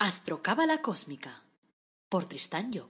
Astrocábala 0.00 0.78
Cósmica 0.80 1.42
por 2.08 2.24
Tristán 2.26 2.70
Job. 2.72 2.88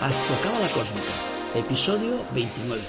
Astrocábala 0.00 0.68
Cósmica, 0.74 1.12
episodio 1.54 2.18
29. 2.32 2.82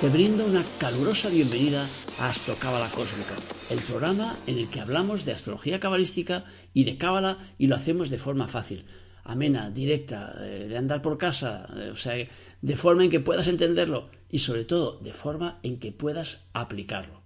Te 0.00 0.08
brindo 0.08 0.44
una 0.44 0.64
calurosa 0.78 1.28
bienvenida 1.28 1.86
a 2.18 2.28
Astrocábala 2.28 2.90
Cósmica, 2.90 3.36
el 3.70 3.78
programa 3.78 4.36
en 4.48 4.58
el 4.58 4.68
que 4.68 4.80
hablamos 4.80 5.24
de 5.24 5.32
astrología 5.32 5.78
cabalística 5.78 6.44
y 6.74 6.82
de 6.82 6.98
cábala 6.98 7.38
y 7.58 7.68
lo 7.68 7.76
hacemos 7.76 8.10
de 8.10 8.18
forma 8.18 8.48
fácil, 8.48 8.86
amena, 9.22 9.70
directa, 9.70 10.34
eh, 10.40 10.66
de 10.68 10.76
andar 10.76 11.00
por 11.00 11.16
casa, 11.16 11.68
eh, 11.76 11.90
o 11.90 11.96
sea, 11.96 12.16
de 12.60 12.76
forma 12.76 13.04
en 13.04 13.10
que 13.10 13.20
puedas 13.20 13.46
entenderlo 13.46 14.10
y 14.28 14.40
sobre 14.40 14.64
todo 14.64 14.98
de 14.98 15.12
forma 15.12 15.60
en 15.62 15.78
que 15.78 15.92
puedas 15.92 16.48
aplicarlo. 16.52 17.22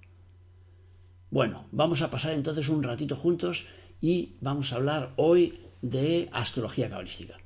Bueno, 1.30 1.68
vamos 1.72 2.02
a 2.02 2.10
pasar 2.10 2.34
entonces 2.34 2.68
un 2.68 2.82
ratito 2.82 3.16
juntos 3.16 3.64
y 4.02 4.36
vamos 4.42 4.72
a 4.72 4.76
hablar 4.76 5.14
hoy 5.16 5.60
de 5.80 6.28
astrología 6.32 6.90
cabalística. 6.90 7.38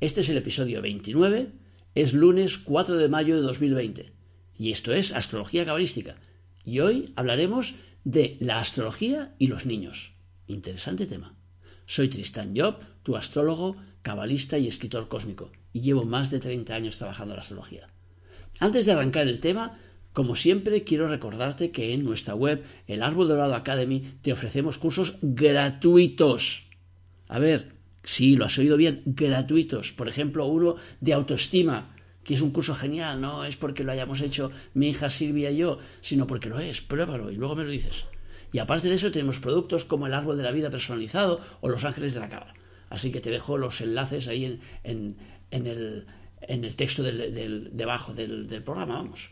Este 0.00 0.20
es 0.20 0.28
el 0.28 0.36
episodio 0.36 0.80
29, 0.80 1.50
es 1.96 2.14
lunes 2.14 2.56
4 2.56 2.96
de 2.96 3.08
mayo 3.08 3.34
de 3.34 3.42
2020 3.42 4.19
y 4.60 4.72
esto 4.72 4.92
es 4.92 5.14
astrología 5.14 5.64
cabalística. 5.64 6.16
Y 6.66 6.80
hoy 6.80 7.14
hablaremos 7.16 7.76
de 8.04 8.36
la 8.40 8.58
astrología 8.58 9.34
y 9.38 9.46
los 9.46 9.64
niños. 9.64 10.12
Interesante 10.48 11.06
tema. 11.06 11.34
Soy 11.86 12.10
Tristan 12.10 12.52
Job, 12.54 12.76
tu 13.02 13.16
astrólogo, 13.16 13.78
cabalista 14.02 14.58
y 14.58 14.68
escritor 14.68 15.08
cósmico, 15.08 15.50
y 15.72 15.80
llevo 15.80 16.04
más 16.04 16.30
de 16.30 16.40
30 16.40 16.74
años 16.74 16.98
trabajando 16.98 17.32
en 17.32 17.36
la 17.36 17.40
astrología. 17.42 17.88
Antes 18.58 18.84
de 18.84 18.92
arrancar 18.92 19.28
el 19.28 19.40
tema, 19.40 19.78
como 20.12 20.34
siempre, 20.34 20.84
quiero 20.84 21.08
recordarte 21.08 21.70
que 21.70 21.94
en 21.94 22.04
nuestra 22.04 22.34
web, 22.34 22.62
el 22.86 23.02
Árbol 23.02 23.28
Dorado 23.28 23.54
Academy, 23.54 24.18
te 24.20 24.30
ofrecemos 24.30 24.76
cursos 24.76 25.16
gratuitos. 25.22 26.66
A 27.28 27.38
ver, 27.38 27.80
Sí, 28.02 28.34
lo 28.34 28.46
has 28.46 28.56
oído 28.58 28.76
bien, 28.76 29.02
gratuitos. 29.04 29.92
Por 29.92 30.08
ejemplo, 30.08 30.46
uno 30.46 30.76
de 31.00 31.12
autoestima, 31.12 31.94
que 32.30 32.34
es 32.34 32.42
un 32.42 32.52
curso 32.52 32.76
genial, 32.76 33.20
no 33.20 33.44
es 33.44 33.56
porque 33.56 33.82
lo 33.82 33.90
hayamos 33.90 34.20
hecho 34.20 34.52
mi 34.72 34.90
hija 34.90 35.10
Silvia 35.10 35.50
y 35.50 35.56
yo, 35.56 35.80
sino 36.00 36.28
porque 36.28 36.48
lo 36.48 36.60
es. 36.60 36.80
Pruébalo 36.80 37.32
y 37.32 37.34
luego 37.34 37.56
me 37.56 37.64
lo 37.64 37.72
dices. 37.72 38.06
Y 38.52 38.60
aparte 38.60 38.88
de 38.88 38.94
eso 38.94 39.10
tenemos 39.10 39.40
productos 39.40 39.84
como 39.84 40.06
el 40.06 40.14
árbol 40.14 40.36
de 40.36 40.44
la 40.44 40.52
vida 40.52 40.70
personalizado 40.70 41.40
o 41.60 41.68
los 41.68 41.84
ángeles 41.84 42.14
de 42.14 42.20
la 42.20 42.28
cábala. 42.28 42.54
Así 42.88 43.10
que 43.10 43.18
te 43.18 43.32
dejo 43.32 43.58
los 43.58 43.80
enlaces 43.80 44.28
ahí 44.28 44.60
en, 44.84 45.16
el, 45.50 46.76
texto 46.76 47.02
debajo 47.02 48.14
del, 48.14 48.46
del 48.46 48.62
programa, 48.62 48.94
vamos. 48.94 49.30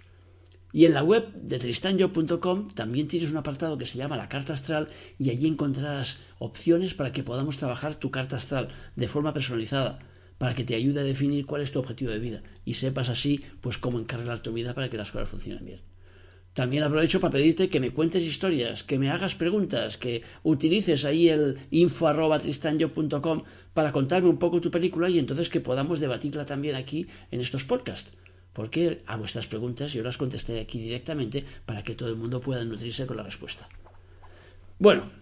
Y 0.73 0.85
en 0.85 0.93
la 0.93 1.05
web 1.05 1.33
de 1.35 1.61
tristanyo.com 1.61 2.73
también 2.75 3.07
tienes 3.07 3.31
un 3.31 3.37
apartado 3.37 3.79
que 3.79 3.87
se 3.87 3.99
llama 3.99 4.17
la 4.17 4.29
carta 4.29 4.55
astral 4.55 4.89
y 5.21 5.31
allí 5.31 5.47
encontrarás 5.47 6.19
opciones 6.41 6.95
para 6.95 7.12
que 7.12 7.23
podamos 7.23 7.59
trabajar 7.59 7.95
tu 7.95 8.11
carta 8.11 8.35
astral 8.35 8.71
de 8.97 9.07
forma 9.07 9.33
personalizada, 9.33 10.01
para 10.39 10.55
que 10.55 10.64
te 10.64 10.75
ayude 10.75 11.00
a 11.00 11.05
definir 11.05 11.47
cuál 11.47 11.62
es 11.62 11.72
tu 11.72 11.78
objetivo 11.78 12.11
de 12.11 12.19
vida 12.19 12.42
y 12.64 12.75
sepas 12.75 13.08
así 13.08 13.44
pues 13.61 13.78
cómo 13.78 13.98
encargar 13.98 14.41
tu 14.41 14.53
vida 14.53 14.75
para 14.75 14.89
que 14.89 14.97
las 14.97 15.11
cosas 15.11 15.28
funcionen 15.28 15.64
bien. 15.64 15.81
También 16.55 16.83
aprovecho 16.83 17.20
para 17.20 17.33
pedirte 17.33 17.69
que 17.69 17.78
me 17.78 17.92
cuentes 17.92 18.22
historias, 18.22 18.83
que 18.83 18.98
me 18.98 19.11
hagas 19.11 19.34
preguntas, 19.34 19.98
que 19.98 20.22
utilices 20.42 21.05
ahí 21.05 21.28
el 21.28 21.59
info 21.70 22.06
para 23.75 23.92
contarme 23.92 24.28
un 24.28 24.39
poco 24.39 24.61
tu 24.61 24.70
película 24.70 25.09
y 25.09 25.19
entonces 25.19 25.50
que 25.50 25.61
podamos 25.61 26.00
debatirla 26.00 26.47
también 26.47 26.75
aquí 26.75 27.06
en 27.31 27.41
estos 27.41 27.64
podcasts 27.64 28.12
porque 28.59 29.05
a 29.06 29.14
vuestras 29.16 29.47
preguntas 29.47 29.92
yo 29.92 30.03
las 30.03 30.16
contestaré 30.16 30.59
aquí 30.59 30.81
directamente 30.81 31.44
para 31.65 31.84
que 31.84 31.94
todo 31.94 32.09
el 32.09 32.16
mundo 32.16 32.41
pueda 32.41 32.65
nutrirse 32.65 33.06
con 33.06 33.16
la 33.16 33.22
respuesta. 33.22 33.69
Bueno, 34.81 35.12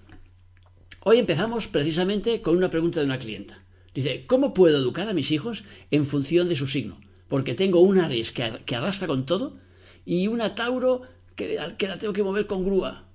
hoy 1.00 1.18
empezamos 1.18 1.68
precisamente 1.68 2.40
con 2.40 2.56
una 2.56 2.70
pregunta 2.70 3.00
de 3.00 3.04
una 3.04 3.18
clienta. 3.18 3.62
Dice, 3.96 4.26
¿cómo 4.26 4.52
puedo 4.52 4.76
educar 4.76 5.08
a 5.08 5.14
mis 5.14 5.30
hijos 5.30 5.64
en 5.90 6.04
función 6.04 6.50
de 6.50 6.54
su 6.54 6.66
signo? 6.66 7.00
Porque 7.28 7.54
tengo 7.54 7.80
una 7.80 8.04
Aries 8.04 8.30
que, 8.30 8.42
arrastra 8.76 9.08
con 9.08 9.24
todo 9.24 9.56
y 10.04 10.28
una 10.28 10.54
Tauro 10.54 11.00
que, 11.34 11.58
que 11.78 11.88
la 11.88 11.96
tengo 11.96 12.12
que 12.12 12.22
mover 12.22 12.46
con 12.46 12.62
grúa. 12.62 13.08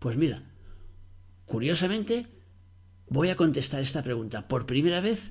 Pues 0.00 0.16
mira, 0.16 0.42
curiosamente 1.46 2.26
voy 3.06 3.28
a 3.28 3.36
contestar 3.36 3.80
esta 3.80 4.02
pregunta 4.02 4.48
por 4.48 4.66
primera 4.66 5.00
vez 5.00 5.30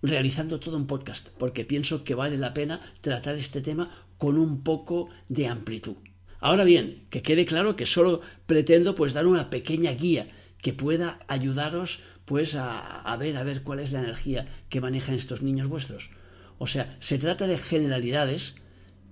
realizando 0.00 0.60
todo 0.60 0.76
un 0.76 0.86
podcast, 0.86 1.30
porque 1.36 1.64
pienso 1.64 2.04
que 2.04 2.14
vale 2.14 2.38
la 2.38 2.54
pena 2.54 2.80
tratar 3.00 3.34
este 3.34 3.62
tema 3.62 3.90
con 4.16 4.38
un 4.38 4.62
poco 4.62 5.08
de 5.28 5.48
amplitud. 5.48 5.96
Ahora 6.38 6.62
bien, 6.62 7.08
que 7.10 7.22
quede 7.22 7.46
claro 7.46 7.74
que 7.74 7.84
solo 7.84 8.20
pretendo 8.46 8.94
pues 8.94 9.12
dar 9.12 9.26
una 9.26 9.50
pequeña 9.50 9.90
guía 9.90 10.28
que 10.64 10.72
pueda 10.72 11.20
ayudaros 11.26 11.98
pues 12.24 12.54
a, 12.54 13.16
ver 13.18 13.36
a 13.36 13.42
ver 13.42 13.62
cuál 13.62 13.80
es 13.80 13.92
la 13.92 14.00
energía 14.00 14.46
que 14.68 14.80
manejan 14.80 15.14
estos 15.14 15.42
niños 15.42 15.68
vuestros. 15.68 16.10
O 16.58 16.66
sea, 16.66 16.96
se 17.00 17.18
trata 17.18 17.46
de 17.46 17.58
generalidades 17.58 18.54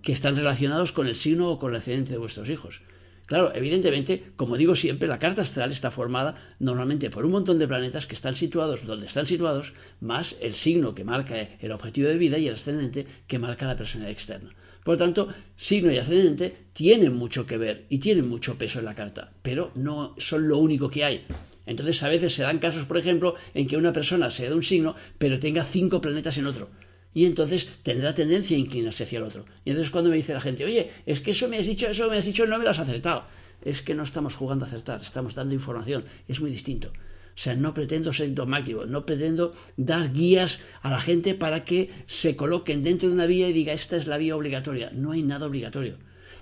que 0.03 0.13
están 0.13 0.37
relacionados 0.37 0.93
con 0.93 1.07
el 1.07 1.17
signo 1.17 1.51
o 1.51 1.59
con 1.59 1.71
el 1.71 1.77
ascendente 1.77 2.13
de 2.13 2.19
vuestros 2.19 2.51
hijos. 2.51 2.83
Claro, 3.27 3.55
evidentemente, 3.55 4.33
como 4.37 4.57
digo 4.57 4.75
siempre, 4.75 5.09
la 5.09 5.19
carta 5.19 5.43
astral 5.43 5.71
está 5.71 5.91
formada 5.91 6.55
normalmente 6.59 7.09
por 7.09 7.25
un 7.25 7.33
montón 7.33 7.59
de 7.59 7.69
planetas 7.69 8.07
que 8.07 8.15
están 8.15 8.35
situados 8.35 8.85
donde 8.85 9.07
están 9.07 9.27
situados, 9.27 9.73
más 10.01 10.37
el 10.41 10.55
signo 10.55 10.95
que 10.95 11.05
marca 11.05 11.37
el 11.41 11.73
objetivo 11.73 12.09
de 12.09 12.19
vida 12.19 12.39
y 12.39 12.49
el 12.49 12.55
ascendente 12.55 13.07
que 13.27 13.39
marca 13.39 13.67
la 13.67 13.77
personalidad 13.77 14.13
externa. 14.13 14.55
Por 14.85 14.95
lo 14.95 14.99
tanto, 14.99 15.29
signo 15.55 15.93
y 15.93 15.99
ascendente 15.99 16.55
tienen 16.73 17.15
mucho 17.15 17.47
que 17.47 17.57
ver 17.57 17.87
y 17.89 17.99
tienen 17.99 18.29
mucho 18.29 18.59
peso 18.59 18.81
en 18.81 18.87
la 18.87 18.95
carta, 18.95 19.33
pero 19.41 19.71
no 19.77 20.15
son 20.19 20.49
lo 20.49 20.59
único 20.59 20.91
que 20.91 21.05
hay. 21.05 21.25
Entonces, 21.67 22.03
a 22.03 22.09
veces 22.09 22.35
se 22.35 22.43
dan 22.43 22.59
casos, 22.59 22.87
por 22.87 22.99
ejemplo, 22.99 23.35
en 23.55 23.67
que 23.67 23.77
una 23.77 23.93
persona 23.93 24.31
sea 24.31 24.49
de 24.49 24.57
un 24.57 24.63
signo, 24.63 24.95
pero 25.19 25.39
tenga 25.39 25.65
cinco 25.65 26.01
planetas 26.01 26.39
en 26.39 26.47
otro 26.47 26.71
y 27.15 27.27
entonces 27.27 27.69
tendrá 27.83 28.15
tendencia 28.15 28.57
a 28.57 28.61
inclinarse 28.61 29.05
hacia 29.05 29.19
el 29.19 29.25
otro. 29.25 29.45
Y 29.65 29.71
entonces 29.71 29.91
cuando 29.91 30.11
me 30.11 30.17
dice 30.17 30.33
la 30.33 30.41
gente, 30.41 30.65
oye, 30.65 30.91
es 31.07 31.21
que 31.21 31.33
eso 31.33 31.49
me 31.49 31.59
has 31.59 31.67
dicho, 31.67 31.87
eso 31.87 32.09
me 32.11 32.17
has 32.17 32.25
dicho, 32.25 32.47
no 32.47 32.59
me 32.59 32.65
lo 32.65 32.71
has 32.71 32.79
acertado. 32.79 33.25
Es 33.63 33.83
que 33.83 33.95
no 33.95 34.03
estamos 34.03 34.35
jugando 34.35 34.65
a 34.65 34.69
acertar, 34.69 35.01
estamos 35.03 35.35
dando 35.35 35.55
información, 35.55 36.05
es 36.27 36.41
muy 36.41 36.51
distinto. 36.51 36.89
O 36.89 37.39
sea, 37.39 37.55
no 37.55 37.73
pretendo 37.73 38.13
ser 38.13 38.35
dogmático, 38.35 38.85
no 38.85 39.07
pretendo 39.07 39.55
dar 39.77 40.13
guías 40.13 40.61
a 40.83 40.91
la 40.91 41.01
gente 41.01 41.35
para 41.35 41.65
que 41.65 41.91
se 42.07 42.37
coloquen 42.37 42.83
dentro 42.83 43.09
de 43.09 43.15
una 43.15 43.27
vía 43.27 43.49
y 43.49 43.53
diga, 43.53 43.73
esta 43.73 43.97
es 43.97 44.07
la 44.07 44.19
vía 44.19 44.37
obligatoria. 44.37 44.91
No 44.93 45.13
hay 45.13 45.23
nada 45.23 45.47
obligatorio. 45.47 45.97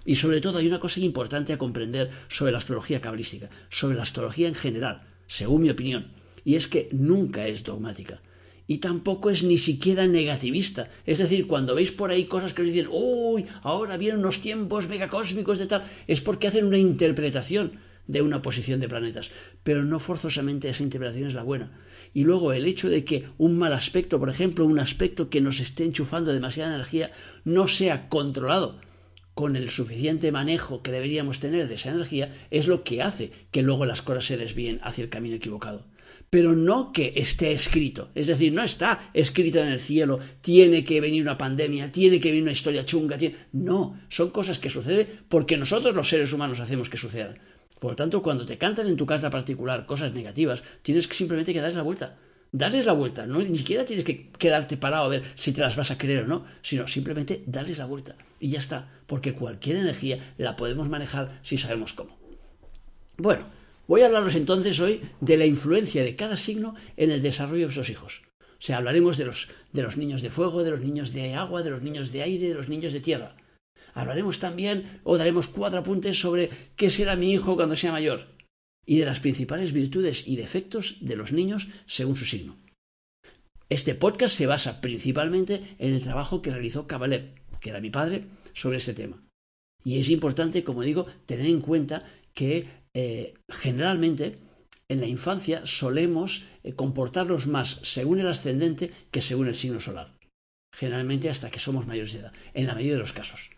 Y 0.04 0.14
sobre 0.14 0.40
todo 0.40 0.58
hay 0.58 0.66
una 0.66 0.80
cosa 0.80 1.00
importante 1.00 1.52
a 1.52 1.58
comprender 1.58 2.10
sobre 2.28 2.52
la 2.52 2.58
astrología 2.58 3.00
cabalística, 3.00 3.50
sobre 3.68 3.96
la 3.96 4.02
astrología 4.02 4.48
en 4.48 4.54
general, 4.54 5.02
según 5.26 5.62
mi 5.62 5.70
opinión, 5.70 6.08
y 6.44 6.54
es 6.54 6.66
que 6.66 6.88
nunca 6.92 7.46
es 7.46 7.64
dogmática 7.64 8.20
y 8.70 8.78
tampoco 8.78 9.30
es 9.30 9.42
ni 9.42 9.58
siquiera 9.58 10.06
negativista. 10.06 10.88
Es 11.04 11.18
decir, 11.18 11.48
cuando 11.48 11.74
veis 11.74 11.90
por 11.90 12.12
ahí 12.12 12.26
cosas 12.26 12.54
que 12.54 12.62
os 12.62 12.68
dicen, 12.68 12.86
uy, 12.88 13.44
ahora 13.62 13.96
vienen 13.96 14.20
unos 14.20 14.40
tiempos 14.40 14.88
megacósmicos 14.88 15.58
de 15.58 15.66
tal, 15.66 15.82
es 16.06 16.20
porque 16.20 16.46
hacen 16.46 16.66
una 16.66 16.78
interpretación 16.78 17.72
de 18.06 18.22
una 18.22 18.42
posición 18.42 18.78
de 18.78 18.88
planetas, 18.88 19.32
pero 19.64 19.84
no 19.84 19.98
forzosamente 19.98 20.68
esa 20.68 20.84
interpretación 20.84 21.26
es 21.26 21.34
la 21.34 21.42
buena. 21.42 21.72
Y 22.14 22.22
luego 22.22 22.52
el 22.52 22.64
hecho 22.64 22.88
de 22.88 23.04
que 23.04 23.26
un 23.38 23.58
mal 23.58 23.72
aspecto, 23.72 24.20
por 24.20 24.30
ejemplo, 24.30 24.64
un 24.64 24.78
aspecto 24.78 25.30
que 25.30 25.40
nos 25.40 25.58
esté 25.58 25.82
enchufando 25.82 26.32
demasiada 26.32 26.72
energía, 26.72 27.10
no 27.44 27.66
sea 27.66 28.08
controlado 28.08 28.78
con 29.40 29.56
el 29.56 29.70
suficiente 29.70 30.32
manejo 30.32 30.82
que 30.82 30.92
deberíamos 30.92 31.40
tener 31.40 31.66
de 31.66 31.76
esa 31.76 31.92
energía, 31.92 32.30
es 32.50 32.66
lo 32.66 32.84
que 32.84 33.00
hace 33.00 33.32
que 33.50 33.62
luego 33.62 33.86
las 33.86 34.02
cosas 34.02 34.26
se 34.26 34.36
desvíen 34.36 34.80
hacia 34.82 35.02
el 35.02 35.08
camino 35.08 35.36
equivocado 35.36 35.86
pero 36.28 36.54
no 36.54 36.92
que 36.92 37.14
esté 37.16 37.50
escrito. 37.50 38.10
Es 38.14 38.28
decir, 38.28 38.52
no 38.52 38.62
está 38.62 39.10
escrito 39.14 39.58
en 39.58 39.68
el 39.68 39.80
cielo, 39.80 40.20
tiene 40.42 40.84
que 40.84 41.00
venir 41.00 41.22
una 41.22 41.38
pandemia, 41.38 41.90
tiene 41.90 42.20
que 42.20 42.28
venir 42.28 42.42
una 42.42 42.52
historia 42.52 42.84
chunga. 42.84 43.16
No, 43.52 43.98
son 44.08 44.30
cosas 44.30 44.60
que 44.60 44.68
suceden 44.68 45.08
porque 45.28 45.56
nosotros 45.56 45.92
los 45.92 46.08
seres 46.08 46.32
humanos 46.32 46.60
hacemos 46.60 46.88
que 46.88 46.98
sucedan. 46.98 47.38
Por 47.80 47.96
tanto, 47.96 48.22
cuando 48.22 48.44
te 48.44 48.58
cantan 48.58 48.86
en 48.86 48.96
tu 48.96 49.06
casa 49.06 49.28
particular 49.28 49.86
cosas 49.86 50.12
negativas, 50.12 50.62
tienes 50.82 51.08
que 51.08 51.14
simplemente 51.14 51.52
que 51.52 51.60
la 51.62 51.82
vuelta. 51.82 52.16
Darles 52.52 52.84
la 52.84 52.92
vuelta, 52.92 53.26
no, 53.26 53.40
ni 53.40 53.56
siquiera 53.56 53.84
tienes 53.84 54.04
que 54.04 54.30
quedarte 54.30 54.76
parado 54.76 55.04
a 55.04 55.08
ver 55.08 55.22
si 55.36 55.52
te 55.52 55.60
las 55.60 55.76
vas 55.76 55.90
a 55.90 55.98
creer 55.98 56.24
o 56.24 56.26
no, 56.26 56.46
sino 56.62 56.88
simplemente 56.88 57.44
darles 57.46 57.78
la 57.78 57.86
vuelta. 57.86 58.16
Y 58.40 58.50
ya 58.50 58.58
está, 58.58 58.90
porque 59.06 59.34
cualquier 59.34 59.76
energía 59.76 60.34
la 60.36 60.56
podemos 60.56 60.88
manejar 60.88 61.38
si 61.42 61.56
sabemos 61.56 61.92
cómo. 61.92 62.18
Bueno, 63.16 63.46
Voy 63.90 64.02
a 64.02 64.06
hablaros 64.06 64.36
entonces 64.36 64.78
hoy 64.78 65.00
de 65.20 65.36
la 65.36 65.46
influencia 65.46 66.04
de 66.04 66.14
cada 66.14 66.36
signo 66.36 66.76
en 66.96 67.10
el 67.10 67.22
desarrollo 67.22 67.66
de 67.66 67.72
sus 67.72 67.90
hijos. 67.90 68.22
O 68.40 68.62
sea, 68.62 68.76
hablaremos 68.76 69.18
de 69.18 69.24
los, 69.24 69.48
de 69.72 69.82
los 69.82 69.96
niños 69.96 70.22
de 70.22 70.30
fuego, 70.30 70.62
de 70.62 70.70
los 70.70 70.78
niños 70.78 71.12
de 71.12 71.34
agua, 71.34 71.64
de 71.64 71.70
los 71.70 71.82
niños 71.82 72.12
de 72.12 72.22
aire, 72.22 72.50
de 72.50 72.54
los 72.54 72.68
niños 72.68 72.92
de 72.92 73.00
tierra. 73.00 73.34
Hablaremos 73.92 74.38
también 74.38 75.00
o 75.02 75.18
daremos 75.18 75.48
cuatro 75.48 75.80
apuntes 75.80 76.20
sobre 76.20 76.50
qué 76.76 76.88
será 76.88 77.16
mi 77.16 77.32
hijo 77.32 77.56
cuando 77.56 77.74
sea 77.74 77.90
mayor 77.90 78.28
y 78.90 78.98
de 78.98 79.04
las 79.04 79.20
principales 79.20 79.72
virtudes 79.72 80.26
y 80.26 80.34
defectos 80.34 80.96
de 81.00 81.14
los 81.14 81.30
niños 81.30 81.68
según 81.86 82.16
su 82.16 82.24
signo. 82.24 82.56
Este 83.68 83.94
podcast 83.94 84.34
se 84.34 84.48
basa 84.48 84.80
principalmente 84.80 85.76
en 85.78 85.94
el 85.94 86.02
trabajo 86.02 86.42
que 86.42 86.50
realizó 86.50 86.88
Cavalev, 86.88 87.36
que 87.60 87.70
era 87.70 87.80
mi 87.80 87.90
padre, 87.90 88.24
sobre 88.52 88.78
este 88.78 88.92
tema. 88.92 89.22
Y 89.84 90.00
es 90.00 90.10
importante, 90.10 90.64
como 90.64 90.82
digo, 90.82 91.06
tener 91.24 91.46
en 91.46 91.60
cuenta 91.60 92.02
que 92.34 92.66
eh, 92.92 93.34
generalmente 93.48 94.38
en 94.88 94.98
la 94.98 95.06
infancia 95.06 95.64
solemos 95.66 96.42
eh, 96.64 96.72
comportarnos 96.72 97.46
más 97.46 97.78
según 97.84 98.18
el 98.18 98.26
ascendente 98.26 98.90
que 99.12 99.20
según 99.20 99.46
el 99.46 99.54
signo 99.54 99.78
solar. 99.78 100.18
Generalmente 100.74 101.30
hasta 101.30 101.52
que 101.52 101.60
somos 101.60 101.86
mayores 101.86 102.14
de 102.14 102.18
edad, 102.18 102.32
en 102.54 102.66
la 102.66 102.74
mayoría 102.74 102.94
de 102.94 102.98
los 102.98 103.12
casos. 103.12 103.50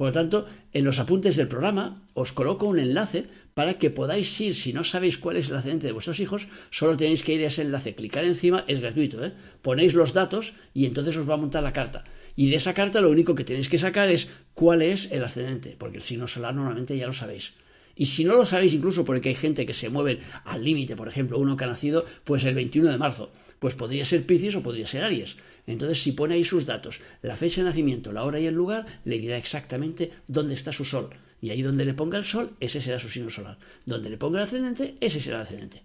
Por 0.00 0.08
lo 0.08 0.12
tanto, 0.12 0.46
en 0.72 0.84
los 0.86 0.98
apuntes 0.98 1.36
del 1.36 1.46
programa 1.46 2.06
os 2.14 2.32
coloco 2.32 2.66
un 2.66 2.78
enlace 2.78 3.28
para 3.60 3.76
que 3.76 3.90
podáis 3.90 4.40
ir, 4.40 4.56
si 4.56 4.72
no 4.72 4.84
sabéis 4.84 5.18
cuál 5.18 5.36
es 5.36 5.50
el 5.50 5.56
ascendente 5.56 5.86
de 5.86 5.92
vuestros 5.92 6.18
hijos, 6.18 6.48
solo 6.70 6.96
tenéis 6.96 7.22
que 7.22 7.34
ir 7.34 7.44
a 7.44 7.48
ese 7.48 7.60
enlace, 7.60 7.94
clicar 7.94 8.24
encima, 8.24 8.64
es 8.68 8.80
gratuito, 8.80 9.22
¿eh? 9.22 9.34
ponéis 9.60 9.92
los 9.92 10.14
datos 10.14 10.54
y 10.72 10.86
entonces 10.86 11.14
os 11.18 11.28
va 11.28 11.34
a 11.34 11.36
montar 11.36 11.62
la 11.62 11.74
carta. 11.74 12.04
Y 12.36 12.48
de 12.48 12.56
esa 12.56 12.72
carta 12.72 13.02
lo 13.02 13.10
único 13.10 13.34
que 13.34 13.44
tenéis 13.44 13.68
que 13.68 13.78
sacar 13.78 14.08
es 14.08 14.28
cuál 14.54 14.80
es 14.80 15.12
el 15.12 15.22
ascendente, 15.22 15.76
porque 15.78 15.98
el 15.98 16.02
signo 16.02 16.26
solar 16.26 16.54
normalmente 16.54 16.96
ya 16.96 17.06
lo 17.06 17.12
sabéis. 17.12 17.52
Y 17.94 18.06
si 18.06 18.24
no 18.24 18.34
lo 18.34 18.46
sabéis, 18.46 18.72
incluso 18.72 19.04
porque 19.04 19.28
hay 19.28 19.34
gente 19.34 19.66
que 19.66 19.74
se 19.74 19.90
mueve 19.90 20.20
al 20.46 20.64
límite, 20.64 20.96
por 20.96 21.08
ejemplo, 21.08 21.36
uno 21.36 21.58
que 21.58 21.64
ha 21.64 21.66
nacido 21.66 22.06
pues 22.24 22.46
el 22.46 22.54
21 22.54 22.90
de 22.90 22.96
marzo, 22.96 23.30
pues 23.58 23.74
podría 23.74 24.06
ser 24.06 24.24
Piscis 24.24 24.56
o 24.56 24.62
podría 24.62 24.86
ser 24.86 25.04
Aries. 25.04 25.36
Entonces, 25.66 26.02
si 26.02 26.12
pone 26.12 26.36
ahí 26.36 26.44
sus 26.44 26.64
datos, 26.64 27.02
la 27.20 27.36
fecha 27.36 27.60
de 27.60 27.68
nacimiento, 27.68 28.10
la 28.10 28.24
hora 28.24 28.40
y 28.40 28.46
el 28.46 28.54
lugar, 28.54 28.86
le 29.04 29.18
dirá 29.18 29.36
exactamente 29.36 30.12
dónde 30.28 30.54
está 30.54 30.72
su 30.72 30.86
sol. 30.86 31.10
Y 31.40 31.50
ahí 31.50 31.62
donde 31.62 31.84
le 31.84 31.94
ponga 31.94 32.18
el 32.18 32.24
sol, 32.24 32.56
ese 32.60 32.80
será 32.80 32.98
su 32.98 33.08
signo 33.08 33.30
solar. 33.30 33.58
Donde 33.86 34.10
le 34.10 34.18
ponga 34.18 34.38
el 34.38 34.44
ascendente, 34.44 34.96
ese 35.00 35.20
será 35.20 35.36
el 35.36 35.42
ascendente. 35.42 35.82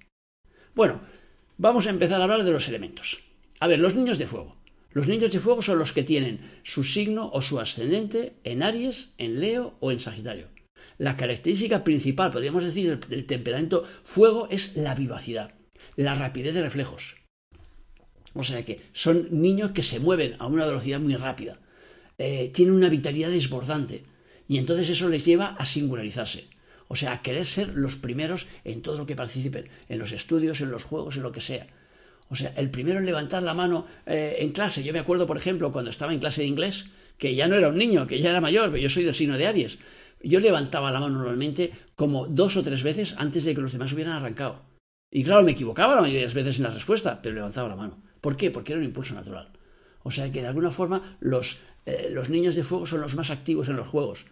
Bueno, 0.74 1.02
vamos 1.57 1.88
a 1.88 1.92
empezar 1.92 2.19
a 2.19 2.25
hablar 2.25 2.44
de 2.44 2.52
los 2.52 2.68
elementos. 2.68 3.19
A 3.60 3.68
ver, 3.68 3.80
los 3.80 3.96
niños 3.96 4.18
de 4.18 4.28
fuego. 4.28 4.57
Los 4.92 5.07
niños 5.07 5.31
de 5.31 5.40
fuego 5.40 5.62
son 5.62 5.80
los 5.80 5.94
que 5.94 6.04
tienen 6.04 6.40
su 6.63 6.84
signo 6.84 7.30
o 7.34 7.42
su 7.42 7.60
ascendente 7.60 8.34
en 8.44 8.63
Aries, 8.63 9.12
en 9.18 9.40
Leo 9.40 9.75
o 9.80 9.92
en 9.92 10.00
Sagitario. 10.00 10.48
La 10.98 11.18
característica 11.18 11.84
principal, 11.84 12.31
podríamos 12.31 12.63
decir, 12.63 13.00
del 13.00 13.25
temperamento 13.25 13.84
fuego 14.04 14.48
es 14.50 14.78
la 14.78 14.96
vivacidad, 14.96 15.54
la 15.98 16.16
rapidez 16.16 16.54
de 16.54 16.62
reflejos. 16.62 17.18
O 18.34 18.44
sea 18.44 18.63
que 18.63 18.81
son 18.94 19.42
niños 19.42 19.72
que 19.72 19.84
se 19.84 20.00
mueven 20.00 20.36
a 20.40 20.48
una 20.48 20.66
velocidad 20.66 21.00
muy 21.00 21.16
rápida, 21.16 21.60
eh, 22.18 22.51
tienen 22.54 22.75
una 22.75 22.90
vitalidad 22.90 23.30
desbordante 23.30 24.04
y 24.48 24.58
entonces 24.58 24.90
eso 24.90 25.10
les 25.10 25.26
lleva 25.26 25.56
a 25.58 25.66
singularizarse. 25.66 26.48
O 26.88 26.96
sea, 26.96 27.14
a 27.14 27.22
querer 27.22 27.46
ser 27.46 27.70
los 27.70 27.96
primeros 27.96 28.48
en 28.64 28.82
todo 28.82 28.98
lo 28.98 29.06
que 29.06 29.16
participen, 29.16 29.70
en 29.90 30.00
los 30.00 30.12
estudios, 30.12 30.62
en 30.62 30.72
los 30.72 30.84
juegos, 30.84 31.18
en 31.18 31.24
lo 31.24 31.32
que 31.32 31.42
sea. 31.42 31.68
O 32.30 32.36
sea, 32.36 32.54
el 32.56 32.70
primero 32.70 33.00
en 33.00 33.06
levantar 33.06 33.44
la 33.44 33.54
mano 33.54 33.86
eh, 34.06 34.38
en 34.40 34.52
clase. 34.52 34.84
Yo 34.84 34.94
me 34.94 35.00
acuerdo, 35.00 35.26
por 35.26 35.38
ejemplo, 35.38 35.72
cuando 35.72 35.92
estaba 35.92 36.14
en 36.14 36.20
clase 36.20 36.42
de 36.42 36.48
inglés, 36.48 36.86
que 37.18 37.36
ya 37.36 37.48
no 37.48 37.56
era 37.56 37.70
un 37.70 37.78
niño, 37.78 38.08
que 38.08 38.20
ya 38.20 38.30
era 38.30 38.42
mayor, 38.42 38.72
pero 38.72 38.82
yo 38.82 38.90
soy 38.90 39.04
del 39.04 39.16
signo 39.16 39.38
de 39.38 39.48
Aries. 39.48 39.80
Yo 40.22 40.40
levantaba 40.40 40.92
la 40.92 41.00
mano 41.00 41.18
normalmente 41.18 41.72
como 41.96 42.28
dos 42.28 42.58
o 42.58 42.64
tres 42.64 42.84
veces 42.84 43.16
antes 43.18 43.46
de 43.46 43.54
que 43.54 43.62
los 43.62 43.72
demás 43.72 43.94
hubieran 43.94 44.14
arrancado. 44.14 44.62
Y 45.12 45.24
claro, 45.24 45.44
me 45.44 45.52
equivocaba 45.52 45.96
la 45.96 46.02
mayoría 46.02 46.22
de 46.22 46.26
las 46.26 46.34
veces 46.34 46.58
en 46.58 46.64
la 46.64 46.72
respuesta, 46.72 47.22
pero 47.22 47.36
levantaba 47.36 47.70
la 47.70 47.76
mano. 47.76 48.02
¿Por 48.22 48.36
qué? 48.36 48.50
Porque 48.50 48.74
era 48.74 48.80
un 48.80 48.86
impulso 48.86 49.14
natural. 49.14 49.50
O 50.04 50.12
sea 50.12 50.32
que 50.32 50.42
de 50.42 50.48
alguna 50.48 50.72
forma 50.72 51.18
los, 51.20 51.60
eh, 51.86 52.10
los 52.12 52.30
niños 52.30 52.56
de 52.56 52.64
fuego 52.64 52.86
son 52.86 53.02
los 53.02 53.16
más 53.16 53.30
activos 53.30 53.70
en 53.70 53.76
los 53.76 53.88
juegos. 53.88 54.26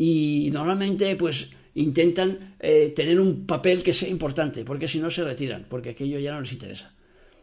Y 0.00 0.48
normalmente 0.50 1.14
pues 1.14 1.50
intentan 1.74 2.54
eh, 2.58 2.90
tener 2.96 3.20
un 3.20 3.44
papel 3.44 3.82
que 3.82 3.92
sea 3.92 4.08
importante, 4.08 4.64
porque 4.64 4.88
si 4.88 4.98
no 4.98 5.10
se 5.10 5.22
retiran, 5.24 5.66
porque 5.68 5.90
aquello 5.90 6.18
ya 6.18 6.32
no 6.32 6.40
les 6.40 6.52
interesa. 6.54 6.94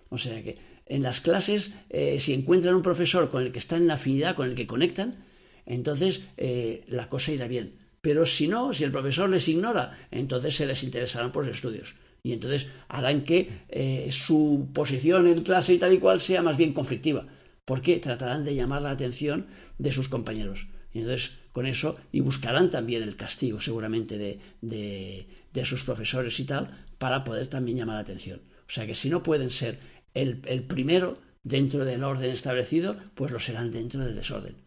O 0.09 0.17
sea 0.17 0.41
que 0.41 0.57
en 0.87 1.03
las 1.03 1.21
clases, 1.21 1.71
eh, 1.91 2.19
si 2.19 2.33
encuentran 2.33 2.73
un 2.73 2.81
profesor 2.81 3.29
con 3.29 3.43
el 3.43 3.51
que 3.51 3.59
están 3.59 3.83
en 3.83 3.91
afinidad, 3.91 4.35
con 4.35 4.49
el 4.49 4.55
que 4.55 4.65
conectan, 4.65 5.23
entonces 5.67 6.23
eh, 6.37 6.83
la 6.87 7.09
cosa 7.09 7.31
irá 7.31 7.47
bien. 7.47 7.73
Pero 8.01 8.25
si 8.25 8.47
no, 8.47 8.73
si 8.73 8.83
el 8.83 8.91
profesor 8.91 9.29
les 9.29 9.47
ignora, 9.47 9.95
entonces 10.09 10.55
se 10.55 10.65
les 10.65 10.83
interesarán 10.83 11.31
por 11.31 11.45
los 11.45 11.55
estudios. 11.55 11.93
Y 12.23 12.33
entonces 12.33 12.69
harán 12.87 13.23
que 13.23 13.49
eh, 13.69 14.07
su 14.09 14.69
posición 14.73 15.27
en 15.27 15.43
clase 15.43 15.75
y 15.75 15.77
tal 15.77 15.93
y 15.93 15.99
cual 15.99 16.21
sea 16.21 16.41
más 16.41 16.57
bien 16.57 16.73
conflictiva, 16.73 17.27
porque 17.65 17.99
tratarán 17.99 18.43
de 18.45 18.55
llamar 18.55 18.81
la 18.81 18.89
atención 18.89 19.45
de 19.77 19.91
sus 19.91 20.09
compañeros. 20.09 20.65
Y 20.91 21.01
entonces 21.01 21.33
con 21.57 21.65
eso, 21.65 21.95
y 22.11 22.19
buscarán 22.19 22.69
también 22.69 23.01
el 23.01 23.15
castigo 23.15 23.59
seguramente 23.59 24.19
de, 24.19 24.37
de, 24.61 25.65
sus 25.65 25.83
profesores 25.83 26.39
y 26.39 26.43
tal, 26.43 26.85
para 26.99 27.23
poder 27.23 27.47
también 27.47 27.79
llamar 27.79 27.95
la 27.95 28.01
atención. 28.01 28.41
O 28.67 28.71
sea 28.71 28.85
que 28.85 28.93
si 28.93 29.09
no 29.09 29.23
pueden 29.23 29.49
ser 29.49 29.79
el, 30.13 30.43
el 30.45 30.61
primero 30.61 31.17
dentro 31.41 31.83
del 31.83 32.03
orden 32.03 32.29
establecido, 32.29 32.97
pues 33.15 33.31
lo 33.31 33.39
serán 33.39 33.71
dentro 33.71 34.05
del 34.05 34.13
desorden. 34.13 34.57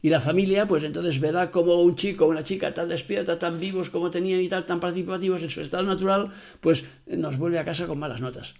Y 0.00 0.08
la 0.08 0.22
familia, 0.22 0.66
pues 0.66 0.84
entonces 0.84 1.20
verá 1.20 1.50
como 1.50 1.82
un 1.82 1.96
chico 1.96 2.24
o 2.24 2.30
una 2.30 2.42
chica 2.42 2.72
tan 2.72 2.88
despierta, 2.88 3.38
tan 3.38 3.60
vivos 3.60 3.90
como 3.90 4.10
tenían 4.10 4.40
y 4.40 4.48
tal, 4.48 4.64
tan 4.64 4.80
participativos 4.80 5.42
en 5.42 5.50
su 5.50 5.60
estado 5.60 5.82
natural, 5.82 6.32
pues 6.62 6.86
nos 7.06 7.36
vuelve 7.36 7.58
a 7.58 7.66
casa 7.66 7.86
con 7.86 7.98
malas 7.98 8.22
notas. 8.22 8.54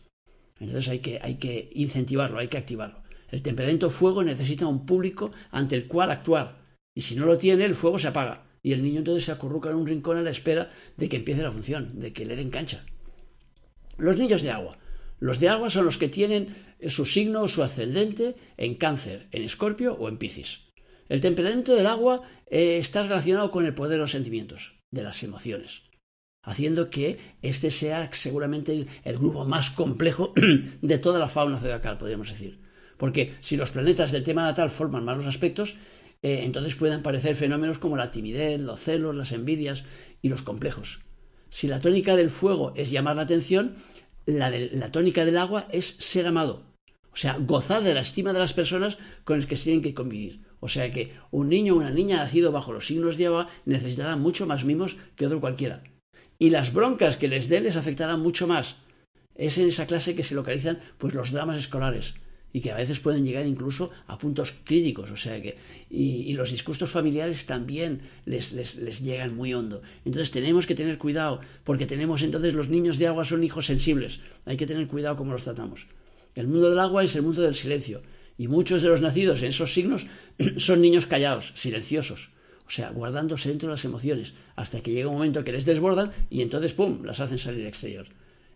Entonces 0.61 0.91
hay 0.91 0.99
que, 0.99 1.21
hay 1.23 1.37
que 1.37 1.71
incentivarlo, 1.73 2.39
hay 2.39 2.49
que 2.49 2.59
activarlo. 2.59 3.01
El 3.31 3.41
temperamento 3.41 3.89
fuego 3.89 4.23
necesita 4.23 4.67
un 4.67 4.85
público 4.85 5.31
ante 5.51 5.75
el 5.75 5.89
cual 5.89 6.11
actuar. 6.11 6.61
Y 6.95 7.01
si 7.03 7.17
no 7.17 7.27
lo 7.27 7.39
tiene, 7.39 7.65
el 7.65 7.75
fuego 7.75 7.99
se 7.99 8.09
apaga. 8.09 8.45
Y 8.63 8.73
el 8.73 8.83
niño 8.83 8.99
entonces 8.99 9.25
se 9.25 9.33
acurruca 9.33 9.71
en 9.71 9.77
un 9.77 9.87
rincón 9.87 10.17
a 10.17 10.23
la 10.23 10.31
espera 10.31 10.71
de 10.97 11.09
que 11.09 11.17
empiece 11.17 11.43
la 11.43 11.53
función, 11.53 11.99
de 11.99 12.13
que 12.13 12.25
le 12.25 12.37
den 12.37 12.51
cancha. 12.51 12.85
Los 13.99 14.17
niños 14.17 14.43
de 14.43 14.51
agua. 14.51 14.79
Los 15.19 15.41
de 15.41 15.49
agua 15.49 15.71
son 15.71 15.85
los 15.85 15.99
que 15.99 16.09
tienen 16.09 16.55
su 16.89 17.05
signo 17.05 17.43
o 17.43 17.49
su 17.49 17.63
ascendente 17.63 18.35
en 18.57 18.75
cáncer, 18.75 19.29
en 19.31 19.43
escorpio 19.43 19.95
o 19.95 20.09
en 20.09 20.19
piscis. 20.19 20.73
El 21.09 21.21
temperamento 21.21 21.75
del 21.75 21.87
agua 21.87 22.23
eh, 22.47 22.79
está 22.79 23.03
relacionado 23.03 23.51
con 23.51 23.67
el 23.67 23.75
poder 23.75 23.93
de 23.93 23.99
los 23.99 24.11
sentimientos, 24.11 24.81
de 24.91 25.03
las 25.03 25.23
emociones, 25.23 25.83
haciendo 26.43 26.91
que 26.91 27.19
este 27.43 27.71
sea 27.71 28.09
seguramente 28.13 28.87
el, 29.05 29.19
grupo 29.19 29.45
más 29.45 29.71
complejo 29.71 30.33
de 30.83 30.99
toda 30.99 31.19
la 31.19 31.29
fauna 31.29 31.59
zodiacal, 31.59 31.99
podríamos 31.99 32.31
decir. 32.31 32.61
Porque 32.97 33.35
si 33.41 33.57
los 33.57 33.71
planetas 33.71 34.13
del 34.13 34.23
tema 34.23 34.43
natal 34.43 34.71
forman 34.71 35.05
malos 35.05 35.27
aspectos, 35.27 35.77
eh, 36.23 36.41
entonces 36.45 36.77
pueden 36.77 37.01
aparecer 37.01 37.37
fenómenos 37.37 37.79
como 37.79 37.97
la 37.97 38.11
timidez, 38.11 38.61
los 38.61 38.81
celos, 38.81 39.15
las 39.15 39.33
envidias 39.33 39.85
y 40.23 40.29
los 40.29 40.43
complejos. 40.43 41.01
Si 41.51 41.67
la 41.67 41.81
tónica 41.81 42.17
del 42.17 42.31
fuego 42.31 42.73
es 42.77 42.91
llamar 42.91 43.17
la 43.17 43.23
atención, 43.23 43.75
la 44.25 44.93
tónica 44.93 45.25
del 45.25 45.37
agua 45.37 45.67
es 45.71 45.97
ser 45.99 46.27
amado, 46.27 46.63
o 47.13 47.17
sea, 47.17 47.37
gozar 47.39 47.83
de 47.83 47.93
la 47.93 48.01
estima 48.01 48.33
de 48.33 48.39
las 48.39 48.55
personas 48.55 48.99
con 49.25 49.37
las 49.37 49.47
que 49.47 49.57
se 49.57 49.65
tienen 49.65 49.83
que 49.83 49.95
convivir. 49.95 50.41
O 50.61 50.69
sea 50.69 50.91
que 50.91 51.13
un 51.31 51.49
niño 51.49 51.75
o 51.75 51.77
una 51.77 51.91
niña 51.91 52.17
nacido 52.17 52.53
bajo 52.53 52.73
los 52.73 52.87
signos 52.87 53.19
de 53.19 53.27
agua 53.27 53.49
necesitará 53.67 54.17
mucho 54.17 54.47
más 54.47 54.65
mimos 54.65 54.97
que 55.15 55.27
otro 55.27 55.41
cualquiera. 55.41 55.83
Y 56.39 56.51
las 56.51 56.73
broncas 56.73 57.17
que 57.17 57.29
les 57.29 57.49
dé 57.49 57.61
les 57.61 57.77
afectarán 57.77 58.21
mucho 58.21 58.47
más. 58.47 58.77
Es 59.35 59.59
en 59.59 59.69
esa 59.69 59.87
clase 59.87 60.15
que 60.15 60.23
se 60.23 60.35
localizan 60.35 60.81
pues 60.99 61.15
los 61.15 61.33
dramas 61.33 61.59
escolares 61.59 62.15
y 62.53 62.61
que 62.61 62.71
a 62.71 62.77
veces 62.77 63.01
pueden 63.01 63.25
llegar 63.25 63.47
incluso 63.47 63.91
a 64.07 64.19
puntos 64.19 64.55
críticos, 64.65 65.11
o 65.11 65.17
sea 65.17 65.41
que 65.41 65.57
y, 65.91 66.33
los 66.35 66.51
disgustos 66.51 66.91
familiares 66.91 67.47
también 67.47 68.03
les, 68.25 68.53
les, 68.53 69.01
llegan 69.03 69.35
muy 69.37 69.55
hondo. 69.55 69.83
Entonces 70.05 70.31
tenemos 70.31 70.67
que 70.67 70.75
tener 70.75 70.99
cuidado, 70.99 71.41
porque 71.65 71.87
tenemos 71.87 72.23
entonces 72.23 72.55
los 72.55 72.69
niños 72.69 72.99
de 72.99 73.07
agua 73.07 73.25
son 73.25 73.45
hijos 73.45 73.67
sensibles, 73.67 74.21
hay 74.45 74.57
que 74.57 74.67
tener 74.67 74.87
cuidado 74.87 75.17
cómo 75.17 75.33
los 75.33 75.45
tratamos. 75.45 75.87
El 76.35 76.49
mundo 76.49 76.71
del 76.71 76.79
agua 76.79 77.05
es 77.05 77.15
el 77.15 77.23
mundo 77.23 77.43
del 77.43 77.55
silencio, 77.55 78.03
y 78.39 78.49
muchos 78.49 78.83
de 78.83 78.89
los 78.89 79.01
nacidos 79.01 79.43
en 79.43 79.49
esos 79.49 79.73
signos 79.73 80.07
son 80.57 80.81
niños 80.81 81.07
callados, 81.07 81.53
silenciosos, 81.57 82.31
o 82.67 82.71
sea, 82.71 82.91
guardándose 82.91 83.51
dentro 83.51 83.69
de 83.69 83.75
las 83.75 83.85
emociones, 83.85 84.35
hasta 84.57 84.81
que 84.81 84.93
llega 84.93 85.09
un 85.09 85.15
momento 85.15 85.45
que 85.45 85.53
les 85.53 85.65
desbordan 85.65 86.13
y 86.31 86.41
entonces, 86.43 86.73
¡pum!, 86.73 87.05
las 87.05 87.21
hacen 87.21 87.39
salir 87.39 87.63
al 87.63 87.69
exterior. 87.69 88.07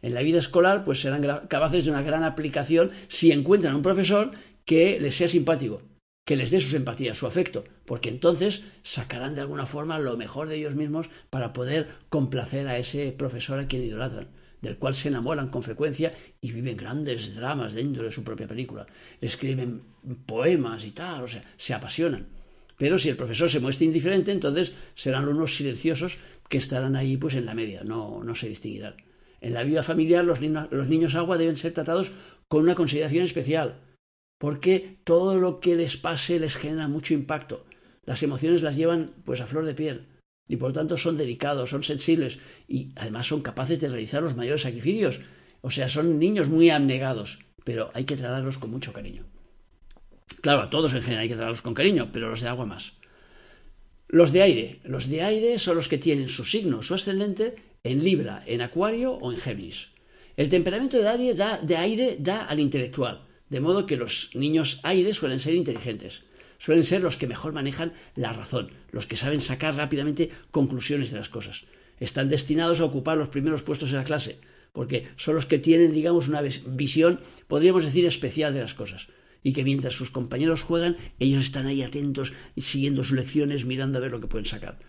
En 0.03 0.15
la 0.15 0.23
vida 0.23 0.39
escolar, 0.39 0.85
pues 0.85 1.01
serán 1.01 1.47
capaces 1.49 1.85
de 1.85 1.91
una 1.91 2.03
gran 2.03 2.25
aplicación 2.25 2.91
si 3.09 3.33
encuentran 3.33 3.75
un 3.75 3.83
profesor 3.83 4.33
que 4.65 5.01
les 5.01 5.17
sea 5.17 5.29
simpático, 5.29 5.83
que 6.25 6.37
les 6.37 6.51
dé 6.51 6.61
su 6.61 6.69
simpatía, 6.69 7.15
su 7.15 7.27
afecto, 7.27 7.65
porque 7.85 8.09
entonces 8.09 8.63
sacarán 8.83 9.35
de 9.35 9.41
alguna 9.41 9.67
forma 9.67 9.99
lo 9.99 10.17
mejor 10.17 10.49
de 10.49 10.57
ellos 10.57 10.75
mismos 10.75 11.09
para 11.31 11.53
poder 11.53 11.89
complacer 12.09 12.69
a 12.69 12.79
ese 12.79 13.13
profesor 13.13 13.59
a 13.59 13.67
quien 13.67 13.83
idolatran 13.83 14.29
del 14.61 14.79
cual 14.79 14.95
se 14.95 15.09
enamoran 15.09 15.49
con 15.49 15.63
frecuencia 15.63 16.13
y 16.41 16.53
viven 16.53 16.77
grandes 16.77 17.35
dramas 17.35 17.75
dentro 17.75 18.05
de 18.05 18.11
su 18.11 18.25
propia 18.25 18.47
película. 18.47 18.87
Escriben 19.21 19.83
poemas 20.25 20.85
y 20.85 20.91
tal, 20.91 21.23
o 21.23 21.29
sea, 21.29 21.43
se 21.57 21.75
apasionan. 21.75 22.27
Pero 22.77 22.99
si 22.99 23.09
el 23.09 23.17
profesor 23.17 23.49
se 23.49 23.61
muestra 23.61 23.87
indiferente, 23.87 24.33
entonces 24.33 24.75
serán 24.95 25.29
unos 25.29 25.57
silenciosos 25.57 26.19
que 26.49 26.59
estarán 26.59 26.97
ahí 26.97 27.17
pues 27.17 27.35
en 27.35 27.47
la 27.47 27.55
media, 27.55 27.83
no, 27.85 28.23
no 28.23 28.35
se 28.35 28.49
distinguirán. 28.49 28.97
En 29.41 29.55
la 29.55 29.65
vida 29.65 29.83
familiar 29.83 30.25
los, 30.25 30.41
los 30.41 30.89
niños 30.89 31.15
agua 31.15 31.39
deben 31.39 31.57
ser 31.57 31.73
tratados 31.73 32.13
con 32.49 32.63
una 32.63 32.75
consideración 32.75 33.25
especial, 33.25 33.81
porque 34.39 34.99
todo 35.05 35.41
lo 35.41 35.61
que 35.61 35.77
les 35.77 35.97
pase 35.97 36.39
les 36.39 36.57
genera 36.57 36.89
mucho 36.89 37.15
impacto. 37.15 37.67
Las 38.05 38.23
emociones 38.23 38.63
las 38.63 38.77
llevan 38.77 39.13
pues 39.25 39.41
a 39.41 39.47
flor 39.47 39.67
de 39.67 39.75
piel 39.75 40.07
y 40.49 40.57
por 40.57 40.73
tanto 40.73 40.97
son 40.97 41.17
delicados, 41.17 41.71
son 41.71 41.83
sensibles 41.83 42.39
y 42.69 42.93
además 42.97 43.27
son 43.27 43.43
capaces 43.43 43.81
de 43.81 43.89
realizar 43.89 44.23
los 44.23 44.37
mayores 44.37 44.63
sacrificios. 44.63 45.21
O 45.61 45.71
sea, 45.71 45.89
son 45.89 46.19
niños 46.19 46.49
muy 46.49 46.71
abnegados, 46.71 47.41
pero 47.65 47.91
hay 47.95 48.05
que 48.05 48.17
tratarlos 48.17 48.59
con 48.59 48.71
mucho 48.71 48.93
cariño. 48.93 49.27
Claro, 50.41 50.63
a 50.63 50.71
todos 50.71 50.95
en 50.95 51.03
general 51.03 51.23
hay 51.23 51.29
que 51.29 51.35
tratarlos 51.35 51.63
con 51.63 51.75
cariño, 51.75 52.11
pero 52.13 52.31
los 52.31 52.41
de 52.41 52.49
agua 52.49 52.67
más. 52.67 52.93
Los 54.09 54.33
de 54.33 54.43
aire. 54.43 54.81
Los 54.85 55.09
de 55.09 55.23
aire 55.23 55.59
son 55.59 55.77
los 55.77 55.89
que 55.89 55.99
tienen 55.99 56.29
su 56.29 56.45
signo, 56.45 56.83
su 56.83 56.95
ascendente, 56.95 57.57
en 57.87 58.05
Libra, 58.05 58.43
en 58.47 58.61
Acuario 58.63 59.13
o 59.13 59.33
en 59.33 59.39
Géminis. 59.39 59.89
El 60.37 60.49
temperamento 60.49 60.99
de 60.99 61.09
aire 61.09 61.35
da, 61.35 61.59
de 61.59 61.77
aire 61.77 62.17
da 62.19 62.45
al 62.45 62.61
intelectual, 62.61 63.23
de 63.49 63.61
modo 63.61 63.87
que 63.87 63.97
los 63.97 64.31
niños 64.35 64.81
aire 64.83 65.15
suelen 65.15 65.39
ser 65.39 65.55
inteligentes. 65.55 66.25
Suelen 66.59 66.85
ser 66.85 67.03
los 67.03 67.17
que 67.17 67.27
mejor 67.27 67.53
manejan 67.53 67.93
la 68.15 68.33
razón, 68.33 68.71
los 68.91 69.07
que 69.07 69.17
saben 69.17 69.41
sacar 69.41 69.77
rápidamente 69.77 70.31
conclusiones 70.51 71.11
de 71.11 71.19
las 71.19 71.29
cosas. 71.29 71.65
Están 72.01 72.29
destinados 72.29 72.81
a 72.81 72.85
ocupar 72.85 73.17
los 73.17 73.29
primeros 73.29 73.63
puestos 73.63 73.91
en 73.91 73.99
la 73.99 74.05
clase, 74.05 74.39
porque 74.73 75.09
son 75.17 75.35
los 75.35 75.47
que 75.47 75.59
tienen, 75.59 75.93
digamos, 75.93 76.29
una 76.29 76.43
visión, 76.43 77.21
podríamos 77.47 77.85
decir, 77.85 78.05
especial 78.05 78.53
de 78.53 78.61
las 78.61 78.75
cosas 78.75 79.09
y 79.47 79.53
que 79.53 79.63
mientras 79.63 79.95
sus 79.95 80.11
compañeros 80.11 80.63
juegan, 80.63 80.97
ellos 81.21 81.45
están 81.45 81.67
ahí 81.67 81.81
atentos, 81.83 82.33
siguiendo 82.57 83.05
sus 83.05 83.17
lecciones, 83.17 83.65
mirando 83.65 83.99
a 83.99 84.01
ver 84.01 84.11
lo 84.11 84.21
que 84.21 84.27
pueden 84.27 84.45
sacar. 84.45 84.81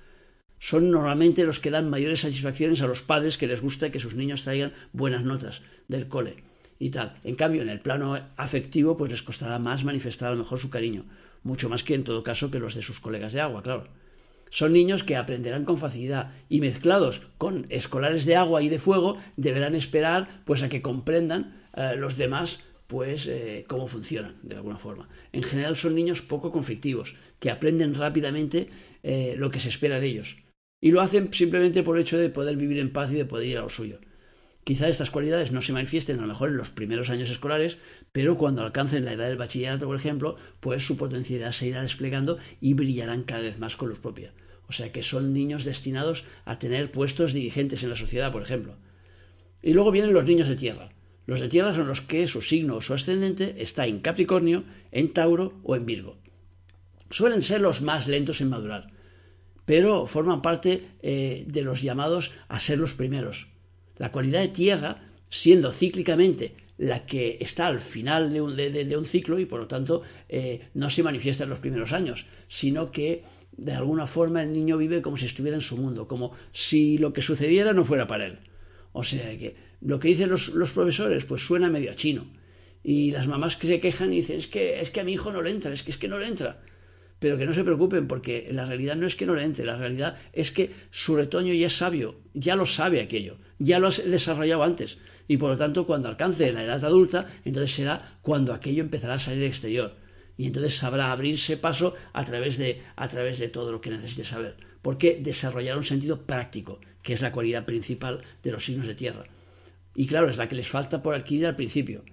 Son 0.60 0.90
normalmente 0.90 1.46
los 1.46 1.60
que 1.60 1.70
dan 1.70 1.90
mayores 1.90 2.22
satisfacciones 2.22 2.82
a 2.82 2.88
los 2.88 3.04
padres 3.04 3.38
que 3.38 3.48
les 3.48 3.62
gusta 3.62 3.92
que 3.92 4.00
sus 4.00 4.16
niños 4.16 4.44
traigan 4.44 4.74
buenas 4.92 5.24
notas 5.24 5.62
del 5.88 6.08
cole 6.08 6.44
y 6.80 6.90
tal. 6.90 7.18
En 7.24 7.36
cambio, 7.36 7.62
en 7.62 7.70
el 7.70 7.80
plano 7.80 8.20
afectivo, 8.36 8.98
pues 8.98 9.12
les 9.12 9.24
costará 9.24 9.60
más 9.60 9.84
manifestar 9.84 10.30
a 10.30 10.32
lo 10.32 10.40
mejor 10.40 10.60
su 10.60 10.70
cariño, 10.70 11.06
mucho 11.44 11.70
más 11.70 11.84
que 11.84 11.94
en 11.94 12.04
todo 12.04 12.24
caso 12.24 12.52
que 12.52 12.60
los 12.60 12.76
de 12.76 12.82
sus 12.82 13.00
colegas 13.00 13.34
de 13.34 13.42
agua, 13.42 13.64
claro. 13.64 13.88
Son 14.50 14.74
niños 14.74 15.04
que 15.04 15.18
aprenderán 15.18 15.66
con 15.66 15.78
facilidad 15.78 16.32
y 16.50 16.62
mezclados 16.62 17.22
con 17.38 17.66
escolares 17.70 18.26
de 18.26 18.38
agua 18.38 18.62
y 18.62 18.70
de 18.70 18.80
fuego 18.80 19.18
deberán 19.36 19.76
esperar 19.76 20.30
pues 20.46 20.64
a 20.64 20.70
que 20.70 20.82
comprendan 20.82 21.68
eh, 21.76 21.96
los 21.98 22.18
demás 22.18 22.62
pues 22.88 23.28
eh, 23.28 23.66
cómo 23.68 23.88
funcionan 23.88 24.36
de 24.44 24.56
alguna 24.56 24.78
forma. 24.78 25.10
En 25.34 25.44
general 25.44 25.76
son 25.76 25.96
niños 25.96 26.22
poco 26.22 26.54
conflictivos, 26.54 27.16
que 27.40 27.52
aprenden 27.52 27.94
rápidamente 27.94 28.70
eh, 29.04 29.36
lo 29.38 29.52
que 29.52 29.60
se 29.60 29.70
espera 29.70 30.00
de 30.00 30.08
ellos. 30.08 30.38
Y 30.80 30.92
lo 30.92 31.02
hacen 31.02 31.34
simplemente 31.34 31.84
por 31.84 31.98
el 31.98 32.04
hecho 32.04 32.18
de 32.18 32.30
poder 32.30 32.56
vivir 32.56 32.80
en 32.80 32.94
paz 32.94 33.12
y 33.12 33.16
de 33.16 33.26
poder 33.26 33.48
ir 33.48 33.58
a 33.58 33.62
lo 33.62 33.70
suyo. 33.70 34.00
Quizá 34.64 34.90
estas 34.90 35.12
cualidades 35.12 35.54
no 35.54 35.62
se 35.62 35.72
manifiesten 35.72 36.20
a 36.20 36.24
lo 36.24 36.28
mejor 36.28 36.50
en 36.50 36.58
los 36.58 36.72
primeros 36.72 37.10
años 37.10 37.30
escolares, 37.30 37.78
pero 38.12 38.38
cuando 38.38 38.62
alcancen 38.64 39.06
la 39.06 39.14
edad 39.14 39.30
del 39.30 39.38
bachillerato, 39.38 39.86
por 39.86 39.96
ejemplo, 39.96 40.36
pues 40.60 40.86
su 40.86 40.98
potencialidad 40.98 41.54
se 41.54 41.68
irá 41.68 41.82
desplegando 41.82 42.38
y 42.60 42.74
brillarán 42.74 43.24
cada 43.24 43.44
vez 43.44 43.60
más 43.60 43.78
con 43.78 43.88
luz 43.88 44.00
propia. 44.00 44.34
O 44.68 44.74
sea 44.74 44.92
que 44.92 45.04
son 45.04 45.34
niños 45.34 45.64
destinados 45.64 46.26
a 46.44 46.60
tener 46.60 46.92
puestos 46.92 47.32
dirigentes 47.32 47.84
en 47.84 47.90
la 47.92 47.96
sociedad, 47.96 48.32
por 48.32 48.42
ejemplo. 48.42 48.76
Y 49.62 49.72
luego 49.72 49.92
vienen 49.92 50.14
los 50.14 50.26
niños 50.26 50.50
de 50.50 50.58
tierra. 50.58 50.90
Los 51.26 51.40
de 51.40 51.48
tierra 51.48 51.74
son 51.74 51.88
los 51.88 52.02
que 52.02 52.28
su 52.28 52.42
signo 52.42 52.76
o 52.76 52.82
su 52.82 52.94
ascendente 52.94 53.56
está 53.60 53.88
en 53.88 54.02
Capricornio, 54.02 54.66
en 54.92 55.14
Tauro 55.14 55.60
o 55.64 55.78
en 55.78 55.86
Virgo. 55.86 56.18
Suelen 57.10 57.42
ser 57.42 57.62
los 57.62 57.82
más 57.82 58.08
lentos 58.08 58.42
en 58.42 58.50
madurar, 58.50 58.92
pero 59.68 60.06
forman 60.06 60.42
parte 60.42 60.88
eh, 61.04 61.44
de 61.46 61.62
los 61.62 61.82
llamados 61.82 62.32
a 62.48 62.58
ser 62.58 62.80
los 62.80 62.94
primeros. 62.94 63.50
La 63.98 64.14
cualidad 64.14 64.40
de 64.40 64.48
tierra, 64.48 65.12
siendo 65.28 65.74
cíclicamente 65.74 66.56
la 66.78 67.06
que 67.06 67.38
está 67.42 67.68
al 67.68 67.82
final 67.82 68.32
de 68.32 68.96
un, 68.98 69.06
ciclo 69.06 69.40
y 69.40 69.46
por 69.46 69.60
lo 69.60 69.68
tanto 69.68 70.04
eh, 70.30 70.70
no 70.74 70.90
se 70.90 71.04
manifiesta 71.04 71.44
en 71.44 71.50
los 71.50 71.60
primeros 71.60 71.92
años, 71.92 72.28
sino 72.48 72.92
que 72.92 73.26
de 73.58 73.74
alguna 73.74 74.08
forma 74.08 74.42
el 74.42 74.54
niño 74.54 74.78
vive 74.78 75.02
como 75.02 75.18
si 75.18 75.26
estuviera 75.26 75.58
en 75.58 75.62
su 75.62 75.76
mundo, 75.76 76.08
como 76.08 76.32
si 76.54 76.98
lo 76.98 77.12
que 77.12 77.22
sucediera 77.22 77.74
no 77.74 77.84
fuera 77.84 78.08
para 78.08 78.28
él. 78.28 78.40
O 78.94 79.04
sea 79.04 79.38
que 79.38 79.58
lo 79.82 80.00
que 80.00 80.08
dicen 80.08 80.30
los, 80.30 80.50
profesores, 80.72 81.26
pues 81.26 81.46
suena 81.46 81.70
medio 81.70 81.92
a 81.92 81.96
chino. 81.96 82.26
Y 82.86 83.12
las 83.12 83.28
mamás 83.28 83.58
que 83.58 83.68
se 83.68 83.82
quejan 83.82 84.14
y 84.14 84.18
dicen, 84.18 84.38
es 84.38 84.48
que, 84.48 84.80
es 84.80 84.92
que 84.92 85.02
a 85.02 85.04
mi 85.04 85.12
hijo 85.12 85.34
no 85.34 85.42
le 85.42 85.52
entra, 85.52 85.74
es 85.74 85.84
que 85.84 85.92
es 85.92 85.98
que 85.98 86.08
no 86.08 86.20
le 86.20 86.28
entra. 86.28 86.62
Pero 87.20 87.38
que 87.38 87.46
no 87.46 87.54
se 87.54 87.64
preocupen, 87.64 88.08
porque 88.08 88.48
la 88.52 88.66
realidad 88.66 88.96
no 88.96 89.08
es 89.08 89.16
que 89.16 89.26
no 89.26 89.34
le 89.34 89.44
entre, 89.44 89.66
la 89.66 89.76
realidad 89.76 90.18
es 90.34 90.52
que 90.52 90.72
su 90.92 91.16
retoño 91.16 91.54
ya 91.54 91.68
es 91.68 91.78
sabio, 91.78 92.20
ya 92.34 92.56
lo 92.56 92.66
sabe 92.66 93.02
aquello, 93.02 93.38
ya 93.58 93.80
lo 93.80 93.88
ha 93.88 93.92
desarrollado 93.92 94.64
antes. 94.64 95.00
Y 95.28 95.38
por 95.38 95.50
lo 95.50 95.58
tanto, 95.58 95.86
cuando 95.86 96.10
alcance 96.10 96.52
la 96.52 96.64
edad 96.64 96.84
adulta, 96.86 97.26
entonces 97.44 97.74
será 97.76 98.18
cuando 98.22 98.54
aquello 98.54 98.84
empezará 98.84 99.16
a 99.16 99.20
salir 99.20 99.42
al 99.42 99.48
exterior. 99.48 99.96
Y 100.38 100.48
entonces 100.48 100.76
sabrá 100.76 101.12
abrirse 101.12 101.58
paso 101.58 101.96
a 102.14 102.24
través 102.24 102.58
de, 102.58 102.84
a 102.96 103.08
través 103.08 103.40
de 103.40 103.50
todo 103.50 103.72
lo 103.72 103.82
que 103.82 103.90
necesite 103.90 104.24
saber. 104.24 104.56
Porque 104.84 105.20
desarrollará 105.22 105.76
un 105.76 105.84
sentido 105.84 106.22
práctico, 106.22 106.80
que 107.02 107.14
es 107.14 107.22
la 107.22 107.32
cualidad 107.32 107.66
principal 107.66 108.22
de 108.44 108.52
los 108.52 108.64
signos 108.64 108.86
de 108.86 108.96
tierra. 108.96 109.26
Y 109.96 110.06
claro, 110.06 110.30
es 110.30 110.38
la 110.38 110.48
que 110.48 110.56
les 110.56 110.70
falta 110.70 111.02
por 111.02 111.16
adquirir 111.16 111.48
al 111.48 111.56
principio. 111.56 112.04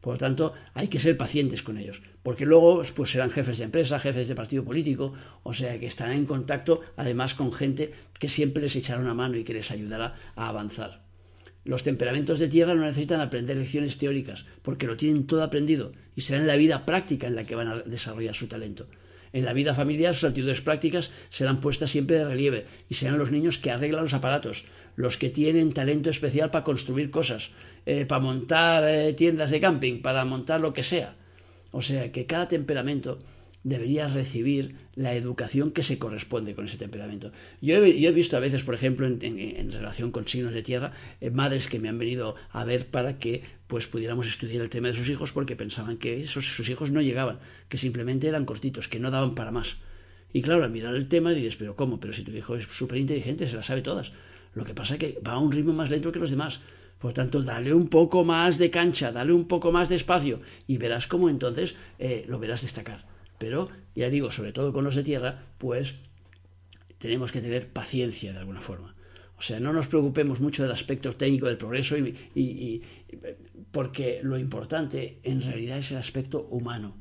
Por 0.00 0.14
lo 0.14 0.18
tanto, 0.18 0.54
hay 0.72 0.88
que 0.88 0.98
ser 0.98 1.16
pacientes 1.16 1.62
con 1.62 1.76
ellos, 1.76 2.02
porque 2.22 2.46
luego 2.46 2.82
pues, 2.94 3.10
serán 3.10 3.30
jefes 3.30 3.58
de 3.58 3.64
empresa, 3.64 4.00
jefes 4.00 4.28
de 4.28 4.34
partido 4.34 4.64
político, 4.64 5.12
o 5.42 5.52
sea 5.52 5.78
que 5.78 5.86
estarán 5.86 6.16
en 6.16 6.26
contacto 6.26 6.80
además 6.96 7.34
con 7.34 7.52
gente 7.52 7.92
que 8.18 8.28
siempre 8.28 8.62
les 8.62 8.76
echará 8.76 9.00
una 9.00 9.14
mano 9.14 9.36
y 9.36 9.44
que 9.44 9.54
les 9.54 9.70
ayudará 9.70 10.14
a 10.36 10.48
avanzar. 10.48 11.02
Los 11.64 11.82
temperamentos 11.82 12.38
de 12.38 12.48
tierra 12.48 12.74
no 12.74 12.86
necesitan 12.86 13.20
aprender 13.20 13.58
lecciones 13.58 13.98
teóricas, 13.98 14.46
porque 14.62 14.86
lo 14.86 14.96
tienen 14.96 15.26
todo 15.26 15.42
aprendido 15.42 15.92
y 16.16 16.22
será 16.22 16.40
en 16.40 16.46
la 16.46 16.56
vida 16.56 16.86
práctica 16.86 17.26
en 17.26 17.36
la 17.36 17.44
que 17.44 17.54
van 17.54 17.68
a 17.68 17.78
desarrollar 17.80 18.34
su 18.34 18.46
talento. 18.46 18.88
En 19.32 19.44
la 19.44 19.52
vida 19.52 19.74
familiar 19.74 20.14
sus 20.14 20.24
actitudes 20.24 20.60
prácticas 20.62 21.12
serán 21.28 21.60
puestas 21.60 21.90
siempre 21.90 22.16
de 22.16 22.24
relieve 22.24 22.66
y 22.88 22.94
serán 22.94 23.18
los 23.18 23.30
niños 23.30 23.58
que 23.58 23.70
arreglan 23.70 24.02
los 24.02 24.14
aparatos, 24.14 24.64
los 24.96 25.18
que 25.18 25.30
tienen 25.30 25.72
talento 25.72 26.10
especial 26.10 26.50
para 26.50 26.64
construir 26.64 27.10
cosas, 27.10 27.52
eh, 27.86 28.04
para 28.06 28.20
montar 28.20 28.84
eh, 28.86 29.12
tiendas 29.14 29.50
de 29.50 29.60
camping, 29.60 30.02
para 30.02 30.24
montar 30.24 30.60
lo 30.60 30.72
que 30.72 30.82
sea. 30.82 31.16
O 31.72 31.80
sea 31.80 32.10
que 32.10 32.26
cada 32.26 32.48
temperamento 32.48 33.18
debería 33.62 34.08
recibir 34.08 34.74
la 34.94 35.14
educación 35.14 35.70
que 35.70 35.82
se 35.82 35.98
corresponde 35.98 36.54
con 36.54 36.64
ese 36.64 36.78
temperamento. 36.78 37.30
Yo 37.60 37.76
he, 37.76 38.12
visto 38.12 38.36
a 38.36 38.40
veces, 38.40 38.64
por 38.64 38.74
ejemplo, 38.74 39.06
en, 39.06 39.72
relación 39.72 40.10
con 40.12 40.26
signos 40.26 40.54
de 40.54 40.62
tierra, 40.62 40.92
eh, 41.20 41.30
madres 41.30 41.68
que 41.68 41.78
me 41.78 41.88
han 41.88 41.98
venido 41.98 42.36
a 42.50 42.64
ver 42.64 42.86
para 42.86 43.18
que 43.18 43.42
pues 43.66 43.86
pudiéramos 43.86 44.26
estudiar 44.26 44.62
el 44.62 44.70
tema 44.70 44.88
de 44.88 44.94
sus 44.94 45.08
hijos 45.10 45.32
porque 45.32 45.56
pensaban 45.56 45.98
que 45.98 46.20
esos, 46.20 46.46
sus 46.46 46.68
hijos 46.70 46.90
no 46.90 47.02
llegaban, 47.02 47.38
que 47.68 47.78
simplemente 47.78 48.28
eran 48.28 48.46
cortitos, 48.46 48.88
que 48.88 48.98
no 48.98 49.10
daban 49.10 49.34
para 49.34 49.50
más. 49.50 49.76
Y 50.32 50.42
claro, 50.42 50.64
al 50.64 50.70
mirar 50.70 50.94
el 50.94 51.08
tema 51.08 51.32
dices, 51.32 51.56
pero 51.56 51.76
¿cómo? 51.76 52.00
Pero 52.00 52.12
si 52.12 52.22
tu 52.22 52.32
hijo 52.32 52.56
es 52.56 52.64
súper 52.64 52.98
inteligente, 52.98 53.46
se 53.46 53.56
la 53.56 53.62
sabe 53.62 53.82
todas. 53.82 54.12
Lo 54.54 54.64
que 54.64 54.74
pasa 54.74 54.94
es 54.94 55.00
que 55.00 55.18
va 55.26 55.32
a 55.32 55.38
un 55.38 55.52
ritmo 55.52 55.72
más 55.72 55.90
lento 55.90 56.12
que 56.12 56.18
los 56.18 56.30
demás. 56.30 56.60
Por 57.00 57.14
tanto, 57.14 57.42
dale 57.42 57.72
un 57.72 57.88
poco 57.88 58.24
más 58.24 58.58
de 58.58 58.70
cancha, 58.70 59.10
dale 59.10 59.32
un 59.32 59.48
poco 59.48 59.72
más 59.72 59.88
de 59.88 59.96
espacio 59.96 60.42
y 60.66 60.76
verás 60.76 61.06
cómo 61.06 61.30
entonces 61.30 61.74
eh, 61.98 62.26
lo 62.28 62.38
verás 62.38 62.60
destacar. 62.60 63.06
Pero, 63.38 63.70
ya 63.94 64.10
digo, 64.10 64.30
sobre 64.30 64.52
todo 64.52 64.70
con 64.74 64.84
los 64.84 64.96
de 64.96 65.02
tierra, 65.02 65.42
pues 65.56 65.94
tenemos 66.98 67.32
que 67.32 67.40
tener 67.40 67.68
paciencia 67.68 68.34
de 68.34 68.38
alguna 68.38 68.60
forma. 68.60 68.94
O 69.38 69.42
sea, 69.42 69.58
no 69.58 69.72
nos 69.72 69.88
preocupemos 69.88 70.40
mucho 70.40 70.62
del 70.62 70.72
aspecto 70.72 71.14
técnico 71.14 71.46
del 71.46 71.56
progreso 71.56 71.96
y, 71.96 72.82
porque 73.72 74.20
lo 74.22 74.38
importante 74.38 75.20
en 75.22 75.40
realidad 75.40 75.78
es 75.78 75.92
el 75.92 75.96
aspecto 75.96 76.46
humano. 76.50 76.98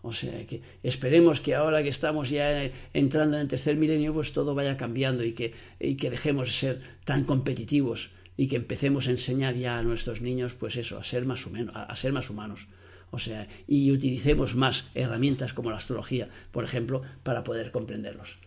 O 0.00 0.14
sea, 0.14 0.46
que 0.46 0.62
esperemos 0.82 1.42
que 1.42 1.54
ahora 1.54 1.82
que 1.82 1.90
estamos 1.90 2.30
ya 2.30 2.70
entrando 2.94 3.36
en 3.36 3.42
el 3.42 3.48
tercer 3.48 3.76
milenio, 3.76 4.14
pues 4.14 4.32
todo 4.32 4.54
vaya 4.54 4.78
cambiando 4.78 5.22
y 5.22 5.32
que, 5.32 5.52
y 5.78 5.96
que 5.96 6.08
dejemos 6.08 6.46
de 6.48 6.54
ser 6.54 6.80
tan 7.04 7.24
competitivos 7.24 8.12
y 8.36 8.48
que 8.48 8.56
empecemos 8.56 9.08
a 9.08 9.12
enseñar 9.12 9.54
ya 9.54 9.78
a 9.78 9.82
nuestros 9.82 10.20
niños, 10.20 10.54
pues 10.54 10.76
eso, 10.76 10.98
a 10.98 11.04
ser 11.04 11.24
más, 11.24 11.46
a 11.74 11.96
ser 11.96 12.12
más 12.12 12.30
humanos. 12.30 12.68
O 13.10 13.18
sea, 13.18 13.48
y 13.66 13.90
utilicemos 13.92 14.56
más 14.56 14.86
herramientas 14.94 15.54
como 15.54 15.70
la 15.70 15.76
astrología, 15.76 16.28
por 16.50 16.64
ejemplo, 16.64 17.02
para 17.22 17.44
poder 17.44 17.70
comprenderlos. 17.70 18.38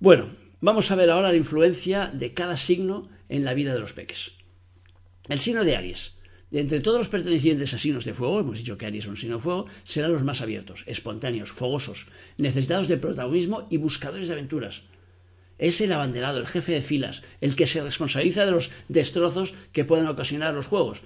Bueno, 0.00 0.28
vamos 0.60 0.90
a 0.90 0.96
ver 0.96 1.10
ahora 1.10 1.30
la 1.30 1.36
influencia 1.36 2.08
de 2.12 2.34
cada 2.34 2.56
signo 2.56 3.08
en 3.28 3.44
la 3.44 3.54
vida 3.54 3.74
de 3.74 3.80
los 3.80 3.92
peques. 3.92 4.32
El 5.28 5.40
signo 5.40 5.64
de 5.64 5.76
Aries. 5.76 6.14
De 6.50 6.60
entre 6.60 6.80
todos 6.80 6.98
los 6.98 7.10
pertenecientes 7.10 7.74
a 7.74 7.78
signos 7.78 8.06
de 8.06 8.14
fuego, 8.14 8.40
hemos 8.40 8.58
dicho 8.58 8.78
que 8.78 8.86
Aries 8.86 9.04
es 9.04 9.10
un 9.10 9.16
signo 9.16 9.36
de 9.36 9.42
fuego, 9.42 9.66
serán 9.84 10.12
los 10.12 10.24
más 10.24 10.40
abiertos, 10.40 10.82
espontáneos, 10.86 11.52
fogosos, 11.52 12.06
necesitados 12.38 12.88
de 12.88 12.96
protagonismo 12.96 13.66
y 13.70 13.76
buscadores 13.76 14.28
de 14.28 14.34
aventuras. 14.34 14.82
Es 15.58 15.80
el 15.80 15.92
abanderado, 15.92 16.38
el 16.38 16.46
jefe 16.46 16.72
de 16.72 16.82
filas, 16.82 17.22
el 17.40 17.56
que 17.56 17.66
se 17.66 17.82
responsabiliza 17.82 18.44
de 18.44 18.52
los 18.52 18.70
destrozos 18.88 19.54
que 19.72 19.84
pueden 19.84 20.06
ocasionar 20.06 20.54
los 20.54 20.68
juegos. 20.68 21.02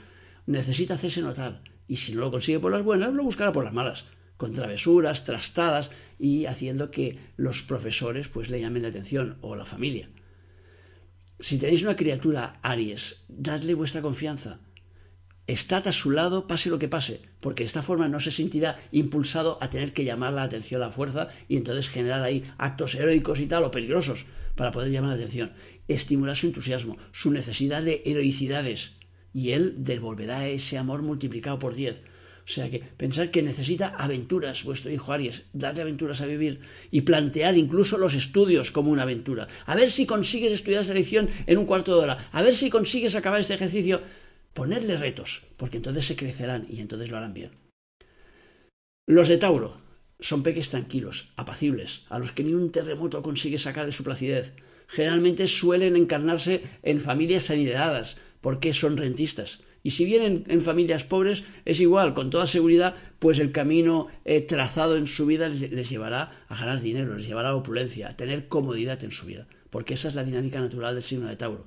Necesita 0.46 0.94
hacerse 0.94 1.22
notar, 1.22 1.62
y 1.88 1.96
si 1.96 2.12
no 2.12 2.20
lo 2.20 2.30
consigue 2.30 2.60
por 2.60 2.72
las 2.72 2.84
buenas, 2.84 3.12
lo 3.12 3.22
buscará 3.22 3.52
por 3.52 3.64
las 3.64 3.72
malas, 3.72 4.04
con 4.36 4.52
travesuras, 4.52 5.24
trastadas 5.24 5.90
y 6.18 6.46
haciendo 6.46 6.90
que 6.90 7.18
los 7.36 7.62
profesores 7.62 8.28
pues 8.28 8.50
le 8.50 8.60
llamen 8.60 8.82
la 8.82 8.88
atención 8.88 9.38
o 9.40 9.56
la 9.56 9.64
familia. 9.64 10.10
Si 11.40 11.58
tenéis 11.58 11.82
una 11.82 11.96
criatura 11.96 12.60
Aries, 12.62 13.24
dadle 13.28 13.74
vuestra 13.74 14.02
confianza. 14.02 14.60
Estad 15.52 15.86
a 15.86 15.92
su 15.92 16.10
lado, 16.10 16.46
pase 16.46 16.70
lo 16.70 16.78
que 16.78 16.88
pase, 16.88 17.20
porque 17.40 17.62
de 17.62 17.66
esta 17.66 17.82
forma 17.82 18.08
no 18.08 18.20
se 18.20 18.30
sentirá 18.30 18.80
impulsado 18.90 19.58
a 19.60 19.68
tener 19.68 19.92
que 19.92 20.02
llamar 20.02 20.32
la 20.32 20.44
atención 20.44 20.80
a 20.80 20.86
la 20.86 20.90
fuerza 20.90 21.28
y 21.46 21.58
entonces 21.58 21.90
generar 21.90 22.22
ahí 22.22 22.42
actos 22.56 22.94
heroicos 22.94 23.38
y 23.38 23.44
tal 23.44 23.64
o 23.64 23.70
peligrosos 23.70 24.24
para 24.54 24.70
poder 24.70 24.90
llamar 24.90 25.10
la 25.10 25.16
atención. 25.16 25.52
Estimular 25.88 26.36
su 26.36 26.46
entusiasmo, 26.46 26.96
su 27.10 27.30
necesidad 27.30 27.82
de 27.82 28.00
heroicidades 28.06 28.92
y 29.34 29.50
él 29.50 29.74
devolverá 29.76 30.48
ese 30.48 30.78
amor 30.78 31.02
multiplicado 31.02 31.58
por 31.58 31.74
diez. 31.74 32.00
O 32.44 32.48
sea 32.48 32.70
que 32.70 32.80
pensar 32.80 33.30
que 33.30 33.42
necesita 33.42 33.88
aventuras, 33.88 34.64
vuestro 34.64 34.90
hijo 34.90 35.12
Aries, 35.12 35.44
darle 35.52 35.82
aventuras 35.82 36.22
a 36.22 36.26
vivir 36.26 36.60
y 36.90 37.02
plantear 37.02 37.58
incluso 37.58 37.98
los 37.98 38.14
estudios 38.14 38.70
como 38.70 38.90
una 38.90 39.02
aventura. 39.02 39.48
A 39.66 39.76
ver 39.76 39.90
si 39.90 40.06
consigues 40.06 40.52
estudiar 40.52 40.80
esa 40.80 40.94
lección 40.94 41.28
en 41.46 41.58
un 41.58 41.66
cuarto 41.66 41.94
de 41.94 42.02
hora, 42.02 42.28
a 42.32 42.42
ver 42.42 42.56
si 42.56 42.70
consigues 42.70 43.14
acabar 43.14 43.40
este 43.40 43.54
ejercicio. 43.54 44.00
Ponerle 44.54 44.96
retos, 44.96 45.44
porque 45.56 45.78
entonces 45.78 46.06
se 46.06 46.16
crecerán 46.16 46.66
y 46.68 46.80
entonces 46.80 47.10
lo 47.10 47.16
harán 47.16 47.34
bien. 47.34 47.50
Los 49.06 49.28
de 49.28 49.38
Tauro 49.38 49.76
son 50.20 50.42
peques 50.42 50.70
tranquilos, 50.70 51.32
apacibles, 51.36 52.04
a 52.08 52.18
los 52.18 52.32
que 52.32 52.44
ni 52.44 52.54
un 52.54 52.70
terremoto 52.70 53.22
consigue 53.22 53.58
sacar 53.58 53.86
de 53.86 53.92
su 53.92 54.04
placidez. 54.04 54.52
Generalmente 54.86 55.48
suelen 55.48 55.96
encarnarse 55.96 56.62
en 56.82 57.00
familias 57.00 57.44
sanidadadas, 57.44 58.18
porque 58.40 58.74
son 58.74 58.96
rentistas 58.96 59.60
y 59.82 59.90
si 59.90 60.04
vienen 60.04 60.44
en 60.48 60.60
familias 60.60 61.04
pobres, 61.04 61.42
es 61.64 61.80
igual, 61.80 62.14
con 62.14 62.30
toda 62.30 62.46
seguridad, 62.46 62.94
pues 63.18 63.38
el 63.40 63.50
camino 63.50 64.08
eh, 64.24 64.40
trazado 64.40 64.96
en 64.96 65.06
su 65.06 65.26
vida 65.26 65.48
les, 65.48 65.90
llevará 65.90 66.44
a 66.48 66.56
ganar 66.56 66.80
dinero, 66.80 67.16
les 67.16 67.26
llevará 67.26 67.50
a 67.50 67.56
opulencia, 67.56 68.08
a 68.08 68.16
tener 68.16 68.46
comodidad 68.46 69.02
en 69.02 69.10
su 69.10 69.26
vida, 69.26 69.48
porque 69.70 69.94
esa 69.94 70.08
es 70.08 70.14
la 70.14 70.24
dinámica 70.24 70.60
natural 70.60 70.94
del 70.94 71.02
signo 71.02 71.28
de 71.28 71.36
Tauro. 71.36 71.66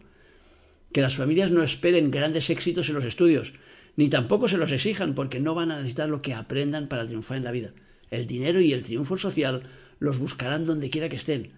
Que 0.95 1.01
las 1.01 1.17
familias 1.17 1.51
no 1.51 1.61
esperen 1.61 2.09
grandes 2.09 2.49
éxitos 2.49 2.87
en 2.87 2.95
los 2.95 3.03
estudios, 3.03 3.53
ni 3.97 4.07
tampoco 4.07 4.47
se 4.47 4.57
los 4.57 4.71
exijan, 4.71 5.13
porque 5.13 5.41
no 5.41 5.53
van 5.53 5.69
a 5.69 5.75
necesitar 5.75 6.07
lo 6.07 6.21
que 6.21 6.33
aprendan 6.33 6.87
para 6.87 7.05
triunfar 7.05 7.35
en 7.35 7.43
la 7.43 7.51
vida. 7.51 7.73
El 8.11 8.27
dinero 8.27 8.61
y 8.61 8.71
el 8.71 8.81
triunfo 8.81 9.17
social 9.17 9.63
los 9.99 10.19
buscarán 10.19 10.65
donde 10.65 10.89
quiera 10.89 11.09
que 11.09 11.17
estén, 11.17 11.51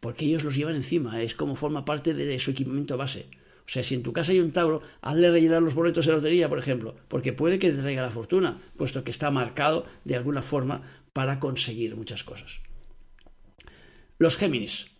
porque 0.00 0.24
ellos 0.24 0.42
los 0.42 0.56
llevan 0.56 0.74
encima, 0.74 1.20
es 1.20 1.34
como 1.34 1.54
forma 1.54 1.84
parte 1.84 2.14
de 2.14 2.38
su 2.38 2.52
equipamiento 2.52 2.96
base. 2.96 3.26
O 3.58 3.68
sea, 3.68 3.82
si 3.82 3.94
en 3.94 4.02
tu 4.02 4.14
casa 4.14 4.32
hay 4.32 4.40
un 4.40 4.52
Tauro, 4.52 4.80
hazle 5.02 5.30
rellenar 5.30 5.60
los 5.60 5.74
boletos 5.74 6.06
de 6.06 6.12
lotería, 6.12 6.48
por 6.48 6.58
ejemplo, 6.58 6.96
porque 7.08 7.34
puede 7.34 7.58
que 7.58 7.72
te 7.72 7.76
traiga 7.76 8.00
la 8.00 8.10
fortuna, 8.10 8.62
puesto 8.78 9.04
que 9.04 9.10
está 9.10 9.30
marcado 9.30 9.84
de 10.06 10.16
alguna 10.16 10.40
forma 10.40 10.80
para 11.12 11.40
conseguir 11.40 11.94
muchas 11.94 12.24
cosas. 12.24 12.60
Los 14.16 14.38
Géminis. 14.38 14.91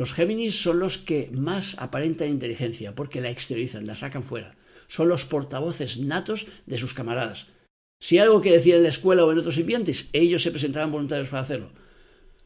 Los 0.00 0.14
Géminis 0.14 0.62
son 0.62 0.80
los 0.80 0.96
que 0.96 1.30
más 1.32 1.76
aparentan 1.78 2.30
inteligencia, 2.30 2.94
porque 2.94 3.20
la 3.20 3.28
exteriorizan, 3.28 3.86
la 3.86 3.94
sacan 3.94 4.22
fuera. 4.22 4.56
Son 4.86 5.10
los 5.10 5.26
portavoces 5.26 5.98
natos 5.98 6.46
de 6.64 6.78
sus 6.78 6.94
camaradas. 6.94 7.48
Si 8.00 8.16
hay 8.16 8.24
algo 8.24 8.40
que 8.40 8.50
decir 8.50 8.74
en 8.74 8.84
la 8.84 8.88
escuela 8.88 9.26
o 9.26 9.30
en 9.30 9.38
otros 9.38 9.58
ambientes, 9.58 10.08
ellos 10.14 10.42
se 10.42 10.52
presentarán 10.52 10.90
voluntarios 10.90 11.28
para 11.28 11.42
hacerlo. 11.42 11.70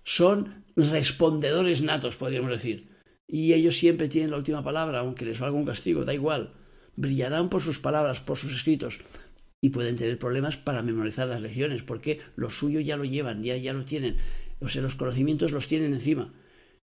Son 0.03 0.65
respondedores 0.75 1.81
natos, 1.81 2.17
podríamos 2.17 2.51
decir 2.51 2.89
y 3.27 3.53
ellos 3.53 3.79
siempre 3.79 4.09
tienen 4.09 4.31
la 4.31 4.37
última 4.37 4.63
palabra, 4.63 5.01
aunque 5.01 5.25
les 5.25 5.41
valga 5.41 5.57
un 5.57 5.65
castigo, 5.65 6.05
da 6.05 6.15
igual. 6.15 6.53
Brillarán 6.97 7.49
por 7.49 7.63
sus 7.63 7.79
palabras, 7.79 8.21
por 8.21 8.37
sus 8.37 8.55
escritos, 8.55 9.01
y 9.61 9.71
pueden 9.71 9.97
tener 9.97 10.19
problemas 10.19 10.57
para 10.57 10.83
memorizar 10.83 11.29
las 11.29 11.41
lecciones, 11.41 11.83
porque 11.83 12.21
lo 12.37 12.51
suyo 12.51 12.81
ya 12.81 12.97
lo 12.97 13.05
llevan, 13.05 13.43
ya, 13.43 13.57
ya 13.57 13.73
lo 13.73 13.85
tienen. 13.85 14.17
O 14.61 14.69
sea, 14.69 14.83
los 14.83 14.95
conocimientos 14.95 15.53
los 15.53 15.67
tienen 15.67 15.95
encima. 15.95 16.33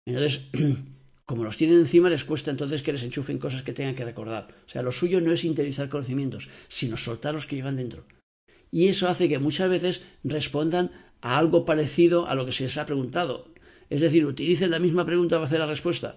Entonces, 0.05 0.47
como 1.25 1.43
los 1.43 1.57
tienen 1.57 1.79
encima, 1.79 2.09
les 2.09 2.25
cuesta 2.25 2.51
entonces 2.51 2.81
que 2.81 2.91
les 2.91 3.03
enchufen 3.03 3.37
cosas 3.37 3.63
que 3.63 3.73
tengan 3.73 3.95
que 3.95 4.05
recordar. 4.05 4.47
O 4.65 4.69
sea, 4.69 4.81
lo 4.81 4.91
suyo 4.91 5.21
no 5.21 5.31
es 5.31 5.43
interiorizar 5.43 5.89
conocimientos, 5.89 6.49
sino 6.67 6.97
soltar 6.97 7.33
los 7.33 7.47
que 7.47 7.55
llevan 7.55 7.77
dentro. 7.77 8.05
Y 8.71 8.87
eso 8.87 9.07
hace 9.07 9.27
que 9.29 9.39
muchas 9.39 9.69
veces 9.69 10.03
respondan 10.23 10.91
a 11.21 11.37
algo 11.37 11.65
parecido 11.65 12.27
a 12.27 12.35
lo 12.35 12.45
que 12.45 12.51
se 12.51 12.63
les 12.63 12.77
ha 12.77 12.85
preguntado. 12.85 13.51
Es 13.89 14.01
decir, 14.01 14.25
utilicen 14.25 14.71
la 14.71 14.79
misma 14.79 15.05
pregunta 15.05 15.35
para 15.35 15.47
hacer 15.47 15.59
la 15.59 15.67
respuesta. 15.67 16.15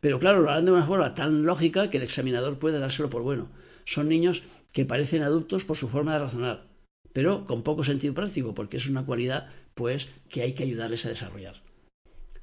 Pero 0.00 0.18
claro, 0.18 0.40
lo 0.40 0.50
harán 0.50 0.64
de 0.64 0.72
una 0.72 0.86
forma 0.86 1.14
tan 1.14 1.44
lógica 1.44 1.90
que 1.90 1.98
el 1.98 2.02
examinador 2.02 2.58
puede 2.58 2.78
dárselo 2.78 3.10
por 3.10 3.22
bueno. 3.22 3.50
Son 3.84 4.08
niños 4.08 4.42
que 4.72 4.86
parecen 4.86 5.22
adultos 5.22 5.64
por 5.64 5.76
su 5.76 5.88
forma 5.88 6.14
de 6.14 6.20
razonar, 6.20 6.66
pero 7.12 7.44
con 7.44 7.62
poco 7.62 7.84
sentido 7.84 8.14
práctico, 8.14 8.54
porque 8.54 8.78
es 8.78 8.88
una 8.88 9.04
cualidad 9.04 9.48
pues 9.74 10.08
que 10.28 10.42
hay 10.42 10.54
que 10.54 10.62
ayudarles 10.62 11.04
a 11.04 11.10
desarrollar. 11.10 11.62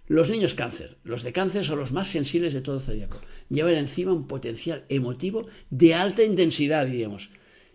Los 0.08 0.30
niños 0.30 0.54
cáncer, 0.54 0.98
los 1.04 1.24
de 1.24 1.34
cáncer 1.34 1.66
son 1.66 1.80
los 1.80 1.92
más 1.92 2.08
sensibles 2.08 2.54
de 2.54 2.62
todo 2.62 2.78
el 2.78 2.82
zodiaco. 2.82 3.20
Llevan 3.50 3.76
encima 3.76 4.14
un 4.14 4.26
potencial 4.26 4.86
emotivo 4.88 5.48
de 5.70 5.96
alta 5.96 6.24
intensidad, 6.24 6.86
diríamos, 6.86 7.30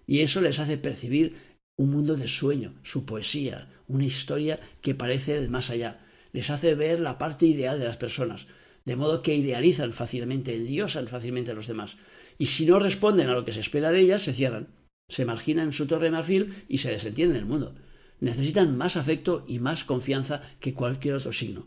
y 0.06 0.20
eso 0.20 0.40
les 0.40 0.58
hace 0.58 0.78
percibir 0.78 1.36
un 1.76 1.90
mundo 1.90 2.16
de 2.16 2.26
sueño, 2.26 2.74
su 2.82 3.04
poesía, 3.04 3.68
una 3.86 4.06
historia 4.06 4.60
que 4.80 4.94
parece 4.94 5.46
más 5.48 5.68
allá. 5.68 6.06
Les 6.32 6.48
hace 6.48 6.74
ver 6.74 7.00
la 7.00 7.18
parte 7.18 7.44
ideal 7.44 7.78
de 7.78 7.84
las 7.84 7.98
personas, 7.98 8.46
de 8.86 8.96
modo 8.96 9.20
que 9.20 9.34
idealizan 9.34 9.92
fácilmente, 9.92 10.56
endiosan 10.56 11.08
fácilmente 11.08 11.50
a 11.50 11.54
los 11.54 11.66
demás. 11.66 11.98
Y 12.38 12.46
si 12.46 12.64
no 12.64 12.78
responden 12.78 13.28
a 13.28 13.34
lo 13.34 13.44
que 13.44 13.52
se 13.52 13.60
espera 13.60 13.90
de 13.90 14.00
ellas, 14.00 14.22
se 14.22 14.32
cierran, 14.32 14.68
se 15.06 15.26
marginan 15.26 15.66
en 15.66 15.72
su 15.74 15.86
torre 15.86 16.06
de 16.06 16.12
marfil 16.12 16.64
y 16.66 16.78
se 16.78 16.90
desentienden 16.90 17.36
del 17.36 17.46
mundo. 17.46 17.74
Necesitan 18.20 18.78
más 18.78 18.96
afecto 18.96 19.44
y 19.46 19.58
más 19.58 19.84
confianza 19.84 20.42
que 20.60 20.72
cualquier 20.72 21.16
otro 21.16 21.32
signo. 21.32 21.66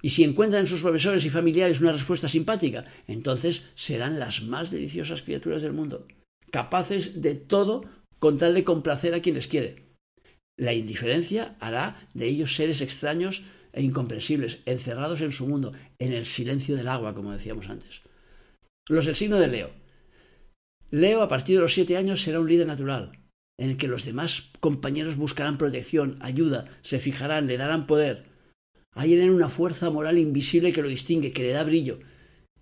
Y 0.00 0.10
si 0.10 0.24
encuentran 0.24 0.62
en 0.62 0.66
sus 0.66 0.82
profesores 0.82 1.24
y 1.24 1.30
familiares 1.30 1.80
una 1.80 1.92
respuesta 1.92 2.28
simpática, 2.28 2.84
entonces 3.06 3.64
serán 3.74 4.18
las 4.18 4.42
más 4.42 4.70
deliciosas 4.70 5.22
criaturas 5.22 5.62
del 5.62 5.72
mundo, 5.72 6.06
capaces 6.50 7.20
de 7.20 7.34
todo 7.34 7.84
con 8.18 8.38
tal 8.38 8.54
de 8.54 8.64
complacer 8.64 9.14
a 9.14 9.20
quien 9.20 9.34
les 9.34 9.48
quiere. 9.48 9.88
La 10.56 10.74
indiferencia 10.74 11.56
hará 11.60 12.08
de 12.14 12.26
ellos 12.26 12.54
seres 12.54 12.80
extraños 12.80 13.44
e 13.72 13.82
incomprensibles, 13.82 14.58
encerrados 14.66 15.20
en 15.20 15.32
su 15.32 15.46
mundo, 15.46 15.72
en 15.98 16.12
el 16.12 16.26
silencio 16.26 16.76
del 16.76 16.88
agua, 16.88 17.14
como 17.14 17.32
decíamos 17.32 17.68
antes. 17.68 18.02
Los 18.88 19.06
del 19.06 19.16
signo 19.16 19.38
de 19.38 19.48
Leo. 19.48 19.70
Leo, 20.90 21.22
a 21.22 21.28
partir 21.28 21.56
de 21.56 21.62
los 21.62 21.74
siete 21.74 21.96
años, 21.96 22.22
será 22.22 22.40
un 22.40 22.48
líder 22.48 22.66
natural, 22.66 23.12
en 23.58 23.70
el 23.70 23.76
que 23.76 23.88
los 23.88 24.04
demás 24.04 24.50
compañeros 24.60 25.16
buscarán 25.16 25.58
protección, 25.58 26.18
ayuda, 26.20 26.66
se 26.80 26.98
fijarán, 26.98 27.46
le 27.46 27.58
darán 27.58 27.86
poder. 27.86 28.27
Hay 28.98 29.14
en 29.14 29.20
él 29.20 29.30
una 29.30 29.48
fuerza 29.48 29.90
moral 29.90 30.18
invisible 30.18 30.72
que 30.72 30.82
lo 30.82 30.88
distingue, 30.88 31.30
que 31.30 31.44
le 31.44 31.52
da 31.52 31.62
brillo 31.62 32.00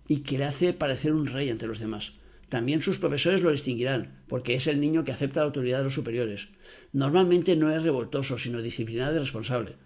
y 0.07 0.17
que 0.17 0.37
le 0.37 0.45
hace 0.45 0.71
parecer 0.71 1.11
un 1.11 1.25
rey 1.25 1.49
ante 1.49 1.65
los 1.65 1.79
demás. 1.79 2.13
También 2.47 2.83
sus 2.83 2.99
profesores 2.99 3.41
lo 3.41 3.49
distinguirán, 3.49 4.23
porque 4.27 4.53
es 4.53 4.67
el 4.67 4.79
niño 4.79 5.03
que 5.03 5.11
acepta 5.11 5.39
la 5.39 5.47
autoridad 5.47 5.79
de 5.79 5.85
los 5.85 5.95
superiores. 5.95 6.49
Normalmente 6.93 7.55
no 7.55 7.75
es 7.75 7.81
revoltoso, 7.81 8.37
sino 8.37 8.61
disciplinado 8.61 9.15
y 9.15 9.19
responsable. 9.19 9.77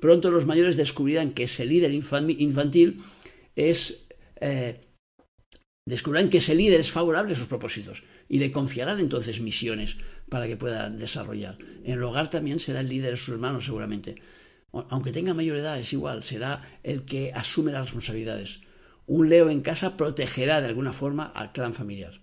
Pronto 0.00 0.32
los 0.32 0.44
mayores 0.44 0.76
descubrirán 0.76 1.34
que 1.34 1.44
ese 1.44 1.66
líder 1.66 1.92
infantil 1.92 3.00
es... 3.54 4.04
Eh, 4.40 4.80
descubrirán 5.86 6.30
que 6.30 6.38
ese 6.38 6.56
líder 6.56 6.80
es 6.80 6.90
favorable 6.90 7.34
a 7.34 7.36
sus 7.36 7.46
propósitos 7.46 8.02
y 8.28 8.40
le 8.40 8.50
confiarán 8.50 8.98
entonces 8.98 9.40
misiones 9.40 9.98
para 10.28 10.48
que 10.48 10.56
pueda 10.56 10.90
desarrollar. 10.90 11.58
En 11.84 11.92
el 11.92 12.02
hogar 12.02 12.28
también 12.28 12.58
será 12.58 12.80
el 12.80 12.88
líder 12.88 13.10
de 13.10 13.16
sus 13.16 13.34
hermanos 13.34 13.66
seguramente. 13.66 14.16
Aunque 14.72 15.12
tenga 15.12 15.34
mayor 15.34 15.58
edad, 15.58 15.78
es 15.78 15.92
igual, 15.92 16.24
será 16.24 16.62
el 16.82 17.04
que 17.04 17.32
asume 17.32 17.72
las 17.72 17.82
responsabilidades. 17.82 18.60
Un 19.06 19.28
Leo 19.28 19.50
en 19.50 19.60
casa 19.60 19.96
protegerá 19.96 20.60
de 20.60 20.68
alguna 20.68 20.92
forma 20.92 21.24
al 21.24 21.52
clan 21.52 21.74
familiar. 21.74 22.22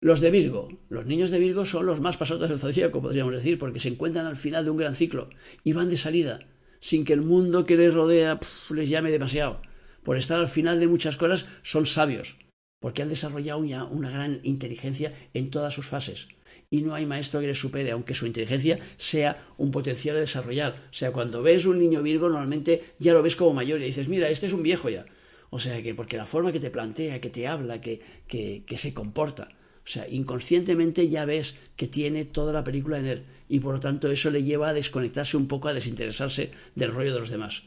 Los 0.00 0.20
de 0.20 0.30
Virgo. 0.30 0.68
Los 0.90 1.06
niños 1.06 1.30
de 1.30 1.38
Virgo 1.38 1.64
son 1.64 1.86
los 1.86 2.00
más 2.00 2.16
pasotos 2.16 2.48
del 2.48 2.58
zodíaco, 2.58 3.00
podríamos 3.00 3.34
decir, 3.34 3.58
porque 3.58 3.80
se 3.80 3.88
encuentran 3.88 4.26
al 4.26 4.36
final 4.36 4.64
de 4.64 4.70
un 4.70 4.76
gran 4.76 4.94
ciclo 4.94 5.30
y 5.64 5.72
van 5.72 5.88
de 5.88 5.96
salida 5.96 6.40
sin 6.84 7.06
que 7.06 7.14
el 7.14 7.22
mundo 7.22 7.64
que 7.64 7.78
les 7.78 7.94
rodea 7.94 8.38
les 8.68 8.90
llame 8.90 9.10
demasiado. 9.10 9.62
Por 10.02 10.18
estar 10.18 10.38
al 10.38 10.48
final 10.48 10.78
de 10.80 10.86
muchas 10.86 11.16
cosas, 11.16 11.46
son 11.62 11.86
sabios, 11.86 12.36
porque 12.78 13.00
han 13.00 13.08
desarrollado 13.08 13.64
ya 13.64 13.84
una 13.84 14.10
gran 14.10 14.40
inteligencia 14.42 15.14
en 15.32 15.48
todas 15.48 15.72
sus 15.72 15.86
fases. 15.86 16.28
Y 16.74 16.82
no 16.82 16.92
hay 16.92 17.06
maestro 17.06 17.40
que 17.40 17.46
les 17.46 17.60
supere, 17.60 17.92
aunque 17.92 18.14
su 18.14 18.26
inteligencia 18.26 18.80
sea 18.96 19.46
un 19.58 19.70
potencial 19.70 20.16
de 20.16 20.22
desarrollar. 20.22 20.74
O 20.90 20.92
sea, 20.92 21.12
cuando 21.12 21.40
ves 21.40 21.66
un 21.66 21.78
niño 21.78 22.02
Virgo, 22.02 22.28
normalmente 22.28 22.82
ya 22.98 23.12
lo 23.12 23.22
ves 23.22 23.36
como 23.36 23.52
mayor 23.52 23.80
y 23.80 23.84
dices, 23.84 24.08
mira, 24.08 24.28
este 24.28 24.48
es 24.48 24.52
un 24.52 24.64
viejo 24.64 24.88
ya. 24.88 25.06
O 25.50 25.60
sea, 25.60 25.80
que 25.84 25.94
porque 25.94 26.16
la 26.16 26.26
forma 26.26 26.50
que 26.50 26.58
te 26.58 26.70
plantea, 26.70 27.20
que 27.20 27.30
te 27.30 27.46
habla, 27.46 27.80
que, 27.80 28.00
que, 28.26 28.64
que 28.66 28.76
se 28.76 28.92
comporta, 28.92 29.50
o 29.52 29.88
sea, 29.88 30.08
inconscientemente 30.08 31.08
ya 31.08 31.24
ves 31.24 31.54
que 31.76 31.86
tiene 31.86 32.24
toda 32.24 32.52
la 32.52 32.64
película 32.64 32.98
en 32.98 33.06
él 33.06 33.22
y 33.48 33.60
por 33.60 33.74
lo 33.74 33.80
tanto 33.80 34.10
eso 34.10 34.32
le 34.32 34.42
lleva 34.42 34.70
a 34.70 34.74
desconectarse 34.74 35.36
un 35.36 35.46
poco, 35.46 35.68
a 35.68 35.74
desinteresarse 35.74 36.50
del 36.74 36.90
rollo 36.90 37.14
de 37.14 37.20
los 37.20 37.30
demás. 37.30 37.62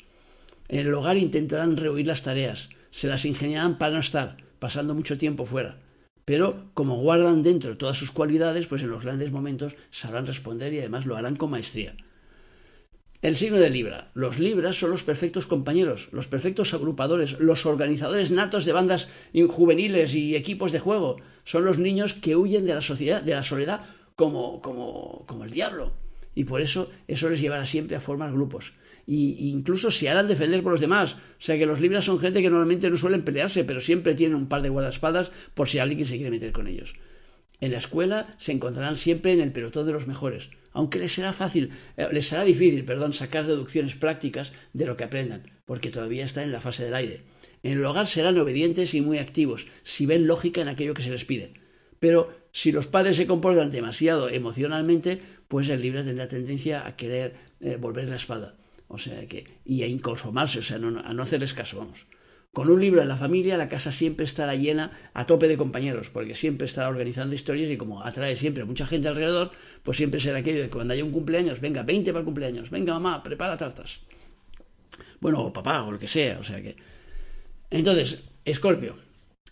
En 0.67 0.79
el 0.79 0.93
hogar 0.93 1.15
intentarán 1.15 1.77
rehuir 1.77 2.07
las 2.07 2.23
tareas, 2.23 2.67
se 2.91 3.07
las 3.07 3.23
ingeniarán 3.23 3.77
para 3.77 3.93
no 3.93 3.99
estar, 3.99 4.35
pasando 4.59 4.93
mucho 4.93 5.17
tiempo 5.17 5.45
fuera. 5.45 5.79
Pero 6.27 6.65
como 6.73 6.97
guardan 6.97 7.41
dentro 7.41 7.77
todas 7.77 7.95
sus 7.95 8.11
cualidades, 8.11 8.67
pues 8.67 8.81
en 8.81 8.89
los 8.89 9.05
grandes 9.05 9.31
momentos 9.31 9.77
sabrán 9.91 10.27
responder 10.27 10.73
y 10.73 10.79
además 10.79 11.05
lo 11.05 11.15
harán 11.15 11.37
con 11.37 11.51
maestría. 11.51 11.95
El 13.21 13.37
signo 13.37 13.59
de 13.59 13.69
Libra. 13.69 14.11
Los 14.13 14.37
Libras 14.37 14.77
son 14.77 14.91
los 14.91 15.05
perfectos 15.05 15.47
compañeros, 15.47 16.09
los 16.11 16.27
perfectos 16.27 16.73
agrupadores, 16.73 17.39
los 17.39 17.65
organizadores 17.65 18.29
natos 18.29 18.65
de 18.65 18.73
bandas 18.73 19.07
juveniles 19.47 20.15
y 20.15 20.35
equipos 20.35 20.73
de 20.73 20.79
juego. 20.79 21.15
Son 21.45 21.63
los 21.63 21.77
niños 21.77 22.13
que 22.13 22.35
huyen 22.35 22.65
de 22.65 22.75
la 22.75 22.81
sociedad, 22.81 23.21
de 23.21 23.33
la 23.33 23.43
soledad 23.43 23.85
como, 24.17 24.61
como, 24.61 25.23
como 25.27 25.45
el 25.45 25.51
diablo. 25.51 25.93
Y 26.35 26.43
por 26.43 26.59
eso 26.59 26.91
eso 27.07 27.29
les 27.29 27.39
llevará 27.39 27.65
siempre 27.65 27.95
a 27.95 28.01
formar 28.01 28.33
grupos. 28.33 28.73
Y, 29.07 29.49
incluso 29.49 29.89
se 29.89 30.09
harán 30.09 30.27
defender 30.27 30.61
por 30.61 30.73
los 30.73 30.81
demás. 30.81 31.13
O 31.15 31.17
sea 31.39 31.57
que 31.57 31.65
los 31.65 31.81
Libras 31.81 32.05
son 32.05 32.19
gente 32.19 32.41
que 32.41 32.49
normalmente 32.49 32.89
no 32.89 32.97
suelen 32.97 33.23
pelearse, 33.23 33.63
pero 33.63 33.79
siempre 33.79 34.13
tienen 34.13 34.35
un 34.35 34.47
par 34.47 34.61
de 34.61 34.69
guardaespaldas 34.69 35.31
por 35.53 35.67
si 35.67 35.79
alguien 35.79 36.05
se 36.05 36.17
quiere 36.17 36.29
meter 36.29 36.51
con 36.51 36.67
ellos. 36.67 36.93
En 37.59 37.71
la 37.71 37.79
escuela 37.79 38.35
se 38.37 38.51
encontrarán 38.51 38.97
siempre 38.97 39.31
en 39.31 39.41
el 39.41 39.51
pelotón 39.51 39.87
de 39.87 39.93
los 39.93 40.05
mejores, 40.05 40.49
aunque 40.73 40.99
les 40.99 41.11
será 41.11 41.33
fácil, 41.33 41.71
eh, 41.95 42.07
les 42.11 42.27
será 42.27 42.43
difícil, 42.43 42.85
perdón, 42.85 43.13
sacar 43.13 43.47
deducciones 43.47 43.95
prácticas 43.95 44.51
de 44.73 44.85
lo 44.85 44.95
que 44.95 45.05
aprendan, 45.05 45.41
porque 45.65 45.89
todavía 45.89 46.25
están 46.25 46.43
en 46.43 46.51
la 46.51 46.61
fase 46.61 46.85
del 46.85 46.93
aire. 46.93 47.21
En 47.63 47.71
el 47.73 47.85
hogar 47.85 48.05
serán 48.05 48.37
obedientes 48.37 48.93
y 48.93 49.01
muy 49.01 49.17
activos, 49.17 49.65
si 49.83 50.05
ven 50.05 50.27
lógica 50.27 50.61
en 50.61 50.67
aquello 50.67 50.93
que 50.93 51.01
se 51.01 51.09
les 51.09 51.25
pide. 51.25 51.53
Pero 51.99 52.31
si 52.51 52.71
los 52.71 52.85
padres 52.85 53.17
se 53.17 53.25
comportan 53.25 53.71
demasiado 53.71 54.29
emocionalmente, 54.29 55.19
pues 55.47 55.67
el 55.69 55.81
libre 55.81 56.03
tendrá 56.03 56.27
tendencia 56.27 56.85
a 56.85 56.95
querer 56.95 57.33
eh, 57.59 57.77
volver 57.77 58.07
la 58.07 58.17
espalda. 58.17 58.55
O 58.87 58.97
sea 58.97 59.27
que, 59.27 59.45
y 59.65 59.83
a 59.83 59.87
inconformarse, 59.87 60.59
o 60.59 60.63
sea, 60.63 60.77
a 60.77 60.79
no 60.79 61.23
hacerles 61.23 61.53
caso, 61.53 61.79
vamos. 61.79 62.05
Con 62.57 62.71
un 62.71 62.81
libro 62.81 63.03
en 63.03 63.07
la 63.07 63.17
familia, 63.17 63.55
la 63.55 63.69
casa 63.69 63.91
siempre 63.91 64.25
estará 64.25 64.55
llena 64.55 64.91
a 65.13 65.27
tope 65.27 65.47
de 65.47 65.57
compañeros, 65.57 66.09
porque 66.09 66.33
siempre 66.33 66.65
estará 66.65 66.89
organizando 66.89 67.35
historias 67.35 67.69
y 67.69 67.77
como 67.77 68.03
atrae 68.03 68.35
siempre 68.35 68.65
mucha 68.65 68.87
gente 68.87 69.07
alrededor, 69.07 69.51
pues 69.83 69.97
siempre 69.97 70.19
será 70.19 70.39
aquello 70.39 70.61
de 70.61 70.63
que 70.63 70.71
cuando 70.71 70.95
haya 70.95 71.03
un 71.03 71.11
cumpleaños, 71.11 71.61
venga, 71.61 71.83
20 71.83 72.11
para 72.11 72.21
el 72.21 72.25
cumpleaños, 72.25 72.71
venga 72.71 72.93
mamá, 72.93 73.21
prepara 73.21 73.57
tartas. 73.57 73.99
Bueno, 75.19 75.43
o 75.43 75.53
papá, 75.53 75.83
o 75.83 75.91
lo 75.91 75.99
que 75.99 76.07
sea, 76.07 76.39
o 76.39 76.43
sea 76.43 76.61
que... 76.61 76.75
Entonces, 77.69 78.23
Escorpio. 78.43 78.95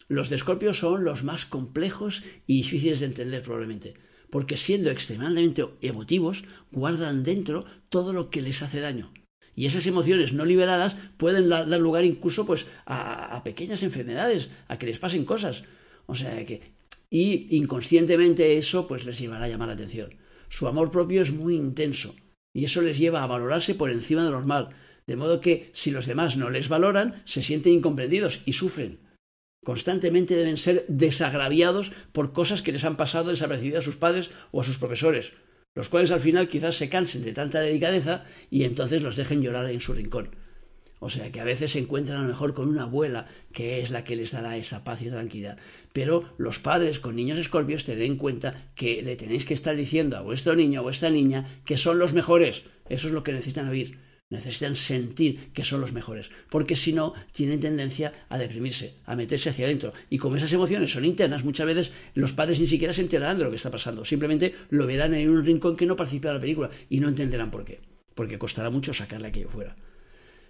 Los 0.07 0.29
de 0.29 0.37
Escorpio 0.37 0.73
son 0.73 1.03
los 1.03 1.23
más 1.23 1.45
complejos 1.45 2.23
y 2.47 2.57
difíciles 2.57 3.01
de 3.01 3.07
entender 3.07 3.43
probablemente, 3.43 3.93
porque 4.31 4.57
siendo 4.57 4.89
extremadamente 4.89 5.63
emotivos, 5.81 6.43
guardan 6.71 7.21
dentro 7.21 7.65
todo 7.89 8.13
lo 8.13 8.31
que 8.31 8.41
les 8.41 8.63
hace 8.63 8.79
daño 8.79 9.11
y 9.55 9.65
esas 9.65 9.87
emociones 9.87 10.33
no 10.33 10.45
liberadas 10.45 10.97
pueden 11.17 11.49
dar 11.49 11.67
lugar 11.79 12.03
incluso 12.03 12.45
pues, 12.45 12.67
a, 12.85 13.41
pequeñas 13.43 13.83
enfermedades, 13.83 14.49
a 14.67 14.77
que 14.77 14.85
les 14.85 14.99
pasen 14.99 15.25
cosas. 15.25 15.63
O 16.05 16.15
sea 16.15 16.45
que, 16.45 16.73
y 17.09 17.55
inconscientemente 17.55 18.57
eso 18.57 18.87
pues 18.87 19.05
les 19.05 19.17
llevará 19.17 19.45
a 19.45 19.47
llamar 19.47 19.69
la 19.69 19.75
atención. 19.75 20.15
Su 20.49 20.67
amor 20.67 20.91
propio 20.91 21.21
es 21.21 21.31
muy 21.31 21.55
intenso 21.55 22.15
y 22.53 22.65
eso 22.65 22.81
les 22.81 22.97
lleva 22.99 23.23
a 23.23 23.27
valorarse 23.27 23.75
por 23.75 23.89
encima 23.89 24.23
de 24.23 24.29
lo 24.29 24.37
normal, 24.37 24.69
de 25.07 25.15
modo 25.15 25.41
que 25.41 25.69
si 25.73 25.91
los 25.91 26.05
demás 26.05 26.35
no 26.37 26.49
les 26.49 26.69
valoran, 26.69 27.21
se 27.25 27.41
sienten 27.41 27.73
incomprendidos 27.73 28.41
y 28.45 28.53
sufren. 28.53 28.99
Constantemente 29.63 30.35
deben 30.35 30.57
ser 30.57 30.85
desagraviados 30.87 31.91
por 32.11 32.33
cosas 32.33 32.61
que 32.61 32.71
les 32.71 32.85
han 32.85 32.97
pasado 32.97 33.31
desapercibidas 33.31 33.83
a 33.83 33.85
sus 33.85 33.97
padres 33.97 34.31
o 34.51 34.61
a 34.61 34.63
sus 34.63 34.77
profesores, 34.77 35.33
los 35.75 35.89
cuales 35.89 36.11
al 36.11 36.21
final 36.21 36.47
quizás 36.47 36.75
se 36.75 36.89
cansen 36.89 37.23
de 37.23 37.33
tanta 37.33 37.59
delicadeza 37.59 38.23
y 38.49 38.63
entonces 38.63 39.03
los 39.03 39.17
dejen 39.17 39.41
llorar 39.41 39.69
en 39.69 39.81
su 39.81 39.93
rincón. 39.93 40.29
O 40.99 41.09
sea 41.09 41.31
que 41.31 41.41
a 41.41 41.43
veces 41.43 41.73
se 41.73 41.79
encuentran 41.79 42.17
a 42.17 42.21
lo 42.21 42.29
mejor 42.29 42.53
con 42.53 42.69
una 42.69 42.83
abuela 42.83 43.27
que 43.51 43.81
es 43.81 43.91
la 43.91 44.05
que 44.05 44.15
les 44.15 44.31
dará 44.31 44.55
esa 44.55 44.85
paz 44.85 45.01
y 45.01 45.09
tranquilidad. 45.09 45.57
Pero 45.91 46.33
los 46.37 46.59
padres 46.59 46.99
con 46.99 47.15
niños 47.15 47.37
escorpios 47.37 47.83
ten 47.83 48.01
en 48.01 48.15
cuenta 48.15 48.69
que 48.75 49.01
le 49.01 49.17
tenéis 49.17 49.45
que 49.45 49.53
estar 49.53 49.75
diciendo 49.75 50.17
a 50.17 50.21
vuestro 50.21 50.55
niño 50.55 50.79
o 50.79 50.83
vuestra 50.83 51.09
niña 51.09 51.45
que 51.65 51.77
son 51.77 51.99
los 51.99 52.13
mejores. 52.13 52.63
Eso 52.87 53.07
es 53.07 53.13
lo 53.13 53.23
que 53.23 53.33
necesitan 53.33 53.67
oír. 53.67 53.99
Necesitan 54.35 54.75
sentir 54.75 55.53
que 55.53 55.63
son 55.63 55.79
los 55.79 55.93
mejores, 55.93 56.29
porque 56.49 56.75
si 56.75 56.91
no, 56.91 57.13
tienen 57.31 57.61
tendencia 57.61 58.25
a 58.27 58.37
deprimirse, 58.37 58.95
a 59.05 59.15
meterse 59.15 59.49
hacia 59.49 59.65
adentro. 59.65 59.93
Y 60.09 60.17
como 60.17 60.35
esas 60.35 60.51
emociones 60.51 60.91
son 60.91 61.05
internas, 61.05 61.45
muchas 61.45 61.65
veces 61.65 61.91
los 62.15 62.33
padres 62.33 62.59
ni 62.59 62.67
siquiera 62.67 62.93
se 62.93 63.01
enterarán 63.01 63.37
de 63.37 63.45
lo 63.45 63.49
que 63.49 63.55
está 63.55 63.71
pasando. 63.71 64.03
Simplemente 64.03 64.53
lo 64.71 64.85
verán 64.85 65.13
en 65.13 65.29
un 65.29 65.45
rincón 65.45 65.77
que 65.77 65.85
no 65.85 65.95
participa 65.95 66.27
de 66.27 66.33
la 66.33 66.41
película 66.41 66.69
y 66.89 66.99
no 66.99 67.07
entenderán 67.07 67.49
por 67.49 67.63
qué. 67.63 67.79
Porque 68.13 68.37
costará 68.37 68.69
mucho 68.69 68.93
sacarle 68.93 69.29
aquello 69.29 69.49
fuera. 69.49 69.77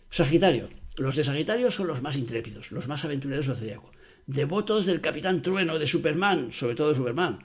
Sagitario. 0.10 0.70
Los 0.98 1.16
de 1.16 1.24
Sagitario 1.24 1.70
son 1.70 1.88
los 1.88 2.02
más 2.02 2.16
intrépidos, 2.16 2.72
los 2.72 2.88
más 2.88 3.06
aventureros 3.06 3.46
del 3.46 3.58
zodiaco. 3.58 3.92
Devotos 4.26 4.88
del 4.88 5.02
Capitán 5.02 5.44
Trueno, 5.44 5.78
de 5.78 5.86
Superman, 5.86 6.52
sobre 6.54 6.74
todo 6.74 6.90
de 6.90 6.96
Superman. 6.96 7.40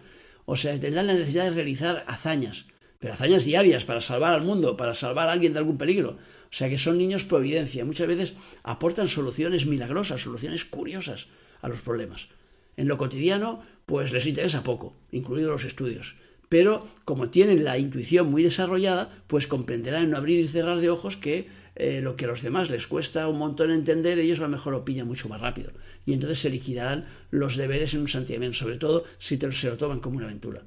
O 0.47 0.57
sea, 0.57 0.81
tendrán 0.81 1.09
la 1.09 1.15
necesidad 1.15 1.45
de 1.45 1.51
realizar 1.51 2.03
hazañas, 2.07 2.65
pero 3.01 3.15
hazañas 3.15 3.47
diarias 3.47 3.85
para 3.85 4.03
salvar 4.03 4.35
al 4.35 4.43
mundo, 4.43 4.77
para 4.77 4.95
salvar 4.95 5.29
a 5.29 5.33
alguien 5.33 5.55
de 5.55 5.59
algún 5.59 5.79
peligro. 5.79 6.11
O 6.11 6.53
sea 6.53 6.69
que 6.69 6.77
son 6.77 6.99
niños 6.99 7.25
providencia. 7.25 7.85
Muchas 7.85 8.07
veces 8.07 8.35
aportan 8.63 9.09
soluciones 9.09 9.65
milagrosas, 9.65 10.21
soluciones 10.21 10.67
curiosas 10.67 11.27
a 11.63 11.69
los 11.69 11.81
problemas. 11.81 12.29
En 12.77 12.89
lo 12.89 12.99
cotidiano, 12.99 13.63
pues 13.87 14.13
les 14.13 14.27
interesa 14.27 14.63
poco, 14.63 14.95
incluidos 15.13 15.51
los 15.51 15.65
estudios. 15.65 16.15
Pero 16.51 16.87
como 17.07 17.31
tienen 17.31 17.65
la 17.65 17.79
intuición 17.79 18.31
muy 18.31 18.43
desarrollada, 18.43 19.11
pues 19.29 19.47
comprenderán 19.47 20.05
en 20.05 20.11
no 20.11 20.19
abrir 20.19 20.39
y 20.39 20.49
cerrar 20.49 20.81
de 20.81 20.91
ojos 20.91 21.17
que 21.17 21.49
eh, 21.77 22.01
lo 22.03 22.17
que 22.17 22.27
a 22.27 22.29
los 22.29 22.43
demás 22.43 22.69
les 22.69 22.87
cuesta 22.87 23.29
un 23.29 23.39
montón 23.39 23.71
entender, 23.71 24.19
ellos 24.19 24.41
a 24.41 24.43
lo 24.43 24.49
mejor 24.49 24.75
lo 24.75 24.85
pillan 24.85 25.07
mucho 25.07 25.29
más 25.29 25.41
rápido. 25.41 25.73
Y 26.05 26.13
entonces 26.13 26.41
se 26.41 26.51
liquidarán 26.51 27.07
los 27.31 27.57
deberes 27.57 27.95
en 27.95 28.01
un 28.01 28.09
santiamén, 28.09 28.53
sobre 28.53 28.77
todo 28.77 29.05
si 29.19 29.39
se 29.39 29.71
lo 29.71 29.79
toman 29.79 30.01
como 30.01 30.19
una 30.19 30.27
aventura. 30.27 30.63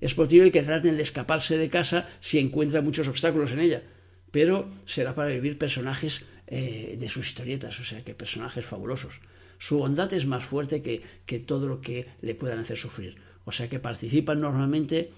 Es 0.00 0.14
posible 0.14 0.52
que 0.52 0.62
traten 0.62 0.96
de 0.96 1.02
escaparse 1.02 1.58
de 1.58 1.70
casa 1.70 2.08
si 2.20 2.38
encuentran 2.38 2.84
muchos 2.84 3.08
obstáculos 3.08 3.52
en 3.52 3.60
ella, 3.60 3.82
pero 4.30 4.70
será 4.86 5.14
para 5.14 5.30
vivir 5.30 5.58
personajes 5.58 6.24
eh, 6.46 6.96
de 6.98 7.08
sus 7.08 7.28
historietas, 7.28 7.78
o 7.80 7.84
sea, 7.84 8.04
que 8.04 8.14
personajes 8.14 8.64
fabulosos. 8.64 9.20
Su 9.58 9.78
bondad 9.78 10.12
es 10.12 10.24
más 10.26 10.44
fuerte 10.44 10.82
que, 10.82 11.38
todo 11.40 11.68
lo 11.68 11.80
que 11.80 12.06
le 12.22 12.34
puedan 12.34 12.60
hacer 12.60 12.76
sufrir. 12.76 13.16
O 13.44 13.52
sea 13.52 13.68
que 13.68 13.80
participan 13.80 14.40
normalmente 14.40 15.10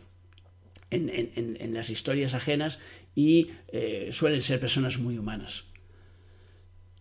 en, 0.91 1.75
las 1.75 1.91
historias 1.91 2.35
ajenas 2.35 2.79
y 3.15 3.51
eh, 3.69 4.09
suelen 4.13 4.43
ser 4.43 4.61
personas 4.61 4.99
muy 4.99 5.19
humanas. 5.19 5.65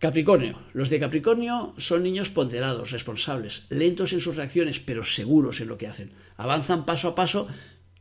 Capricornio. 0.00 0.58
Los 0.72 0.88
de 0.88 0.98
Capricornio 0.98 1.74
son 1.76 2.02
niños 2.02 2.30
ponderados, 2.30 2.90
responsables, 2.90 3.64
lentos 3.68 4.14
en 4.14 4.20
sus 4.20 4.34
reacciones, 4.34 4.80
pero 4.80 5.04
seguros 5.04 5.60
en 5.60 5.68
lo 5.68 5.76
que 5.76 5.88
hacen. 5.88 6.14
Avanzan 6.38 6.86
paso 6.86 7.08
a 7.08 7.14
paso 7.14 7.48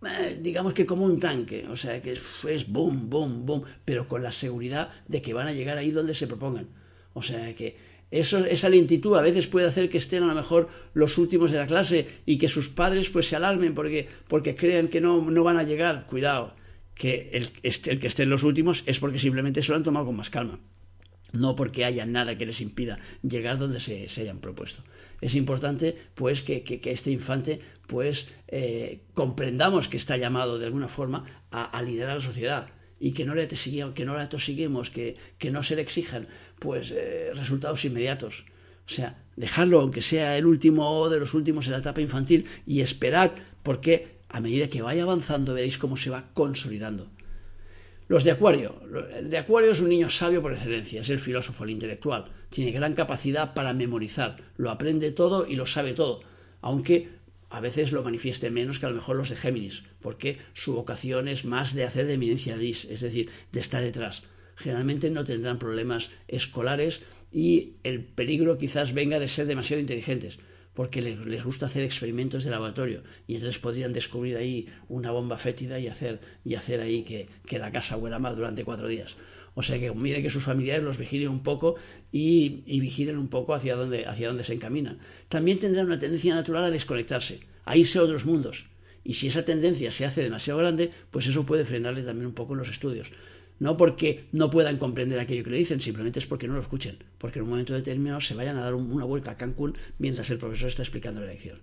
eh, 0.08 0.40
digamos 0.42 0.74
que 0.74 0.86
como 0.86 1.04
un 1.04 1.20
tanque, 1.20 1.68
o 1.68 1.76
sea, 1.76 2.02
que 2.02 2.14
es 2.14 2.72
boom, 2.72 3.10
boom, 3.10 3.46
boom, 3.46 3.64
pero 3.84 4.08
con 4.08 4.24
la 4.24 4.32
seguridad 4.32 4.90
de 5.10 5.22
que 5.22 5.34
van 5.34 5.48
a 5.48 5.52
llegar 5.52 5.78
ahí 5.78 5.92
donde 5.92 6.14
se 6.14 6.26
propongan. 6.26 6.70
O 7.12 7.22
sea, 7.22 7.54
que 7.54 7.76
esa 8.10 8.70
lentitud 8.70 9.18
a 9.18 9.22
veces 9.22 9.48
puede 9.48 9.68
hacer 9.68 9.90
que 9.90 9.98
estén 9.98 10.24
a 10.24 10.28
lo 10.28 10.36
mejor 10.36 10.70
los 10.94 11.18
últimos 11.18 11.52
de 11.52 11.58
la 11.58 11.68
clase 11.68 12.08
y 12.26 12.38
que 12.38 12.48
sus 12.48 12.70
padres 12.70 13.10
pues 13.10 13.28
se 13.28 13.36
alarmen 13.36 13.76
porque, 13.76 14.08
porque 14.30 14.56
crean 14.56 14.88
que 14.88 15.02
no, 15.02 15.30
no 15.30 15.44
van 15.44 15.58
a 15.58 15.64
llegar. 15.64 16.08
Cuidado, 16.08 16.56
que 16.96 17.30
el, 17.34 17.50
el 17.62 18.00
que 18.00 18.08
estén 18.08 18.30
los 18.30 18.44
últimos 18.44 18.84
es 18.86 19.02
porque 19.02 19.20
simplemente 19.20 19.62
se 19.62 19.74
lo 19.74 19.76
han 19.76 19.84
tomado 19.84 20.06
con 20.06 20.16
más 20.16 20.30
calma 20.30 20.60
no 21.34 21.56
porque 21.56 21.86
haya 21.86 22.06
nada 22.06 22.38
que 22.38 22.46
les 22.46 22.62
impida 22.62 23.00
llegar 23.22 23.58
donde 23.58 23.80
se, 23.80 24.08
hayan 24.22 24.40
propuesto. 24.40 24.84
Es 25.22 25.36
importante, 25.36 25.98
pues, 26.16 26.42
que, 26.42 26.82
este 26.86 27.12
infante, 27.12 27.60
pues, 27.88 28.30
eh, 28.48 29.02
comprendamos 29.14 29.90
que 29.90 29.98
está 29.98 30.18
llamado 30.18 30.58
de 30.60 30.66
alguna 30.66 30.88
forma 30.88 31.26
a, 31.52 31.82
liderar 31.82 32.16
la 32.16 32.22
sociedad 32.22 32.68
y 33.00 33.12
que 33.12 33.26
no 33.26 33.36
le, 33.36 33.48
que 33.48 34.06
no 34.06 34.16
que, 34.94 35.16
que 35.38 35.52
no 35.52 35.64
se 35.64 35.76
le 35.76 35.82
exijan, 35.82 36.28
pues, 36.60 36.92
eh, 36.92 37.32
resultados 37.34 37.84
inmediatos. 37.86 38.46
O 38.86 38.92
sea, 38.92 39.18
dejarlo, 39.36 39.82
aunque 39.82 40.02
sea 40.02 40.38
el 40.38 40.46
último 40.46 41.10
de 41.10 41.20
los 41.20 41.34
últimos 41.34 41.68
en 41.68 41.74
la 41.74 41.80
etapa 41.80 42.02
infantil, 42.02 42.46
y 42.66 42.82
esperad, 42.82 43.32
porque 43.62 44.20
a 44.30 44.40
medida 44.42 44.70
que 44.70 44.82
vaya 44.82 45.04
avanzando 45.04 45.54
veréis 45.54 45.78
cómo 45.78 45.96
se 45.96 46.10
va 46.10 46.30
consolidando. 46.34 47.10
Los 48.10 48.24
de 48.24 48.32
Acuario. 48.32 48.82
El 49.16 49.30
de 49.30 49.38
Acuario 49.38 49.70
es 49.70 49.82
un 49.82 49.90
niño 49.90 50.10
sabio 50.10 50.42
por 50.42 50.52
excelencia, 50.52 51.02
es 51.02 51.12
el 51.12 51.20
filósofo, 51.20 51.64
el 51.64 51.70
intelectual. 51.70 52.26
Tiene 52.50 52.72
gran 52.72 52.96
capacidad 52.96 53.54
para 53.54 53.72
memorizar, 53.76 54.38
lo 54.58 54.72
aprende 54.72 55.12
todo 55.12 55.46
y 55.46 55.56
lo 55.56 55.68
sabe 55.68 55.94
todo, 55.94 56.22
aunque 56.62 57.10
a 57.52 57.60
veces 57.60 57.92
lo 57.92 58.02
manifieste 58.02 58.50
menos 58.50 58.80
que 58.80 58.88
a 58.88 58.90
lo 58.90 58.96
mejor 58.96 59.16
los 59.16 59.30
de 59.30 59.36
Géminis, 59.36 59.84
porque 60.02 60.40
su 60.54 60.74
vocación 60.74 61.28
es 61.28 61.46
más 61.46 61.76
de 61.76 61.84
hacer 61.84 62.08
de 62.08 62.16
eminencia 62.16 62.58
gris, 62.58 62.86
es 62.86 63.02
decir, 63.02 63.30
de 63.52 63.60
estar 63.60 63.84
detrás. 63.84 64.24
Generalmente 64.56 65.12
no 65.12 65.24
tendrán 65.24 65.60
problemas 65.60 66.10
escolares 66.28 67.04
y 67.32 67.74
el 67.84 68.04
peligro 68.04 68.58
quizás 68.58 68.94
venga 68.96 69.20
de 69.20 69.28
ser 69.28 69.46
demasiado 69.46 69.82
inteligentes 69.82 70.40
porque 70.80 71.02
les, 71.02 71.44
gusta 71.44 71.66
hacer 71.66 71.84
experimentos 71.84 72.46
de 72.46 72.52
laboratorio 72.52 73.04
y 73.28 73.36
entonces 73.36 73.60
podrían 73.60 73.92
descubrir 73.92 74.38
ahí 74.38 74.66
una 74.88 75.12
bomba 75.12 75.38
fétida 75.38 75.78
y 75.78 75.90
hacer, 75.90 76.22
y 76.46 76.56
hacer 76.56 76.80
ahí 76.80 77.04
que, 77.04 77.60
la 77.60 77.70
casa 77.70 77.98
huela 77.98 78.18
mal 78.18 78.38
durante 78.38 78.64
cuatro 78.64 78.88
días. 78.88 79.18
O 79.56 79.62
sea 79.62 79.78
que 79.78 79.92
mire 79.94 80.22
que 80.22 80.30
sus 80.30 80.46
familiares 80.46 80.86
los 80.86 80.98
vigilen 80.98 81.28
un 81.28 81.44
poco 81.44 81.76
y, 82.14 82.64
vigilen 82.80 83.18
un 83.18 83.28
poco 83.28 83.54
hacia 83.56 83.76
dónde, 83.76 84.06
hacia 84.06 84.30
dónde 84.30 84.46
se 84.46 84.54
encaminan. 84.54 85.00
También 85.28 85.60
tendrán 85.60 85.88
una 85.88 86.00
tendencia 86.00 86.34
natural 86.34 86.64
a 86.64 86.72
desconectarse, 86.72 87.42
a 87.66 87.76
irse 87.76 88.00
a 88.00 88.04
otros 88.04 88.26
mundos. 88.26 88.68
Y 89.04 89.16
si 89.16 89.28
esa 89.28 89.44
tendencia 89.44 89.92
se 89.92 90.06
hace 90.06 90.24
demasiado 90.24 90.60
grande, 90.60 90.92
pues 91.12 91.28
eso 91.28 91.46
puede 91.46 91.66
frenarle 91.66 92.04
también 92.04 92.28
un 92.28 92.34
poco 92.36 92.56
los 92.56 92.70
estudios 92.70 93.12
no 93.60 93.78
porque 93.78 94.26
no 94.32 94.50
puedan 94.50 94.78
comprender 94.78 95.20
aquello 95.20 95.44
que 95.44 95.52
le 95.52 95.58
dicen, 95.58 95.82
simplemente 95.82 96.20
es 96.20 96.26
porque 96.26 96.48
no 96.48 96.56
lo 96.56 96.62
escuchen, 96.62 96.98
porque 97.18 97.40
en 97.40 97.44
un 97.44 97.52
momento 97.52 97.74
determinado 97.74 98.22
se 98.22 98.36
vayan 98.36 98.58
a 98.58 98.64
dar 98.64 98.74
una 98.74 99.06
vuelta 99.06 99.32
a 99.32 99.38
Cancún 99.38 99.78
mientras 99.98 100.30
el 100.30 100.38
profesor 100.38 100.70
está 100.70 100.84
explicando 100.84 101.22
la 101.22 101.28
lección. 101.28 101.60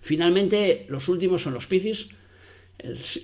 Finalmente, 0.00 0.86
los 0.88 1.08
últimos 1.08 1.42
son 1.42 1.54
los 1.54 1.66
Piscis. 1.66 2.08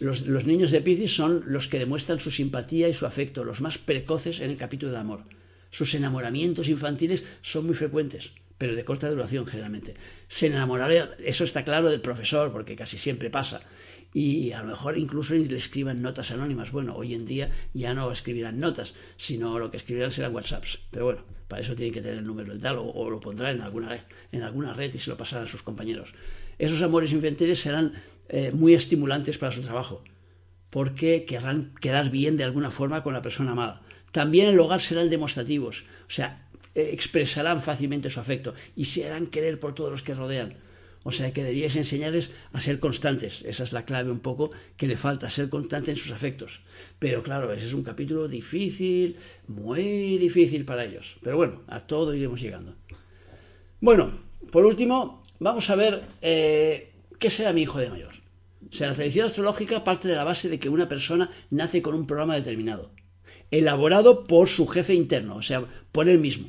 Los, 0.00 0.44
niños 0.44 0.70
de 0.70 0.82
Piscis 0.82 1.14
son 1.14 1.44
los 1.46 1.68
que 1.68 1.78
demuestran 1.78 2.20
su 2.20 2.30
simpatía 2.30 2.88
y 2.88 2.94
su 2.94 3.06
afecto, 3.06 3.44
los 3.44 3.62
más 3.62 3.78
precoces 3.78 4.40
en 4.40 4.50
el 4.50 4.56
capítulo 4.56 4.92
del 4.92 5.00
amor. 5.00 5.22
Sus 5.70 5.94
enamoramientos 5.94 6.68
infantiles 6.68 7.24
son 7.40 7.66
muy 7.66 7.74
frecuentes, 7.74 8.32
pero 8.58 8.74
de 8.74 8.84
corta 8.84 9.08
duración 9.08 9.46
generalmente. 9.46 9.94
Se 10.28 10.48
enamorará, 10.48 11.16
eso 11.24 11.44
está 11.44 11.64
claro, 11.64 11.88
del 11.88 12.02
profesor, 12.02 12.52
porque 12.52 12.76
casi 12.76 12.98
siempre 12.98 13.30
pasa. 13.30 13.62
Y 14.18 14.52
a 14.52 14.62
lo 14.62 14.68
mejor 14.68 14.96
incluso 14.96 15.34
le 15.34 15.56
escriban 15.56 16.00
notas 16.00 16.30
anónimas. 16.30 16.72
Bueno, 16.72 16.96
hoy 16.96 17.12
en 17.12 17.26
día 17.26 17.50
ya 17.74 17.92
no 17.92 18.10
escribirán 18.10 18.58
notas, 18.58 18.94
sino 19.18 19.58
lo 19.58 19.70
que 19.70 19.76
escribirán 19.76 20.10
serán 20.10 20.34
WhatsApps. 20.34 20.78
Pero 20.90 21.04
bueno, 21.04 21.20
para 21.48 21.60
eso 21.60 21.74
tienen 21.74 21.92
que 21.92 22.00
tener 22.00 22.16
el 22.20 22.24
número 22.24 22.50
del 22.50 22.58
tal, 22.58 22.78
o, 22.78 23.10
lo 23.10 23.20
pondrá 23.20 23.50
en 23.50 23.60
alguna, 23.60 23.90
red, 23.90 24.00
en 24.32 24.42
alguna 24.42 24.72
red 24.72 24.94
y 24.94 24.98
se 24.98 25.10
lo 25.10 25.18
pasarán 25.18 25.44
a 25.44 25.50
sus 25.50 25.62
compañeros. 25.62 26.14
Esos 26.58 26.80
amores 26.80 27.12
infantiles 27.12 27.60
serán 27.60 27.92
eh, 28.30 28.52
muy 28.52 28.72
estimulantes 28.72 29.36
para 29.36 29.52
su 29.52 29.60
trabajo, 29.60 30.02
porque 30.70 31.26
querrán 31.26 31.74
quedar 31.78 32.08
bien 32.08 32.38
de 32.38 32.44
alguna 32.44 32.70
forma 32.70 33.02
con 33.02 33.12
la 33.12 33.20
persona 33.20 33.52
amada. 33.52 33.82
También 34.12 34.48
el 34.48 34.58
hogar 34.58 34.80
serán 34.80 35.10
demostrativos, 35.10 35.84
o 36.08 36.10
sea, 36.10 36.48
eh, 36.74 36.88
expresarán 36.90 37.60
fácilmente 37.60 38.08
su 38.08 38.18
afecto 38.18 38.54
y 38.76 38.84
se 38.84 39.04
harán 39.04 39.26
querer 39.26 39.60
por 39.60 39.74
todos 39.74 39.90
los 39.90 40.02
que 40.02 40.14
rodean. 40.14 40.54
O 41.06 41.12
sea 41.12 41.32
que 41.32 41.44
deberíais 41.44 41.76
enseñarles 41.76 42.34
a 42.50 42.58
ser 42.58 42.80
constantes. 42.80 43.46
Esa 43.46 43.62
es 43.62 43.70
la 43.70 43.84
clave 43.84 44.10
un 44.10 44.18
poco 44.18 44.50
que 44.76 44.88
le 44.88 44.96
falta, 44.96 45.30
ser 45.30 45.48
constante 45.48 45.92
en 45.92 45.96
sus 45.96 46.10
afectos. 46.10 46.62
Pero 46.98 47.22
claro, 47.22 47.52
ese 47.52 47.66
es 47.66 47.74
un 47.74 47.84
capítulo 47.84 48.26
difícil, 48.26 49.14
muy 49.46 50.18
difícil 50.18 50.64
para 50.64 50.84
ellos. 50.84 51.16
Pero 51.22 51.36
bueno, 51.36 51.62
a 51.68 51.78
todo 51.78 52.12
iremos 52.12 52.40
llegando. 52.40 52.74
Bueno, 53.80 54.18
por 54.50 54.66
último, 54.66 55.22
vamos 55.38 55.70
a 55.70 55.76
ver 55.76 56.02
eh, 56.22 56.90
qué 57.20 57.30
será 57.30 57.52
mi 57.52 57.62
hijo 57.62 57.78
de 57.78 57.90
mayor. 57.90 58.14
O 58.68 58.74
sea, 58.74 58.88
la 58.88 58.94
tradición 58.94 59.26
astrológica 59.26 59.84
parte 59.84 60.08
de 60.08 60.16
la 60.16 60.24
base 60.24 60.48
de 60.48 60.58
que 60.58 60.68
una 60.68 60.88
persona 60.88 61.30
nace 61.50 61.82
con 61.82 61.94
un 61.94 62.08
programa 62.08 62.34
determinado, 62.34 62.90
elaborado 63.52 64.24
por 64.24 64.48
su 64.48 64.66
jefe 64.66 64.94
interno, 64.94 65.36
o 65.36 65.42
sea, 65.42 65.66
por 65.92 66.08
él 66.08 66.18
mismo 66.18 66.48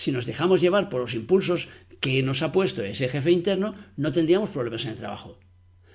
si 0.00 0.12
nos 0.12 0.24
dejamos 0.24 0.62
llevar 0.62 0.88
por 0.88 1.02
los 1.02 1.12
impulsos 1.12 1.68
que 2.00 2.22
nos 2.22 2.42
ha 2.42 2.52
puesto 2.52 2.82
ese 2.82 3.08
jefe 3.08 3.30
interno, 3.30 3.74
no 3.96 4.12
tendríamos 4.12 4.50
problemas 4.50 4.84
en 4.84 4.92
el 4.92 4.96
trabajo. 4.96 5.38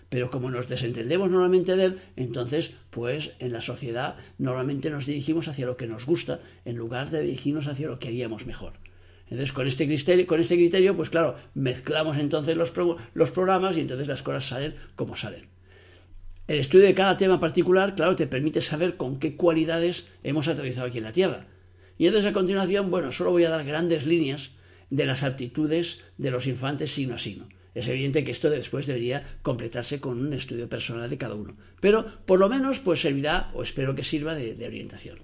Pero 0.10 0.30
como 0.30 0.52
nos 0.52 0.70
desentendemos 0.70 1.32
normalmente 1.32 1.76
de 1.76 1.86
él, 1.86 2.00
entonces, 2.16 2.72
pues 2.92 3.32
en 3.40 3.52
la 3.52 3.62
sociedad 3.62 4.18
normalmente 4.38 4.92
nos 4.92 5.08
dirigimos 5.08 5.48
hacia 5.48 5.66
lo 5.66 5.78
que 5.78 5.88
nos 5.88 6.06
gusta 6.06 6.40
en 6.64 6.78
lugar 6.78 7.10
de 7.10 7.24
dirigirnos 7.24 7.68
hacia 7.68 7.88
lo 7.88 8.00
que 8.00 8.10
haríamos 8.10 8.46
mejor. 8.46 8.74
Entonces, 9.26 9.52
con 9.52 9.66
este 9.66 9.88
criterio, 9.88 10.28
con 10.28 10.40
este 10.40 10.56
criterio 10.56 10.96
pues 10.96 11.10
claro, 11.10 11.36
mezclamos 11.56 12.18
entonces 12.18 12.56
los, 12.56 12.72
los 13.16 13.32
programas 13.32 13.76
y 13.76 13.82
entonces 13.82 14.08
las 14.08 14.22
cosas 14.22 14.46
salen 14.46 14.76
como 14.96 15.16
salen. 15.16 15.48
El 16.48 16.60
estudio 16.60 16.86
de 16.86 16.94
cada 16.94 17.18
tema 17.18 17.40
particular, 17.40 17.96
claro, 17.96 18.16
te 18.16 18.28
permite 18.28 18.62
saber 18.62 18.98
con 18.98 19.18
qué 19.18 19.36
cualidades 19.36 20.06
hemos 20.22 20.48
aterrizado 20.48 20.86
aquí 20.86 21.00
en 21.00 21.06
la 21.06 21.12
Tierra. 21.12 21.48
Y 21.98 22.06
entonces 22.06 22.30
a 22.30 22.34
continuación, 22.34 22.92
bueno, 22.92 23.12
solo 23.12 23.32
voy 23.32 23.46
a 23.46 23.50
dar 23.50 23.66
grandes 23.66 24.06
líneas 24.06 24.52
de 24.90 25.06
las 25.06 25.24
aptitudes 25.24 26.04
de 26.18 26.32
los 26.32 26.48
infantes 26.48 26.92
signo 26.92 27.16
a 27.16 27.18
signo. 27.18 27.48
Es 27.74 27.88
evidente 27.88 28.24
que 28.24 28.32
esto 28.32 28.50
después 28.50 28.88
debería 28.88 29.38
completarse 29.42 30.00
con 30.00 30.20
un 30.20 30.34
estudio 30.34 30.70
personal 30.70 31.10
de 31.10 31.18
cada 31.18 31.36
uno. 31.36 31.58
Pero 31.82 32.06
por 32.26 32.40
lo 32.40 32.48
menos 32.48 32.80
pues 32.80 33.02
servirá, 33.02 33.52
o 33.54 33.64
espero 33.64 33.96
que 33.96 34.04
sirva, 34.04 34.34
de, 34.34 34.66
orientación. 34.66 35.20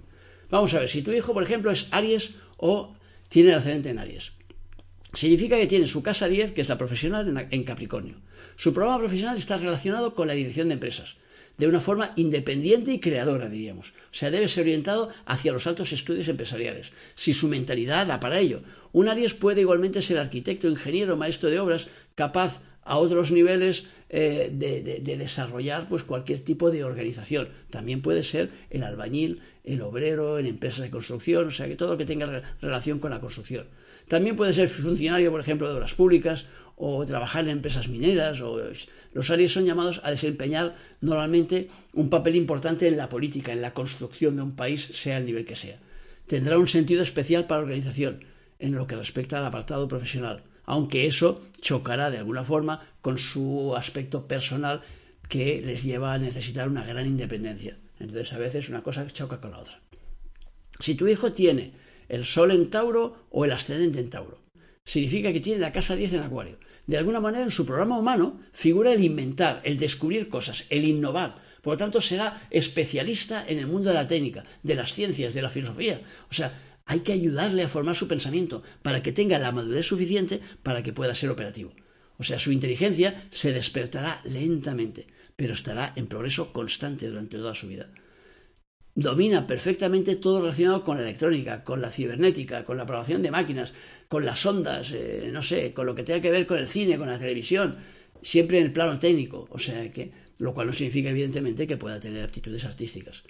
Vamos 0.49 0.73
a 0.73 0.79
ver, 0.79 0.89
si 0.89 1.01
tu 1.01 1.11
hijo, 1.11 1.33
por 1.33 1.43
ejemplo, 1.43 1.71
es 1.71 1.87
Aries 1.91 2.31
o 2.57 2.95
tiene 3.29 3.51
el 3.51 3.57
ascendente 3.57 3.89
en 3.89 3.99
Aries. 3.99 4.33
Significa 5.13 5.57
que 5.57 5.67
tiene 5.67 5.87
su 5.87 6.03
casa 6.03 6.27
10, 6.27 6.51
que 6.51 6.61
es 6.61 6.69
la 6.69 6.77
profesional, 6.77 7.47
en 7.49 7.63
Capricornio. 7.63 8.17
Su 8.57 8.73
programa 8.73 8.99
profesional 8.99 9.37
está 9.37 9.57
relacionado 9.57 10.13
con 10.13 10.27
la 10.27 10.33
dirección 10.33 10.67
de 10.67 10.73
empresas 10.73 11.15
de 11.61 11.67
una 11.67 11.79
forma 11.79 12.11
independiente 12.15 12.91
y 12.91 12.99
creadora, 12.99 13.47
diríamos. 13.47 13.89
O 13.89 14.13
sea, 14.13 14.31
debe 14.31 14.47
ser 14.47 14.63
orientado 14.63 15.11
hacia 15.27 15.51
los 15.51 15.67
altos 15.67 15.91
estudios 15.91 16.27
empresariales, 16.27 16.91
si 17.13 17.35
su 17.35 17.47
mentalidad 17.47 18.07
da 18.07 18.19
para 18.19 18.39
ello. 18.39 18.63
Un 18.93 19.07
Aries 19.07 19.35
puede 19.35 19.61
igualmente 19.61 20.01
ser 20.01 20.17
arquitecto, 20.17 20.67
ingeniero, 20.67 21.17
maestro 21.17 21.51
de 21.51 21.59
obras, 21.59 21.87
capaz 22.15 22.61
a 22.81 22.97
otros 22.97 23.29
niveles 23.29 23.85
eh, 24.09 24.49
de, 24.51 25.15
desarrollar 25.17 25.87
pues, 25.87 26.03
cualquier 26.03 26.39
tipo 26.39 26.71
de 26.71 26.83
organización. 26.83 27.49
También 27.69 28.01
puede 28.01 28.23
ser 28.23 28.49
el 28.71 28.81
albañil, 28.81 29.41
el 29.63 29.83
obrero 29.83 30.39
en 30.39 30.47
empresas 30.47 30.81
de 30.81 30.89
construcción, 30.89 31.45
o 31.45 31.51
sea, 31.51 31.67
que 31.67 31.75
todo 31.75 31.91
lo 31.91 31.97
que 31.99 32.05
tenga 32.05 32.55
relación 32.59 32.97
con 32.97 33.11
la 33.11 33.19
construcción. 33.19 33.67
También 34.07 34.35
puede 34.35 34.53
ser 34.53 34.67
funcionario, 34.67 35.29
por 35.29 35.41
ejemplo, 35.41 35.67
de 35.67 35.75
obras 35.75 35.93
públicas 35.93 36.47
o 36.75 37.05
trabajar 37.05 37.43
en 37.43 37.51
empresas 37.51 37.87
mineras. 37.87 38.41
O... 38.41 38.59
Los 39.13 39.29
Aries 39.29 39.53
son 39.53 39.65
llamados 39.65 40.01
a 40.03 40.11
desempeñar 40.11 40.75
normalmente 41.01 41.69
un 41.93 42.09
papel 42.09 42.35
importante 42.35 42.87
en 42.87 42.97
la 42.97 43.09
política, 43.09 43.51
en 43.53 43.61
la 43.61 43.73
construcción 43.73 44.35
de 44.35 44.41
un 44.41 44.55
país, 44.55 44.83
sea 44.93 45.17
el 45.17 45.25
nivel 45.25 45.45
que 45.45 45.55
sea. 45.55 45.79
Tendrá 46.27 46.57
un 46.57 46.67
sentido 46.67 47.03
especial 47.03 47.45
para 47.45 47.61
la 47.61 47.65
organización 47.65 48.23
en 48.59 48.75
lo 48.75 48.87
que 48.87 48.95
respecta 48.95 49.37
al 49.37 49.45
apartado 49.45 49.87
profesional, 49.87 50.43
aunque 50.65 51.05
eso 51.05 51.41
chocará 51.59 52.09
de 52.09 52.19
alguna 52.19 52.43
forma 52.43 52.81
con 53.01 53.17
su 53.17 53.75
aspecto 53.75 54.27
personal 54.27 54.81
que 55.27 55.61
les 55.61 55.83
lleva 55.83 56.13
a 56.13 56.17
necesitar 56.17 56.69
una 56.69 56.85
gran 56.85 57.07
independencia. 57.07 57.77
Entonces 57.99 58.33
a 58.33 58.37
veces 58.37 58.69
una 58.69 58.83
cosa 58.83 59.07
choca 59.07 59.39
con 59.39 59.51
la 59.51 59.59
otra. 59.59 59.79
Si 60.79 60.95
tu 60.95 61.07
hijo 61.07 61.31
tiene 61.31 61.73
el 62.09 62.25
Sol 62.25 62.51
en 62.51 62.69
Tauro 62.69 63.25
o 63.29 63.45
el 63.45 63.51
ascendente 63.51 63.99
en 63.99 64.09
Tauro, 64.09 64.40
significa 64.83 65.31
que 65.31 65.39
tiene 65.39 65.59
la 65.59 65.71
casa 65.71 65.95
10 65.95 66.13
en 66.13 66.21
Acuario 66.21 66.57
de 66.87 66.97
alguna 66.97 67.19
manera 67.19 67.43
en 67.43 67.51
su 67.51 67.65
programa 67.65 67.97
humano 67.97 68.41
figura 68.51 68.91
el 68.91 69.03
inventar, 69.03 69.61
el 69.63 69.77
descubrir 69.77 70.29
cosas, 70.29 70.65
el 70.69 70.83
innovar. 70.83 71.37
Por 71.61 71.75
lo 71.75 71.77
tanto, 71.77 72.01
será 72.01 72.47
especialista 72.49 73.45
en 73.47 73.59
el 73.59 73.67
mundo 73.67 73.89
de 73.89 73.95
la 73.95 74.07
técnica, 74.07 74.43
de 74.63 74.75
las 74.75 74.93
ciencias, 74.93 75.33
de 75.33 75.41
la 75.41 75.49
filosofía. 75.49 76.01
O 76.29 76.33
sea, 76.33 76.79
hay 76.85 77.01
que 77.01 77.13
ayudarle 77.13 77.63
a 77.63 77.67
formar 77.67 77.95
su 77.95 78.07
pensamiento 78.07 78.63
para 78.81 79.03
que 79.03 79.13
tenga 79.13 79.39
la 79.39 79.51
madurez 79.51 79.85
suficiente 79.85 80.41
para 80.63 80.81
que 80.83 80.93
pueda 80.93 81.15
ser 81.15 81.29
operativo. 81.29 81.73
O 82.17 82.23
sea, 82.23 82.39
su 82.39 82.51
inteligencia 82.51 83.27
se 83.29 83.53
despertará 83.53 84.21
lentamente, 84.25 85.07
pero 85.35 85.53
estará 85.53 85.93
en 85.95 86.07
progreso 86.07 86.51
constante 86.51 87.07
durante 87.07 87.37
toda 87.37 87.55
su 87.55 87.67
vida 87.67 87.89
domina 88.95 89.47
perfectamente 89.47 90.15
todo 90.15 90.41
relacionado 90.41 90.83
con 90.83 90.97
la 90.97 91.03
electrónica, 91.03 91.63
con 91.63 91.81
la 91.81 91.91
cibernética, 91.91 92.65
con 92.65 92.77
la 92.77 92.85
programación 92.85 93.21
de 93.21 93.31
máquinas, 93.31 93.73
con 94.07 94.25
las 94.25 94.45
ondas, 94.45 94.91
eh, 94.93 95.29
no 95.31 95.41
sé, 95.41 95.73
con 95.73 95.85
lo 95.85 95.95
que 95.95 96.03
tenga 96.03 96.21
que 96.21 96.31
ver 96.31 96.45
con 96.45 96.59
el 96.59 96.67
cine, 96.67 96.97
con 96.97 97.07
la 97.07 97.17
televisión, 97.17 97.77
siempre 98.21 98.59
en 98.59 98.65
el 98.65 98.73
plano 98.73 98.99
técnico, 98.99 99.47
o 99.49 99.59
sea 99.59 99.91
que, 99.91 100.11
lo 100.37 100.53
cual 100.53 100.67
no 100.67 100.73
significa 100.73 101.09
evidentemente 101.09 101.67
que 101.67 101.77
pueda 101.77 101.99
tener 101.99 102.23
aptitudes 102.23 102.65
artísticas. 102.65 103.23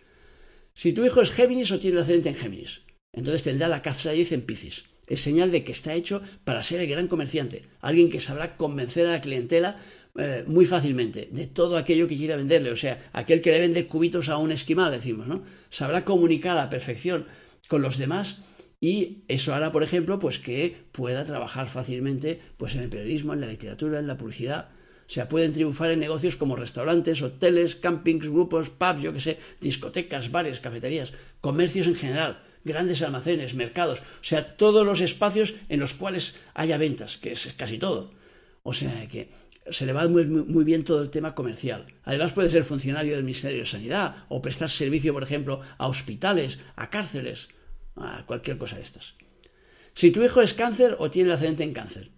Si 0.74 0.94
tu 0.94 1.06
hijo 1.06 1.22
es 1.22 1.32
Géminis 1.32 1.72
o 1.72 1.80
tiene 1.80 1.98
el 1.98 2.04
ascendente 2.04 2.30
en 2.30 2.36
Géminis, 2.36 2.82
entonces 3.14 3.44
tendrá 3.44 3.68
la 3.68 3.82
casa 3.82 4.12
10 4.12 4.32
en 4.32 4.42
Piscis. 4.42 4.86
Es 5.08 5.22
señal 5.22 5.52
de 5.52 5.64
que 5.66 5.74
está 5.74 5.94
hecho 5.94 6.22
para 6.46 6.64
ser 6.64 6.80
el 6.80 6.88
gran 6.88 7.08
comerciante, 7.08 7.64
alguien 7.82 8.10
que 8.10 8.22
sabrá 8.22 8.56
convencer 8.56 9.06
a 9.08 9.12
la 9.12 9.22
clientela 9.22 9.76
eh, 10.18 10.44
muy 10.46 10.66
fácilmente 10.66 11.30
de 11.32 11.48
todo 11.48 11.78
aquello 11.78 12.08
que 12.08 12.18
quiera 12.18 12.36
venderle. 12.36 12.72
O 12.72 12.76
sea, 12.76 13.10
aquel 13.14 13.42
que 13.42 13.52
le 13.52 13.60
vende 13.60 13.88
cubitos 13.88 14.30
a 14.30 14.38
un 14.38 14.52
esquimal, 14.52 14.92
decimos, 14.92 15.28
¿no? 15.28 15.44
Sabrá 15.70 16.04
comunicar 16.04 16.58
a 16.58 16.64
la 16.64 16.70
perfección 16.70 17.26
con 17.68 17.82
los 17.82 17.98
demás 17.98 18.42
y 18.82 19.20
eso 19.28 19.54
hará, 19.54 19.72
por 19.72 19.84
ejemplo, 19.84 20.20
pues 20.20 20.40
que 20.40 20.76
pueda 20.92 21.24
trabajar 21.24 21.70
fácilmente 21.70 22.42
pues 22.58 22.76
en 22.76 22.82
el 22.82 22.90
periodismo, 22.90 23.34
en 23.34 23.42
la 23.42 23.48
literatura, 23.48 24.00
en 24.00 24.08
la 24.08 24.18
publicidad. 24.18 24.70
O 25.08 25.14
sea, 25.14 25.28
pueden 25.28 25.54
triunfar 25.54 25.92
en 25.92 26.00
negocios 26.00 26.36
como 26.36 26.56
restaurantes, 26.56 27.22
hoteles, 27.22 27.76
campings, 27.76 28.28
grupos, 28.30 28.70
pubs, 28.70 29.02
yo 29.02 29.14
qué 29.14 29.20
sé, 29.20 29.38
discotecas, 29.60 30.32
bares, 30.32 30.60
cafeterías, 30.60 31.14
comercios 31.42 31.88
en 31.88 31.96
general, 31.96 32.42
grandes 32.64 33.02
almacenes, 33.02 33.54
mercados, 33.54 34.00
o 34.00 34.24
sea, 34.24 34.56
todos 34.56 34.86
los 34.86 35.02
espacios 35.02 35.54
en 35.70 35.80
los 35.80 35.94
cuales 35.94 36.36
haya 36.54 36.78
ventas, 36.78 37.18
que 37.18 37.34
es 37.34 37.54
casi 37.58 37.78
todo. 37.78 38.14
O 38.64 38.74
sea 38.74 39.08
que 39.08 39.30
se 39.70 39.86
le 39.86 39.94
va 39.94 40.08
muy, 40.08 40.26
muy, 40.26 40.64
bien 40.64 40.84
todo 40.84 41.02
el 41.02 41.10
tema 41.10 41.36
comercial. 41.36 41.86
Además 42.04 42.34
puede 42.34 42.50
ser 42.50 42.64
funcionario 42.64 43.14
del 43.14 43.24
Ministerio 43.24 43.60
de 43.60 43.66
Sanidad 43.66 44.26
o 44.30 44.42
prestar 44.42 44.70
servicio, 44.70 45.14
por 45.14 45.24
ejemplo, 45.24 45.62
a 45.78 45.88
hospitales, 45.88 46.60
a 46.76 46.90
cárceles, 46.90 47.50
a 47.96 48.26
cualquier 48.26 48.58
cosa 48.58 48.78
de 48.78 48.82
estas. 48.82 49.16
Si 49.94 50.12
tu 50.12 50.24
hijo 50.24 50.42
es 50.42 50.54
cáncer 50.54 50.96
o 51.00 51.12
tiene 51.12 51.30
el 51.30 51.36
ascendente 51.36 51.64
en 51.64 51.74
cáncer, 51.74 52.12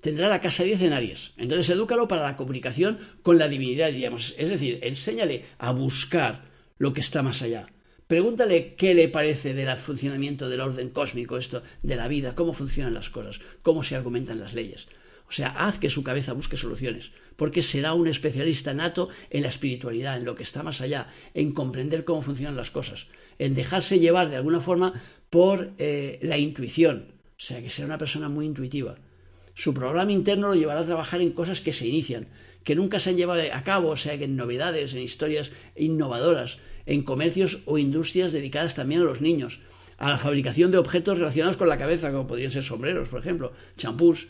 tendrá 0.00 0.28
la 0.28 0.40
casa 0.40 0.64
10 0.64 0.82
en 0.82 0.92
Aries. 0.92 1.32
Entonces 1.36 1.70
edúcalo 1.70 2.08
para 2.08 2.22
la 2.22 2.36
comunicación 2.36 2.98
con 3.22 3.38
la 3.38 3.48
divinidad, 3.48 3.90
diríamos. 3.90 4.34
Es 4.38 4.50
decir, 4.50 4.80
enséñale 4.82 5.44
a 5.58 5.72
buscar 5.72 6.44
lo 6.78 6.92
que 6.92 7.00
está 7.00 7.22
más 7.22 7.42
allá. 7.42 7.68
Pregúntale 8.06 8.74
qué 8.74 8.94
le 8.94 9.08
parece 9.08 9.54
del 9.54 9.74
funcionamiento 9.76 10.48
del 10.48 10.60
orden 10.60 10.90
cósmico, 10.90 11.38
esto 11.38 11.62
de 11.82 11.96
la 11.96 12.08
vida, 12.08 12.34
cómo 12.34 12.52
funcionan 12.52 12.92
las 12.92 13.08
cosas, 13.08 13.40
cómo 13.62 13.82
se 13.82 13.96
argumentan 13.96 14.40
las 14.40 14.52
leyes. 14.52 14.88
Sea, 15.34 15.48
haz 15.48 15.80
que 15.80 15.90
su 15.90 16.04
cabeza 16.04 16.32
busque 16.32 16.56
soluciones, 16.56 17.10
porque 17.34 17.64
será 17.64 17.94
un 17.94 18.06
especialista 18.06 18.72
nato 18.72 19.08
en 19.30 19.42
la 19.42 19.48
espiritualidad, 19.48 20.16
en 20.16 20.24
lo 20.24 20.36
que 20.36 20.44
está 20.44 20.62
más 20.62 20.80
allá, 20.80 21.08
en 21.34 21.50
comprender 21.50 22.04
cómo 22.04 22.22
funcionan 22.22 22.54
las 22.54 22.70
cosas, 22.70 23.08
en 23.40 23.56
dejarse 23.56 23.98
llevar 23.98 24.30
de 24.30 24.36
alguna 24.36 24.60
forma 24.60 24.92
por 25.30 25.72
eh, 25.78 26.20
la 26.22 26.38
intuición, 26.38 27.14
o 27.30 27.40
sea, 27.40 27.60
que 27.60 27.68
será 27.68 27.86
una 27.86 27.98
persona 27.98 28.28
muy 28.28 28.46
intuitiva. 28.46 28.94
Su 29.54 29.74
programa 29.74 30.12
interno 30.12 30.46
lo 30.46 30.54
llevará 30.54 30.82
a 30.82 30.86
trabajar 30.86 31.20
en 31.20 31.32
cosas 31.32 31.60
que 31.60 31.72
se 31.72 31.88
inician, 31.88 32.28
que 32.62 32.76
nunca 32.76 33.00
se 33.00 33.10
han 33.10 33.16
llevado 33.16 33.42
a 33.52 33.62
cabo, 33.62 33.88
o 33.88 33.96
sea, 33.96 34.16
que 34.16 34.26
en 34.26 34.36
novedades, 34.36 34.94
en 34.94 35.02
historias 35.02 35.50
innovadoras, 35.74 36.58
en 36.86 37.02
comercios 37.02 37.58
o 37.64 37.78
industrias 37.78 38.30
dedicadas 38.30 38.76
también 38.76 39.00
a 39.00 39.04
los 39.04 39.20
niños, 39.20 39.58
a 39.98 40.10
la 40.10 40.18
fabricación 40.18 40.70
de 40.70 40.78
objetos 40.78 41.18
relacionados 41.18 41.56
con 41.56 41.68
la 41.68 41.76
cabeza, 41.76 42.12
como 42.12 42.28
podrían 42.28 42.52
ser 42.52 42.62
sombreros, 42.62 43.08
por 43.08 43.18
ejemplo, 43.18 43.52
champús. 43.76 44.28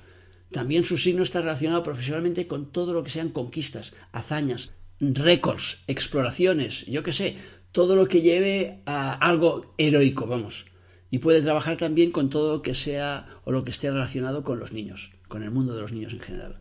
También 0.54 0.84
su 0.84 0.98
signo 0.98 1.24
está 1.24 1.40
relacionado 1.40 1.82
profesionalmente 1.82 2.46
con 2.46 2.70
todo 2.70 2.94
lo 2.94 3.02
que 3.02 3.10
sean 3.10 3.30
conquistas, 3.30 3.92
hazañas, 4.12 4.70
récords, 5.00 5.80
exploraciones, 5.88 6.86
yo 6.86 7.02
qué 7.02 7.10
sé, 7.10 7.38
todo 7.72 7.96
lo 7.96 8.06
que 8.06 8.22
lleve 8.22 8.80
a 8.86 9.14
algo 9.14 9.74
heroico, 9.78 10.28
vamos. 10.28 10.66
Y 11.10 11.18
puede 11.18 11.42
trabajar 11.42 11.76
también 11.76 12.12
con 12.12 12.30
todo 12.30 12.54
lo 12.54 12.62
que 12.62 12.72
sea 12.72 13.26
o 13.42 13.50
lo 13.50 13.64
que 13.64 13.72
esté 13.72 13.90
relacionado 13.90 14.44
con 14.44 14.60
los 14.60 14.70
niños, 14.70 15.10
con 15.26 15.42
el 15.42 15.50
mundo 15.50 15.74
de 15.74 15.80
los 15.80 15.92
niños 15.92 16.12
en 16.12 16.20
general. 16.20 16.58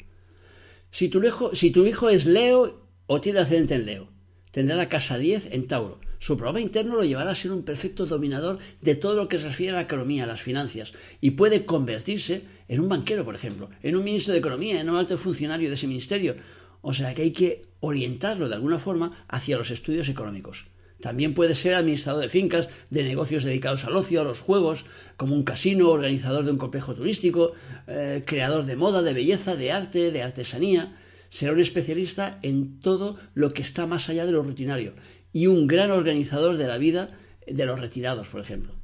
Si 0.89 1.09
tu 1.09 1.23
hijo, 1.23 1.53
si 1.53 1.69
tu 1.69 1.85
hijo 1.85 2.09
es 2.09 2.25
Leo 2.25 2.87
o 3.05 3.21
tiene 3.21 3.41
ascendente 3.41 3.75
en 3.75 3.85
Leo, 3.85 4.09
tendrá 4.49 4.75
la 4.75 4.89
casa 4.89 5.19
10 5.19 5.49
en 5.51 5.67
Tauro. 5.67 5.99
Su 6.23 6.37
programa 6.37 6.61
interno 6.61 6.95
lo 6.95 7.03
llevará 7.03 7.31
a 7.31 7.35
ser 7.35 7.51
un 7.51 7.63
perfecto 7.63 8.05
dominador 8.05 8.57
de 8.79 8.95
todo 8.95 9.17
lo 9.17 9.27
que 9.27 9.37
se 9.37 9.49
refiere 9.49 9.73
a 9.73 9.75
la 9.75 9.81
economía, 9.81 10.23
a 10.23 10.25
las 10.25 10.41
finanzas, 10.41 10.93
y 11.19 11.31
puede 11.31 11.65
convertirse 11.65 12.43
en 12.69 12.79
un 12.79 12.87
banquero, 12.87 13.25
por 13.25 13.35
ejemplo, 13.35 13.69
en 13.81 13.97
un 13.97 14.05
ministro 14.05 14.31
de 14.31 14.39
Economía, 14.39 14.79
en 14.79 14.89
un 14.89 14.95
alto 14.95 15.17
funcionario 15.17 15.67
de 15.67 15.75
ese 15.75 15.85
ministerio. 15.85 16.37
O 16.79 16.93
sea 16.93 17.13
que 17.13 17.23
hay 17.23 17.31
que 17.31 17.63
orientarlo 17.81 18.47
de 18.47 18.55
alguna 18.55 18.79
forma 18.79 19.25
hacia 19.27 19.57
los 19.57 19.69
estudios 19.69 20.07
económicos. 20.07 20.67
También 21.01 21.33
puede 21.33 21.55
ser 21.55 21.73
administrador 21.73 22.21
de 22.21 22.29
fincas, 22.29 22.69
de 22.89 23.03
negocios 23.03 23.43
dedicados 23.43 23.83
al 23.83 23.97
ocio, 23.97 24.21
a 24.21 24.23
los 24.23 24.39
juegos, 24.39 24.85
como 25.17 25.35
un 25.35 25.43
casino, 25.43 25.89
organizador 25.89 26.45
de 26.45 26.51
un 26.51 26.57
complejo 26.57 26.95
turístico, 26.95 27.51
eh, 27.85 28.23
creador 28.25 28.63
de 28.63 28.77
moda, 28.77 29.01
de 29.01 29.11
belleza, 29.11 29.57
de 29.57 29.73
arte, 29.73 30.09
de 30.09 30.23
artesanía. 30.23 30.95
Será 31.29 31.51
un 31.51 31.59
especialista 31.59 32.39
en 32.43 32.79
todo 32.79 33.17
lo 33.33 33.49
que 33.49 33.63
está 33.63 33.87
más 33.87 34.07
allá 34.07 34.25
de 34.25 34.31
lo 34.31 34.41
rutinario 34.41 34.93
y 35.33 35.47
un 35.47 35.67
gran 35.67 35.91
organizador 35.91 36.57
de 36.57 36.67
la 36.67 36.77
vida 36.77 37.17
de 37.45 37.65
los 37.65 37.79
retirados, 37.79 38.29
por 38.29 38.39
ejemplo. 38.39 38.75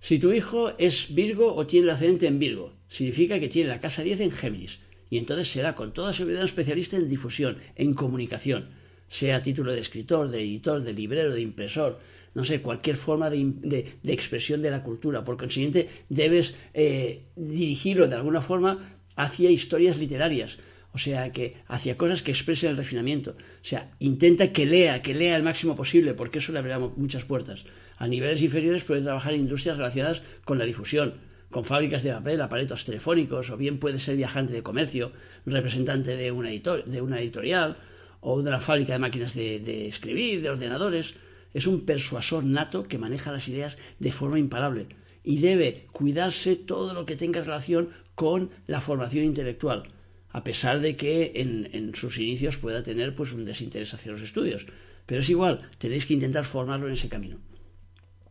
Si 0.00 0.18
tu 0.18 0.32
hijo 0.32 0.72
es 0.78 1.14
Virgo 1.14 1.54
o 1.54 1.66
tiene 1.66 1.84
el 1.86 1.94
ascendente 1.94 2.26
en 2.26 2.38
Virgo, 2.38 2.74
significa 2.88 3.40
que 3.40 3.48
tiene 3.48 3.70
la 3.70 3.80
casa 3.80 4.02
10 4.02 4.20
en 4.20 4.30
Géminis, 4.32 4.80
y 5.08 5.18
entonces 5.18 5.48
será 5.48 5.74
con 5.74 5.92
toda 5.92 6.12
seguridad 6.12 6.42
un 6.42 6.46
especialista 6.46 6.96
en 6.96 7.08
difusión, 7.08 7.58
en 7.76 7.94
comunicación, 7.94 8.68
sea 9.08 9.42
título 9.42 9.72
de 9.72 9.80
escritor, 9.80 10.28
de 10.28 10.40
editor, 10.40 10.82
de 10.82 10.92
librero, 10.92 11.32
de 11.32 11.40
impresor, 11.40 12.00
no 12.34 12.44
sé, 12.44 12.60
cualquier 12.60 12.96
forma 12.96 13.30
de, 13.30 13.94
expresión 14.04 14.60
de 14.60 14.70
la 14.70 14.82
cultura. 14.82 15.24
Por 15.24 15.38
consiguiente, 15.38 15.88
debes 16.10 16.54
eh, 16.74 17.22
dirigirlo 17.34 18.08
de 18.08 18.16
alguna 18.16 18.42
forma 18.42 18.98
hacia 19.14 19.50
historias 19.50 19.96
literarias, 19.96 20.58
o 20.96 20.98
sea, 20.98 21.30
que 21.30 21.58
hacia 21.66 21.98
cosas 21.98 22.22
que 22.22 22.30
expresen 22.30 22.70
el 22.70 22.78
refinamiento. 22.78 23.32
O 23.32 23.64
sea, 23.64 23.90
intenta 23.98 24.50
que 24.50 24.64
lea, 24.64 25.02
que 25.02 25.12
lea 25.12 25.36
el 25.36 25.42
máximo 25.42 25.76
posible, 25.76 26.14
porque 26.14 26.38
eso 26.38 26.52
le 26.52 26.58
abrirá 26.58 26.78
muchas 26.78 27.26
puertas. 27.26 27.66
A 27.98 28.08
niveles 28.08 28.42
inferiores 28.42 28.82
puede 28.84 29.02
trabajar 29.02 29.34
en 29.34 29.40
industrias 29.40 29.76
relacionadas 29.76 30.22
con 30.46 30.56
la 30.56 30.64
difusión, 30.64 31.12
con 31.50 31.66
fábricas 31.66 32.02
de 32.02 32.12
papel, 32.12 32.40
aparatos 32.40 32.86
telefónicos, 32.86 33.50
o 33.50 33.58
bien 33.58 33.78
puede 33.78 33.98
ser 33.98 34.16
viajante 34.16 34.54
de 34.54 34.62
comercio, 34.62 35.12
representante 35.44 36.16
de 36.16 36.32
una, 36.32 36.48
de 36.48 37.02
una 37.02 37.20
editorial, 37.20 37.76
o 38.22 38.40
de 38.40 38.48
una 38.48 38.60
fábrica 38.60 38.94
de 38.94 38.98
máquinas 38.98 39.34
de, 39.34 39.86
escribir, 39.86 40.40
de 40.40 40.48
ordenadores. 40.48 41.14
Es 41.52 41.66
un 41.66 41.84
persuasor 41.84 42.42
nato 42.42 42.88
que 42.88 42.96
maneja 42.96 43.32
las 43.32 43.48
ideas 43.48 43.76
de 43.98 44.12
forma 44.12 44.38
imparable 44.38 44.86
y 45.22 45.40
debe 45.40 45.88
cuidarse 45.92 46.56
todo 46.56 46.94
lo 46.94 47.04
que 47.04 47.16
tenga 47.16 47.42
relación 47.42 47.90
con 48.14 48.48
la 48.66 48.80
formación 48.80 49.26
intelectual, 49.26 49.82
a 50.36 50.44
pesar 50.44 50.80
de 50.80 50.96
que 50.96 51.32
en, 51.36 51.94
sus 51.94 52.18
inicios 52.18 52.58
pueda 52.58 52.82
tener 52.82 53.14
pues, 53.14 53.32
un 53.32 53.46
desinterés 53.46 53.94
hacia 53.94 54.12
los 54.12 54.20
estudios. 54.20 54.66
Pero 55.06 55.22
es 55.22 55.30
igual, 55.30 55.70
tenéis 55.78 56.04
que 56.04 56.12
intentar 56.12 56.44
formarlo 56.44 56.88
en 56.88 56.92
ese 56.92 57.08
camino. 57.08 57.38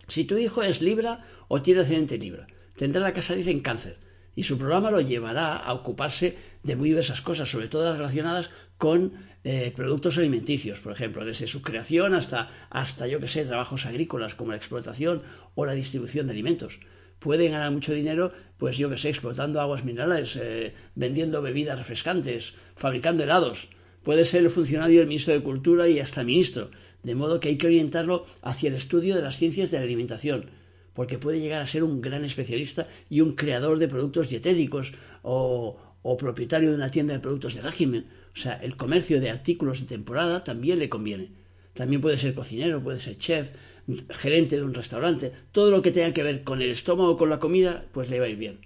Si 0.08 0.24
tu 0.26 0.38
hijo 0.38 0.62
es 0.62 0.84
Libra 0.84 1.26
o 1.48 1.64
tiene 1.64 1.82
ascendente 1.82 2.20
Libra, 2.20 2.46
tendrá 2.76 3.02
la 3.02 3.12
casa 3.12 3.34
dice 3.34 3.50
en 3.50 3.62
cáncer 3.62 3.98
y 4.36 4.44
su 4.44 4.60
programa 4.60 4.92
lo 4.92 5.02
llevará 5.02 5.58
a 5.58 5.74
ocuparse 5.74 6.38
de 6.62 6.76
muy 6.76 6.90
diversas 6.90 7.22
cosas, 7.22 7.50
sobre 7.50 7.70
todo 7.70 7.90
las 7.90 7.98
relacionadas 7.98 8.52
con 8.78 9.14
eh, 9.44 9.74
productos 9.76 10.20
alimenticios, 10.20 10.82
por 10.82 10.92
ejemplo, 10.92 11.26
desde 11.26 11.48
su 11.48 11.64
creación 11.64 12.14
hasta, 12.14 12.50
hasta 12.70 13.08
yo 13.08 13.20
que 13.20 13.28
sé, 13.28 13.46
trabajos 13.46 13.88
agrícolas 13.88 14.36
como 14.36 14.52
la 14.52 14.58
explotación 14.58 15.24
o 15.56 15.66
la 15.66 15.74
distribución 15.74 16.28
de 16.28 16.34
alimentos. 16.34 16.82
Puede 17.26 17.50
ganar 17.50 17.72
mucho 17.72 17.92
dinero, 17.92 18.32
pues 18.60 18.78
yo 18.78 18.88
que 18.88 18.98
sé, 18.98 19.10
explotando 19.10 19.60
aguas 19.60 19.84
minerales, 19.84 20.38
eh, 20.40 20.76
vendiendo 20.94 21.42
bebidas 21.42 21.76
refrescantes, 21.76 22.54
fabricando 22.76 23.24
helados. 23.24 23.68
Puede 24.04 24.26
ser 24.26 24.44
el 24.44 24.52
funcionario 24.52 25.00
del 25.00 25.08
ministro 25.08 25.34
de 25.34 25.42
Cultura 25.42 25.88
y 25.88 26.00
hasta 26.00 26.24
ministro, 26.24 26.70
de 27.02 27.16
modo 27.16 27.40
que 27.40 27.50
hay 27.50 27.58
que 27.58 27.66
orientarlo 27.66 28.28
hacia 28.44 28.70
el 28.70 28.76
estudio 28.76 29.16
de 29.16 29.24
las 29.24 29.38
ciencias 29.38 29.72
de 29.72 29.80
la 29.80 29.86
alimentación 29.86 30.52
porque 30.94 31.18
puede 31.18 31.40
llegar 31.40 31.64
a 31.64 31.66
ser 31.66 31.84
un 31.84 32.00
gran 32.00 32.24
especialista 32.24 32.88
y 33.10 33.22
un 33.22 33.34
creador 33.34 33.80
de 33.80 33.88
productos 33.88 34.30
dietéticos 34.30 34.94
o, 35.24 35.78
propietario 36.20 36.70
de 36.70 36.76
una 36.76 36.92
tienda 36.92 37.14
de 37.14 37.20
productos 37.20 37.56
de 37.56 37.64
régimen. 37.64 38.06
O 38.36 38.38
sea, 38.38 38.54
el 38.54 38.78
comercio 38.78 39.20
de 39.20 39.32
artículos 39.32 39.82
de 39.82 39.88
temporada 39.88 40.44
también 40.44 40.78
le 40.78 40.88
conviene. 40.88 41.32
También 41.74 42.02
puede 42.02 42.20
ser 42.20 42.36
cocinero, 42.36 42.84
puede 42.84 43.00
ser 43.00 43.18
chef, 43.18 43.50
gerente 44.10 44.58
de 44.58 44.64
un 44.64 44.74
restaurante. 44.74 45.32
Todo 45.52 45.72
lo 45.72 45.82
que 45.82 45.92
tenga 45.92 46.14
que 46.14 46.24
ver 46.24 46.44
con 46.44 46.62
el 46.62 46.72
estómago 46.72 47.12
o 47.12 47.18
con 47.18 47.30
la 47.30 47.40
comida, 47.40 47.86
pues 47.92 48.10
le 48.10 48.20
va 48.20 48.26
a 48.26 48.30
ir 48.30 48.38
bien. 48.38 48.60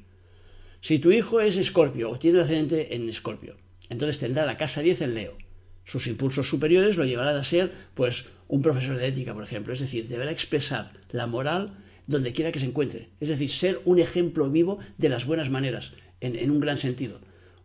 Si 0.82 1.00
tu 1.00 1.12
hijo 1.12 1.42
es 1.42 1.58
escorpio 1.58 2.10
o 2.10 2.20
tiene 2.20 2.40
ascendente 2.40 2.96
en 2.96 3.10
escorpio, 3.10 3.58
entonces 3.90 4.20
tendrá 4.20 4.46
la 4.46 4.58
casa 4.58 4.82
10 4.82 5.02
en 5.02 5.16
Leo. 5.16 5.38
Sus 5.84 6.08
impulsos 6.08 6.48
superiores 6.48 6.98
lo 6.98 7.06
llevarán 7.06 7.36
a 7.36 7.44
ser, 7.44 7.72
pues, 7.96 8.26
un 8.48 8.62
profesor 8.62 8.98
de 8.98 9.08
ética, 9.08 9.34
por 9.34 9.44
ejemplo. 9.44 9.74
Es 9.74 9.80
decir, 9.80 10.08
deberá 10.08 10.32
expresar 10.32 10.94
la 11.12 11.28
moral 11.28 11.74
donde 12.08 12.32
quiera 12.32 12.52
que 12.52 12.60
se 12.60 12.66
encuentre. 12.66 13.10
Es 13.20 13.30
decir, 13.30 13.50
ser 13.50 13.80
un 13.86 14.00
ejemplo 14.00 14.50
vivo 14.50 14.80
de 14.98 15.10
las 15.10 15.26
buenas 15.26 15.50
maneras, 15.50 15.94
en, 16.22 16.50
un 16.50 16.60
gran 16.60 16.78
sentido. 16.78 17.20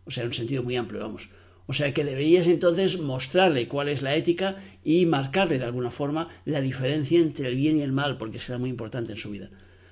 O 0.05 0.11
sea, 0.11 0.23
en 0.23 0.27
un 0.27 0.33
sentido 0.33 0.63
muy 0.63 0.75
amplio, 0.75 1.01
vamos. 1.01 1.29
O 1.67 1.73
sea 1.73 1.93
que 1.93 2.03
deberías 2.03 2.47
entonces 2.47 2.99
mostrarle 2.99 3.67
cuál 3.67 3.89
es 3.89 4.01
la 4.01 4.15
ética 4.15 4.57
y 4.83 5.05
marcarle 5.05 5.57
de 5.57 5.65
alguna 5.65 5.89
forma 5.89 6.29
la 6.45 6.61
diferencia 6.61 7.19
entre 7.19 7.47
el 7.47 7.55
bien 7.55 7.77
y 7.77 7.81
el 7.81 7.91
mal, 7.91 8.17
porque 8.17 8.39
será 8.39 8.57
muy 8.57 8.69
importante 8.69 9.13
en 9.13 9.17
su 9.17 9.31
vida. 9.31 9.49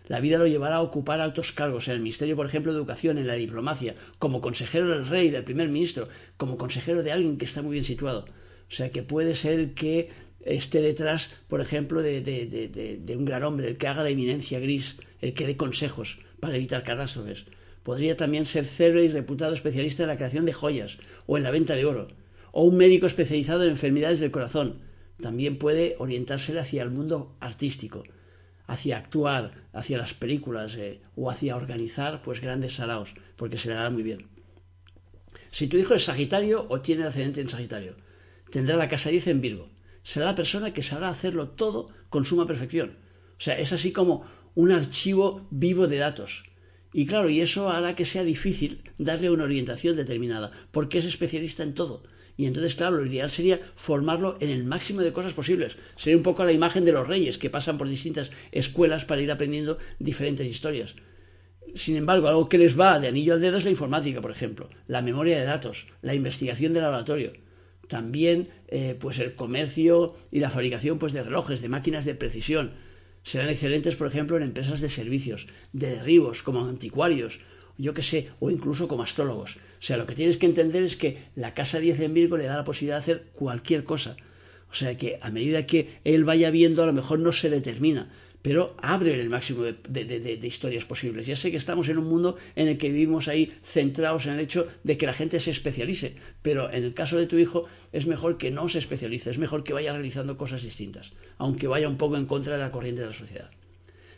La 0.07 0.19
vida 0.19 0.37
lo 0.37 0.47
llevará 0.47 0.75
a 0.75 0.81
ocupar 0.81 1.21
altos 1.21 1.53
cargos 1.53 1.87
en 1.87 1.95
el 1.95 2.01
Ministerio, 2.01 2.35
por 2.35 2.45
ejemplo, 2.45 2.73
de 2.73 2.77
Educación, 2.77 3.17
en 3.17 3.27
la 3.27 3.35
diplomacia, 3.35 3.95
como 4.19 4.41
consejero 4.41 4.89
del 4.89 5.07
rey, 5.07 5.29
del 5.29 5.45
primer 5.45 5.69
ministro, 5.69 6.09
como 6.35 6.57
consejero 6.57 7.03
de 7.03 7.11
alguien 7.11 7.37
que 7.37 7.45
está 7.45 7.61
muy 7.61 7.73
bien 7.73 7.85
situado. 7.85 8.25
O 8.67 8.75
sea 8.75 8.91
que 8.91 9.03
puede 9.03 9.33
ser 9.33 9.73
que 9.73 10.09
esté 10.45 10.81
detrás, 10.81 11.31
por 11.47 11.61
ejemplo, 11.61 12.01
de, 12.01 13.15
un 13.17 13.25
gran 13.25 13.43
hombre, 13.43 13.69
el 13.69 13.77
que 13.77 13.87
haga 13.87 14.03
de 14.03 14.11
eminencia 14.11 14.59
gris, 14.59 14.97
el 15.21 15.33
que 15.33 15.47
dé 15.47 15.55
consejos 15.55 16.19
para 16.39 16.57
evitar 16.57 16.83
catástrofes. 16.83 17.45
Podría 17.83 18.15
también 18.15 18.45
ser 18.45 18.65
célebre 18.65 19.05
y 19.05 19.07
reputado 19.09 19.53
especialista 19.53 20.03
en 20.03 20.09
la 20.09 20.15
creación 20.15 20.45
de 20.45 20.53
joyas 20.53 20.97
o 21.25 21.37
en 21.37 21.43
la 21.43 21.51
venta 21.51 21.75
de 21.75 21.85
oro, 21.85 22.07
o 22.51 22.63
un 22.63 22.77
médico 22.77 23.05
especializado 23.05 23.63
en 23.63 23.71
enfermedades 23.71 24.19
del 24.19 24.31
corazón. 24.31 24.79
También 25.21 25.57
puede 25.57 25.95
orientarse 25.99 26.57
hacia 26.57 26.83
el 26.83 26.89
mundo 26.89 27.35
artístico, 27.39 28.03
hacia 28.65 28.97
actuar, 28.97 29.67
hacia 29.73 29.97
las 29.97 30.13
películas 30.13 30.75
eh, 30.77 31.01
o 31.15 31.29
hacia 31.29 31.55
organizar 31.55 32.21
pues 32.21 32.41
grandes 32.41 32.75
saraos, 32.75 33.13
porque 33.35 33.57
se 33.57 33.69
le 33.69 33.75
dará 33.75 33.89
muy 33.89 34.03
bien. 34.03 34.27
Si 35.51 35.67
tu 35.67 35.77
hijo 35.77 35.93
es 35.93 36.05
Sagitario 36.05 36.65
o 36.69 36.81
tiene 36.81 37.03
ascendente 37.03 37.41
en 37.41 37.49
Sagitario, 37.49 37.95
tendrá 38.49 38.75
la 38.75 38.89
casa 38.89 39.09
10 39.09 39.27
en 39.27 39.41
Virgo 39.41 39.73
será 40.03 40.27
la 40.27 40.35
persona 40.35 40.73
que 40.73 40.83
sabrá 40.83 41.09
hacerlo 41.09 41.49
todo 41.49 41.89
con 42.09 42.25
suma 42.25 42.45
perfección. 42.45 42.97
O 43.37 43.41
sea, 43.41 43.57
es 43.57 43.73
así 43.73 43.91
como 43.91 44.25
un 44.53 44.71
archivo 44.71 45.47
vivo 45.49 45.87
de 45.87 45.97
datos. 45.97 46.43
Y 46.93 47.05
claro, 47.05 47.29
y 47.29 47.41
eso 47.41 47.69
hará 47.69 47.95
que 47.95 48.05
sea 48.05 48.23
difícil 48.23 48.81
darle 48.97 49.31
una 49.31 49.43
orientación 49.43 49.95
determinada, 49.95 50.51
porque 50.71 50.99
es 50.99 51.05
especialista 51.05 51.63
en 51.63 51.73
todo. 51.73 52.03
Y 52.37 52.45
entonces, 52.45 52.75
claro, 52.75 52.97
lo 52.97 53.05
ideal 53.05 53.31
sería 53.31 53.59
formarlo 53.75 54.37
en 54.39 54.49
el 54.49 54.63
máximo 54.63 55.01
de 55.01 55.13
cosas 55.13 55.33
posibles. 55.33 55.77
Sería 55.95 56.17
un 56.17 56.23
poco 56.23 56.43
la 56.45 56.51
imagen 56.51 56.85
de 56.85 56.91
los 56.91 57.07
reyes 57.07 57.37
que 57.37 57.49
pasan 57.49 57.77
por 57.77 57.89
distintas 57.89 58.31
escuelas 58.51 59.05
para 59.05 59.21
ir 59.21 59.31
aprendiendo 59.31 59.77
diferentes 59.99 60.47
historias. 60.47 60.95
Sin 61.75 61.95
embargo, 61.95 62.27
algo 62.27 62.49
que 62.49 62.57
les 62.57 62.79
va 62.79 62.99
de 62.99 63.07
anillo 63.07 63.33
al 63.33 63.41
dedo 63.41 63.57
es 63.57 63.63
la 63.63 63.71
informática, 63.71 64.21
por 64.21 64.31
ejemplo, 64.31 64.69
la 64.87 65.01
memoria 65.01 65.39
de 65.39 65.45
datos, 65.45 65.87
la 66.01 66.13
investigación 66.13 66.73
del 66.73 66.83
laboratorio 66.83 67.33
también 67.87 68.49
eh, 68.69 68.95
pues 68.99 69.19
el 69.19 69.35
comercio 69.35 70.15
y 70.31 70.39
la 70.39 70.49
fabricación 70.49 70.97
pues, 70.99 71.13
de 71.13 71.23
relojes, 71.23 71.61
de 71.61 71.69
máquinas 71.69 72.05
de 72.05 72.15
precisión. 72.15 72.71
Serán 73.23 73.49
excelentes, 73.49 73.95
por 73.95 74.07
ejemplo, 74.07 74.37
en 74.37 74.43
empresas 74.43 74.81
de 74.81 74.89
servicios, 74.89 75.47
de 75.71 75.91
derribos, 75.91 76.43
como 76.43 76.65
anticuarios, 76.65 77.39
yo 77.77 77.93
qué 77.93 78.03
sé, 78.03 78.29
o 78.39 78.51
incluso 78.51 78.87
como 78.87 79.03
astrólogos. 79.03 79.55
O 79.55 79.85
sea, 79.85 79.97
lo 79.97 80.05
que 80.05 80.15
tienes 80.15 80.37
que 80.37 80.45
entender 80.45 80.83
es 80.83 80.95
que 80.95 81.17
la 81.35 81.53
casa 81.53 81.79
10 81.79 81.99
en 82.01 82.13
Virgo 82.13 82.37
le 82.37 82.45
da 82.45 82.57
la 82.57 82.63
posibilidad 82.63 82.97
de 82.97 83.01
hacer 83.01 83.23
cualquier 83.33 83.83
cosa. 83.83 84.17
O 84.69 84.75
sea 84.75 84.97
que 84.97 85.19
a 85.21 85.29
medida 85.29 85.65
que 85.65 85.99
él 86.03 86.23
vaya 86.23 86.51
viendo, 86.51 86.83
a 86.83 86.85
lo 86.85 86.93
mejor 86.93 87.19
no 87.19 87.31
se 87.31 87.49
determina, 87.49 88.11
pero 88.43 88.75
abre 88.77 89.19
el 89.19 89.29
máximo 89.29 89.63
de, 89.63 90.39
historias 90.43 90.83
posibles. 90.83 91.25
Ya 91.25 91.37
sé 91.37 91.49
que 91.49 91.57
estamos 91.57 91.87
en 91.87 91.97
un 91.97 92.09
mundo 92.09 92.35
en 92.57 92.67
el 92.67 92.77
que 92.77 92.89
vivimos 92.89 93.29
ahí 93.29 93.53
centrados 93.63 94.25
en 94.25 94.33
el 94.33 94.41
hecho 94.41 94.67
de 94.83 94.97
que 94.97 95.05
la 95.05 95.13
gente 95.13 95.39
se 95.39 95.49
especialice, 95.49 96.15
pero 96.41 96.69
en 96.71 96.83
el 96.83 96.93
caso 96.93 97.17
de 97.17 97.25
tu 97.25 97.37
hijo 97.37 97.67
es 97.93 98.05
mejor 98.05 98.37
que 98.37 98.51
no 98.51 98.67
se 98.67 98.79
especialice, 98.79 99.29
es 99.29 99.37
mejor 99.37 99.63
que 99.63 99.71
vaya 99.71 99.93
realizando 99.93 100.37
cosas 100.37 100.61
distintas, 100.61 101.13
aunque 101.37 101.67
vaya 101.67 101.87
un 101.87 101.97
poco 101.97 102.17
en 102.17 102.25
contra 102.25 102.57
de 102.57 102.61
la 102.61 102.71
corriente 102.71 103.01
de 103.01 103.07
la 103.07 103.13
sociedad. 103.13 103.49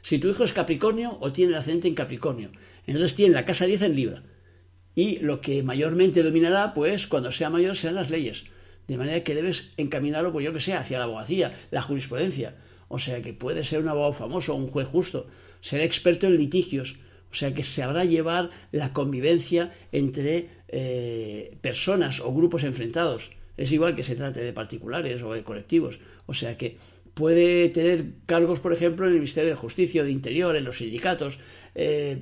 Si 0.02 0.18
tu 0.18 0.28
hijo 0.28 0.44
es 0.44 0.54
Capricornio 0.54 1.18
o 1.22 1.32
tiene 1.32 1.52
el 1.52 1.60
ascendente 1.60 1.88
en 1.88 1.96
Capricornio, 1.96 2.50
entonces 2.88 3.14
tiene 3.14 3.36
la 3.36 3.46
casa 3.46 3.68
10 3.68 3.84
en 3.84 3.96
Libra. 3.96 4.24
Y 4.96 5.20
lo 5.20 5.40
que 5.40 5.62
mayormente 5.62 6.24
dominará, 6.24 6.74
pues 6.74 7.06
cuando 7.06 7.32
sea 7.32 7.52
mayor, 7.52 7.76
serán 7.76 7.96
las 7.96 8.10
leyes. 8.10 8.46
De 8.88 8.98
manera 8.98 9.24
que 9.24 9.36
debes 9.36 9.72
encaminarlo, 9.78 10.32
pues 10.32 10.46
yo 10.46 10.54
que 10.54 10.60
sé, 10.60 10.74
hacia 10.74 10.98
la 10.98 11.06
abogacía, 11.06 11.54
la 11.70 11.82
jurisprudencia. 11.82 12.56
O 12.88 13.00
sea 13.00 13.22
que 13.22 13.34
puede 13.34 13.64
ser 13.64 13.82
un 13.82 13.88
abogado 13.88 14.14
famoso, 14.14 14.56
un 14.56 14.68
juez 14.68 14.88
justo, 14.88 15.28
ser 15.62 15.82
experto 15.82 16.28
en 16.28 16.38
litigios. 16.38 16.98
O 17.32 17.36
sea 17.36 17.54
que 17.54 17.64
sabrá 17.64 18.06
llevar 18.06 18.50
la 18.72 18.94
convivencia 18.94 19.74
entre 19.92 20.50
eh, 20.68 21.58
personas 21.62 22.22
o 22.22 22.34
grupos 22.34 22.64
enfrentados. 22.64 23.32
Es 23.58 23.72
igual 23.72 23.96
que 23.96 24.04
se 24.04 24.16
trate 24.16 24.42
de 24.42 24.54
particulares 24.54 25.22
o 25.22 25.34
de 25.34 25.44
colectivos. 25.44 26.00
O 26.28 26.34
sea 26.34 26.58
que 26.58 26.78
puede 27.14 27.70
tener 27.70 28.06
cargos, 28.26 28.60
por 28.60 28.74
ejemplo, 28.74 29.06
en 29.06 29.14
el 29.14 29.20
Ministerio 29.20 29.50
de 29.50 29.56
Justicia 29.56 30.02
o 30.02 30.06
de 30.06 30.12
Interior, 30.12 30.56
en 30.56 30.66
los 30.66 30.78
sindicatos, 30.78 31.40
eh, 31.74 32.22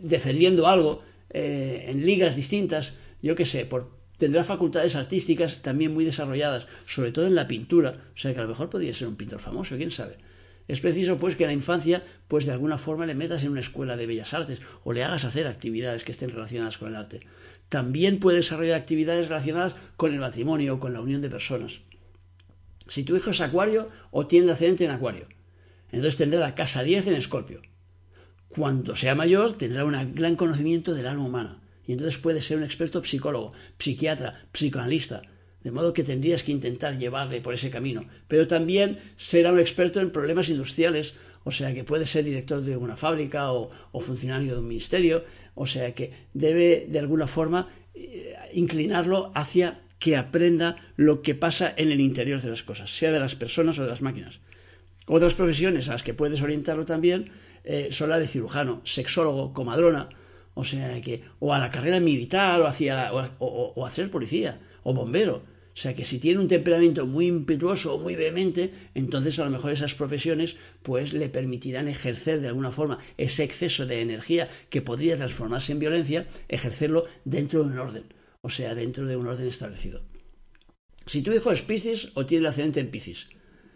defendiendo 0.00 0.66
algo 0.66 1.02
eh, 1.30 1.86
en 1.88 2.04
ligas 2.04 2.34
distintas, 2.34 2.94
yo 3.22 3.34
qué 3.34 3.44
sé, 3.46 3.66
por, 3.66 3.90
tendrá 4.18 4.44
facultades 4.44 4.96
artísticas 4.96 5.62
también 5.62 5.92
muy 5.92 6.04
desarrolladas, 6.04 6.66
sobre 6.86 7.12
todo 7.12 7.26
en 7.26 7.34
la 7.34 7.48
pintura, 7.48 7.96
o 8.14 8.18
sea 8.18 8.32
que 8.32 8.40
a 8.40 8.42
lo 8.42 8.48
mejor 8.48 8.70
podría 8.70 8.94
ser 8.94 9.08
un 9.08 9.16
pintor 9.16 9.40
famoso, 9.40 9.76
quién 9.76 9.90
sabe. 9.90 10.18
Es 10.66 10.80
preciso 10.80 11.18
pues 11.18 11.36
que 11.36 11.44
en 11.44 11.48
la 11.48 11.54
infancia 11.54 12.02
pues 12.26 12.46
de 12.46 12.52
alguna 12.52 12.78
forma 12.78 13.06
le 13.06 13.14
metas 13.14 13.44
en 13.44 13.50
una 13.50 13.60
escuela 13.60 13.96
de 13.96 14.06
bellas 14.06 14.32
artes 14.32 14.62
o 14.82 14.92
le 14.92 15.04
hagas 15.04 15.24
hacer 15.24 15.46
actividades 15.46 16.04
que 16.04 16.12
estén 16.12 16.30
relacionadas 16.30 16.78
con 16.78 16.88
el 16.88 16.96
arte. 16.96 17.20
También 17.68 18.18
puede 18.18 18.38
desarrollar 18.38 18.80
actividades 18.80 19.28
relacionadas 19.28 19.76
con 19.96 20.12
el 20.12 20.20
matrimonio 20.20 20.74
o 20.74 20.80
con 20.80 20.92
la 20.92 21.00
unión 21.00 21.20
de 21.20 21.30
personas. 21.30 21.80
Si 22.88 23.02
tu 23.02 23.16
hijo 23.16 23.30
es 23.30 23.40
acuario 23.40 23.88
o 24.10 24.26
tiene 24.26 24.52
ascendente 24.52 24.84
en 24.84 24.90
acuario, 24.90 25.26
entonces 25.90 26.16
tendrá 26.16 26.40
la 26.40 26.54
casa 26.54 26.82
10 26.82 27.08
en 27.08 27.14
escorpio. 27.14 27.62
Cuando 28.48 28.94
sea 28.94 29.14
mayor, 29.14 29.54
tendrá 29.54 29.84
un 29.84 30.14
gran 30.14 30.36
conocimiento 30.36 30.94
del 30.94 31.06
alma 31.06 31.24
humana 31.24 31.63
y 31.86 31.92
entonces 31.92 32.18
puede 32.18 32.40
ser 32.40 32.58
un 32.58 32.64
experto 32.64 33.02
psicólogo, 33.02 33.52
psiquiatra, 33.78 34.46
psicoanalista, 34.52 35.22
de 35.62 35.70
modo 35.70 35.92
que 35.92 36.04
tendrías 36.04 36.42
que 36.42 36.52
intentar 36.52 36.98
llevarle 36.98 37.40
por 37.40 37.54
ese 37.54 37.70
camino. 37.70 38.04
Pero 38.28 38.46
también 38.46 38.98
será 39.16 39.52
un 39.52 39.60
experto 39.60 40.00
en 40.00 40.10
problemas 40.10 40.48
industriales, 40.48 41.14
o 41.42 41.50
sea 41.50 41.74
que 41.74 41.84
puede 41.84 42.06
ser 42.06 42.24
director 42.24 42.62
de 42.62 42.76
una 42.76 42.96
fábrica 42.96 43.52
o, 43.52 43.70
funcionario 44.00 44.52
de 44.52 44.60
un 44.60 44.68
ministerio, 44.68 45.24
o 45.54 45.66
sea 45.66 45.94
que 45.94 46.10
debe 46.32 46.86
de 46.88 46.98
alguna 46.98 47.26
forma 47.26 47.68
eh, 47.94 48.34
inclinarlo 48.52 49.32
hacia 49.34 49.80
que 49.98 50.16
aprenda 50.16 50.76
lo 50.96 51.22
que 51.22 51.34
pasa 51.34 51.72
en 51.76 51.90
el 51.90 52.00
interior 52.00 52.40
de 52.40 52.50
las 52.50 52.62
cosas, 52.62 52.94
sea 52.94 53.10
de 53.10 53.20
las 53.20 53.34
personas 53.34 53.78
o 53.78 53.84
de 53.84 53.88
las 53.88 54.02
máquinas. 54.02 54.40
Otras 55.06 55.34
profesiones 55.34 55.88
a 55.88 55.92
las 55.92 56.02
que 56.02 56.14
puedes 56.14 56.42
orientarlo 56.42 56.84
también 56.84 57.30
eh, 57.64 57.88
son 57.90 58.10
la 58.10 58.18
de 58.18 58.28
cirujano, 58.28 58.82
sexólogo, 58.84 59.54
comadrona, 59.54 60.10
o 60.54 60.64
sea 60.64 61.00
que, 61.00 61.22
o 61.40 61.52
a 61.52 61.58
la 61.58 61.70
carrera 61.70 62.00
militar, 62.00 62.60
o 62.60 62.66
hacia 62.66 63.12
o, 63.12 63.86
a 63.86 63.90
ser 63.90 64.10
policía, 64.10 64.60
o 64.82 64.94
bombero. 64.94 65.42
O 65.74 65.76
sea 65.76 65.94
que 65.96 66.04
si 66.04 66.20
tiene 66.20 66.38
un 66.38 66.46
temperamento 66.46 67.04
muy 67.04 67.26
impetuoso 67.26 67.94
o 67.94 67.98
muy 67.98 68.14
vehemente, 68.14 68.70
entonces 68.94 69.40
a 69.40 69.44
lo 69.44 69.50
mejor 69.50 69.72
esas 69.72 69.94
profesiones 69.94 70.56
pues 70.82 71.12
le 71.12 71.28
permitirán 71.28 71.88
ejercer 71.88 72.40
de 72.40 72.46
alguna 72.46 72.70
forma 72.70 73.00
ese 73.18 73.42
exceso 73.42 73.84
de 73.84 74.00
energía 74.00 74.48
que 74.70 74.82
podría 74.82 75.16
transformarse 75.16 75.72
en 75.72 75.80
violencia, 75.80 76.28
ejercerlo 76.48 77.06
dentro 77.24 77.64
de 77.64 77.72
un 77.72 77.78
orden, 77.78 78.04
o 78.40 78.50
sea, 78.50 78.76
dentro 78.76 79.06
de 79.06 79.16
un 79.16 79.26
orden 79.26 79.48
establecido. 79.48 80.02
Si 81.06 81.22
tu 81.22 81.32
hijo 81.32 81.50
es 81.50 81.62
Piscis 81.62 82.12
o 82.14 82.24
tiene 82.24 82.42
el 82.42 82.50
ascendente 82.50 82.78
en 82.78 82.90
Piscis, 82.90 83.28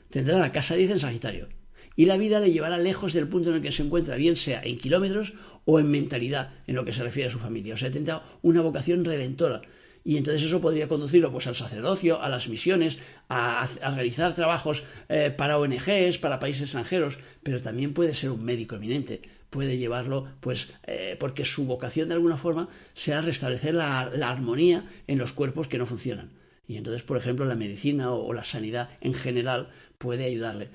tendrá 0.09 0.39
la 0.39 0.53
casa 0.53 0.77
10 0.77 0.93
en 0.93 1.01
Sagitario 1.01 1.58
y 1.99 2.07
la 2.07 2.17
vida 2.17 2.39
le 2.39 2.53
llevará 2.53 2.79
lejos 2.79 3.13
del 3.13 3.27
punto 3.27 3.51
en 3.51 3.57
el 3.57 3.61
que 3.61 3.73
se 3.73 3.83
encuentra, 3.83 4.15
bien 4.15 4.37
sea 4.37 4.63
en 4.63 4.79
kilómetros 4.79 5.35
o 5.65 5.81
en 5.81 5.91
mentalidad, 5.91 6.53
en 6.69 6.77
lo 6.77 6.85
que 6.85 6.93
se 6.93 7.03
refiere 7.03 7.27
a 7.27 7.33
su 7.33 7.41
familia. 7.41 7.75
O 7.75 7.77
sea, 7.77 7.91
tendrá 7.91 8.23
una 8.41 8.61
vocación 8.61 9.05
redentora. 9.05 9.63
Y 10.05 10.17
entonces 10.17 10.45
eso 10.45 10.61
podría 10.61 10.87
conducirlo 10.87 11.33
pues, 11.33 11.49
al 11.49 11.57
sacerdocio, 11.57 12.23
a 12.23 12.29
las 12.29 12.49
misiones, 12.49 13.01
a, 13.29 13.69
realizar 13.97 14.33
trabajos 14.33 14.85
eh, 15.09 15.35
para 15.37 15.59
ONGs, 15.59 16.19
para 16.19 16.39
países 16.39 16.63
extranjeros, 16.63 17.19
pero 17.43 17.61
también 17.61 17.93
puede 17.95 18.15
ser 18.15 18.31
un 18.31 18.45
médico 18.45 18.77
eminente, 18.77 19.21
puede 19.51 19.77
llevarlo, 19.77 20.29
pues, 20.39 20.73
eh, 20.87 21.17
porque 21.19 21.45
su 21.45 21.67
vocación 21.67 22.07
de 22.07 22.15
alguna 22.15 22.37
forma 22.37 22.69
será 22.95 23.23
restablecer 23.23 23.75
la, 23.75 24.03
armonía 24.03 24.85
en 25.09 25.19
los 25.19 25.33
cuerpos 25.33 25.67
que 25.67 25.79
no 25.79 25.87
funcionan. 25.87 26.31
Y 26.69 26.77
entonces, 26.77 27.03
por 27.03 27.17
ejemplo, 27.17 27.45
la 27.45 27.57
medicina 27.57 28.13
o 28.13 28.33
la 28.33 28.45
sanidad 28.45 28.91
en 29.01 29.15
general 29.15 29.71
puede 29.99 30.27
ayudarle 30.27 30.69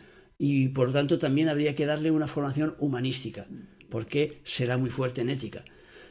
y 0.46 0.68
por 0.68 0.88
lo 0.88 0.94
tanto 0.94 1.18
también 1.20 1.48
habría 1.48 1.74
que 1.74 1.86
darle 1.86 2.12
una 2.12 2.28
formación 2.28 2.76
humanística, 2.78 3.48
porque 3.90 4.42
será 4.44 4.78
muy 4.78 4.90
fuerte 4.90 5.22
en 5.22 5.30
ética. 5.30 5.64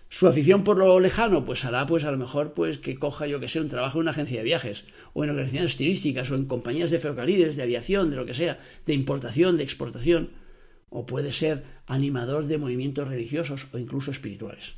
Su 0.09 0.27
afición 0.27 0.65
por 0.65 0.79
lo 0.79 0.99
lejano, 1.01 1.45
pues 1.45 1.67
hará 1.67 1.85
pues 1.85 2.05
a 2.05 2.11
lo 2.11 2.17
mejor 2.17 2.55
pues 2.55 2.79
que 2.79 2.99
coja 2.99 3.27
yo 3.27 3.41
que 3.41 3.49
sé 3.49 3.61
un 3.61 3.69
trabajo 3.69 3.99
en 3.99 4.05
una 4.05 4.13
agencia 4.13 4.39
de 4.39 4.45
viajes, 4.45 4.87
o 5.13 5.23
en 5.23 5.29
organizaciones 5.29 5.77
turísticas, 5.77 6.31
o 6.31 6.35
en 6.35 6.47
compañías 6.47 6.91
de 6.91 6.99
ferrocarriles, 6.99 7.57
de 7.57 7.63
aviación, 7.63 8.09
de 8.09 8.17
lo 8.17 8.25
que 8.25 8.33
sea, 8.33 8.59
de 8.87 8.95
importación, 8.95 9.59
de 9.59 9.65
exportación, 9.65 10.31
o 10.89 11.05
puede 11.05 11.31
ser 11.31 11.65
animador 11.87 12.47
de 12.47 12.57
movimientos 12.57 13.09
religiosos 13.09 13.67
o 13.75 13.77
incluso 13.77 14.13
espirituales. 14.13 14.77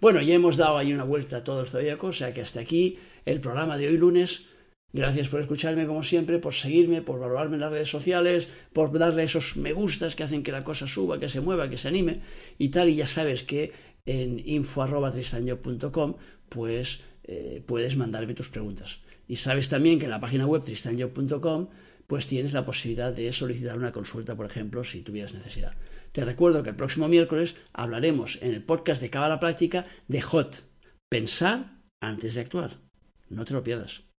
Bueno, 0.00 0.22
ya 0.22 0.34
hemos 0.34 0.56
dado 0.56 0.76
ahí 0.76 0.92
una 0.92 1.04
vuelta 1.04 1.36
a 1.36 1.44
todo 1.44 1.62
esto 1.62 1.78
o 2.00 2.12
sea 2.12 2.34
que 2.34 2.40
hasta 2.40 2.58
aquí 2.58 2.98
el 3.26 3.40
programa 3.40 3.78
de 3.78 3.86
hoy 3.86 3.96
lunes 3.96 4.49
Gracias 4.92 5.28
por 5.28 5.40
escucharme 5.40 5.86
como 5.86 6.02
siempre, 6.02 6.38
por 6.38 6.52
seguirme, 6.52 7.00
por 7.00 7.20
valorarme 7.20 7.54
en 7.54 7.60
las 7.60 7.70
redes 7.70 7.88
sociales, 7.88 8.48
por 8.72 8.96
darle 8.98 9.22
esos 9.22 9.56
me 9.56 9.72
gustas 9.72 10.16
que 10.16 10.24
hacen 10.24 10.42
que 10.42 10.50
la 10.50 10.64
cosa 10.64 10.86
suba, 10.86 11.20
que 11.20 11.28
se 11.28 11.40
mueva, 11.40 11.70
que 11.70 11.76
se 11.76 11.88
anime 11.88 12.20
y 12.58 12.70
tal. 12.70 12.88
Y 12.88 12.96
ya 12.96 13.06
sabes 13.06 13.44
que 13.44 13.72
en 14.04 14.40
info.tristanyo.com 14.44 16.16
pues 16.48 17.00
eh, 17.24 17.62
puedes 17.64 17.96
mandarme 17.96 18.34
tus 18.34 18.48
preguntas. 18.48 19.00
Y 19.28 19.36
sabes 19.36 19.68
también 19.68 20.00
que 20.00 20.06
en 20.06 20.10
la 20.10 20.20
página 20.20 20.46
web 20.46 20.64
tristanyo.com 20.64 21.68
pues 22.08 22.26
tienes 22.26 22.52
la 22.52 22.64
posibilidad 22.64 23.12
de 23.12 23.30
solicitar 23.30 23.78
una 23.78 23.92
consulta, 23.92 24.34
por 24.34 24.46
ejemplo, 24.46 24.82
si 24.82 25.02
tuvieras 25.02 25.32
necesidad. 25.32 25.76
Te 26.10 26.24
recuerdo 26.24 26.64
que 26.64 26.70
el 26.70 26.76
próximo 26.76 27.06
miércoles 27.06 27.54
hablaremos 27.72 28.38
en 28.42 28.52
el 28.52 28.64
podcast 28.64 29.00
de 29.00 29.10
Cábala 29.10 29.38
Práctica 29.38 29.86
de 30.08 30.20
HOT, 30.20 30.64
pensar 31.08 31.78
antes 32.00 32.34
de 32.34 32.40
actuar. 32.40 32.80
No 33.28 33.44
te 33.44 33.54
lo 33.54 33.62
pierdas. 33.62 34.09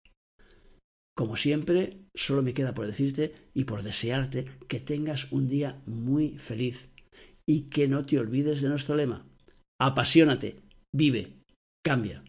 Como 1.16 1.36
siempre, 1.36 1.98
solo 2.16 2.42
me 2.42 2.54
queda 2.54 2.74
por 2.74 2.88
decirte 2.88 3.34
y 3.54 3.66
por 3.66 3.84
desearte 3.84 4.46
que 4.68 4.80
tengas 4.80 5.32
un 5.32 5.48
día 5.48 5.82
muy 5.86 6.38
feliz 6.38 6.90
y 7.46 7.70
que 7.70 7.88
no 7.88 8.06
te 8.06 8.18
olvides 8.18 8.62
de 8.62 8.70
nuestro 8.70 8.96
lema. 8.96 9.28
Apasionate, 9.80 10.62
vive, 10.94 11.44
cambia. 11.84 12.24